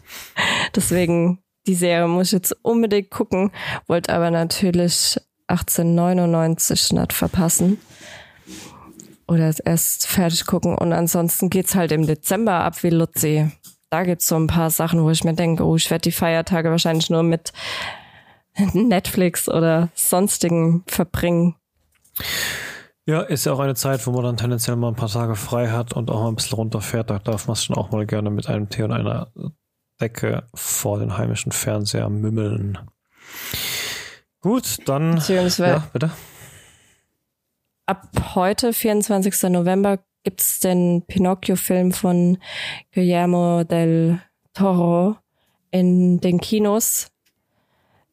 Deswegen, 0.75 1.39
die 1.69 1.77
Serie 1.77 2.09
muss 2.09 2.27
ich 2.27 2.33
jetzt 2.33 2.57
unbedingt 2.63 3.11
gucken, 3.11 3.53
wollte 3.87 4.13
aber 4.13 4.33
natürlich 4.33 5.17
1899 5.47 6.93
nicht 6.95 7.13
verpassen. 7.13 7.79
Oder 9.29 9.55
erst 9.65 10.09
fertig 10.09 10.45
gucken 10.45 10.77
und 10.77 10.93
ansonsten 10.93 11.51
geht's 11.51 11.77
halt 11.77 11.93
im 11.93 12.05
Dezember 12.05 12.65
ab 12.65 12.83
wie 12.83 12.91
Luzi 12.91 13.53
da 13.91 14.05
gibt's 14.05 14.29
so 14.29 14.37
ein 14.37 14.47
paar 14.47 14.71
Sachen, 14.71 15.03
wo 15.03 15.11
ich 15.11 15.25
mir 15.25 15.35
denke, 15.35 15.65
oh, 15.65 15.77
ich 15.77 15.91
werde 15.91 16.03
die 16.03 16.13
Feiertage 16.13 16.71
wahrscheinlich 16.71 17.11
nur 17.11 17.23
mit 17.23 17.53
Netflix 18.73 19.49
oder 19.49 19.91
sonstigen 19.95 20.85
verbringen. 20.87 21.57
Ja, 23.07 23.23
ist 23.23 23.47
ja 23.47 23.53
auch 23.53 23.59
eine 23.59 23.75
Zeit, 23.75 24.07
wo 24.07 24.13
man 24.13 24.23
dann 24.23 24.37
tendenziell 24.37 24.77
mal 24.77 24.89
ein 24.89 24.97
paar 24.97 25.09
Tage 25.09 25.35
frei 25.35 25.69
hat 25.69 25.95
und 25.95 26.11
auch 26.11 26.23
mal 26.23 26.29
ein 26.29 26.37
bisschen 26.37 26.57
runterfährt. 26.57 27.11
Da 27.11 27.19
darf 27.19 27.49
man 27.49 27.55
es 27.55 27.65
schon 27.65 27.77
auch 27.77 27.91
mal 27.91 28.07
gerne 28.07 28.31
mit 28.31 28.49
einem 28.49 28.69
Tee 28.69 28.85
und 28.85 28.93
einer 28.93 29.33
Decke 30.01 30.45
vor 30.55 30.99
den 30.99 31.19
heimischen 31.19 31.51
Fernseher 31.51 32.09
mümmeln. 32.09 32.79
Gut, 34.41 34.89
dann. 34.89 35.21
Ja, 35.29 35.89
bitte. 35.93 36.11
Ab 37.87 38.09
heute, 38.35 38.73
24. 38.73 39.51
November, 39.51 39.99
gibt 40.23 40.41
es 40.41 40.61
den 40.61 41.03
Pinocchio-Film 41.07 41.93
von 41.93 42.39
Guillermo 42.93 43.65
del 43.65 44.21
Toro 44.55 45.17
in 45.71 46.21
den 46.21 46.41
Kinos. 46.41 47.11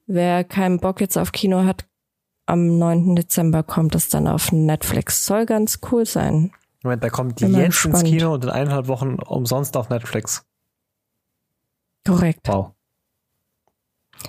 Wer 0.05 0.43
keinen 0.43 0.79
Bock 0.79 1.01
jetzt 1.01 1.17
auf 1.17 1.31
Kino 1.31 1.63
hat, 1.65 1.85
am 2.45 2.77
9. 2.77 3.15
Dezember 3.15 3.63
kommt 3.63 3.93
es 3.95 4.09
dann 4.09 4.27
auf 4.27 4.51
Netflix. 4.51 5.25
Soll 5.25 5.45
ganz 5.45 5.79
cool 5.91 6.05
sein. 6.05 6.51
Moment, 6.83 7.03
da 7.03 7.09
kommt 7.09 7.35
Bin 7.37 7.55
jetzt 7.55 7.83
ins 7.83 8.03
Kino 8.03 8.33
und 8.33 8.45
in 8.45 8.49
eineinhalb 8.49 8.87
Wochen 8.87 9.15
umsonst 9.15 9.75
auf 9.75 9.89
Netflix. 9.89 10.45
Korrekt. 12.05 12.47
Wow. 12.47 12.71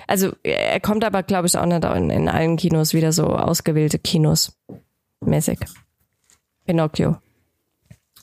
Also 0.06 0.32
er 0.42 0.80
kommt 0.80 1.04
aber, 1.04 1.22
glaube 1.22 1.46
ich, 1.46 1.56
auch 1.56 1.64
nicht 1.64 1.84
in, 1.84 2.10
in 2.10 2.28
allen 2.28 2.56
Kinos 2.56 2.92
wieder 2.92 3.12
so 3.12 3.26
ausgewählte 3.28 3.98
Kinos 3.98 4.58
mäßig. 5.20 5.60
Pinocchio. 6.66 7.18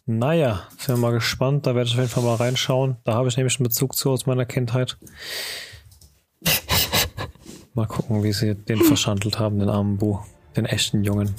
Naja, 0.07 0.67
sind 0.77 0.95
wir 0.95 1.01
mal 1.01 1.11
gespannt. 1.11 1.65
Da 1.65 1.73
werde 1.73 1.87
ich 1.87 1.93
auf 1.93 1.99
jeden 1.99 2.11
Fall 2.11 2.23
mal 2.23 2.35
reinschauen. 2.35 2.97
Da 3.03 3.15
habe 3.15 3.27
ich 3.27 3.37
nämlich 3.37 3.57
einen 3.59 3.67
Bezug 3.67 3.95
zu 3.95 4.11
aus 4.11 4.25
meiner 4.27 4.45
Kindheit. 4.45 4.97
Mal 7.73 7.87
gucken, 7.87 8.23
wie 8.23 8.31
sie 8.31 8.55
den 8.55 8.77
verschandelt 8.77 9.37
haben, 9.37 9.59
den 9.59 9.67
armen 9.67 9.97
Bu, 9.97 10.19
den 10.55 10.65
echten 10.65 11.03
Jungen. 11.03 11.35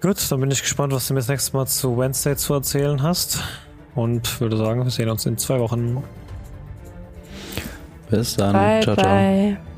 Gut, 0.00 0.30
dann 0.30 0.40
bin 0.40 0.50
ich 0.50 0.62
gespannt, 0.62 0.92
was 0.92 1.06
du 1.06 1.14
mir 1.14 1.20
das 1.20 1.28
nächste 1.28 1.56
Mal 1.56 1.66
zu 1.66 1.96
Wednesday 1.98 2.34
zu 2.34 2.54
erzählen 2.54 3.02
hast. 3.02 3.44
Und 3.94 4.40
würde 4.40 4.56
sagen, 4.56 4.82
wir 4.82 4.90
sehen 4.90 5.08
uns 5.08 5.26
in 5.26 5.38
zwei 5.38 5.60
Wochen. 5.60 6.02
Bis 8.10 8.36
dann. 8.36 8.54
Bye, 8.54 8.82
ciao, 8.82 8.96
bye. 8.96 9.56
ciao. 9.56 9.77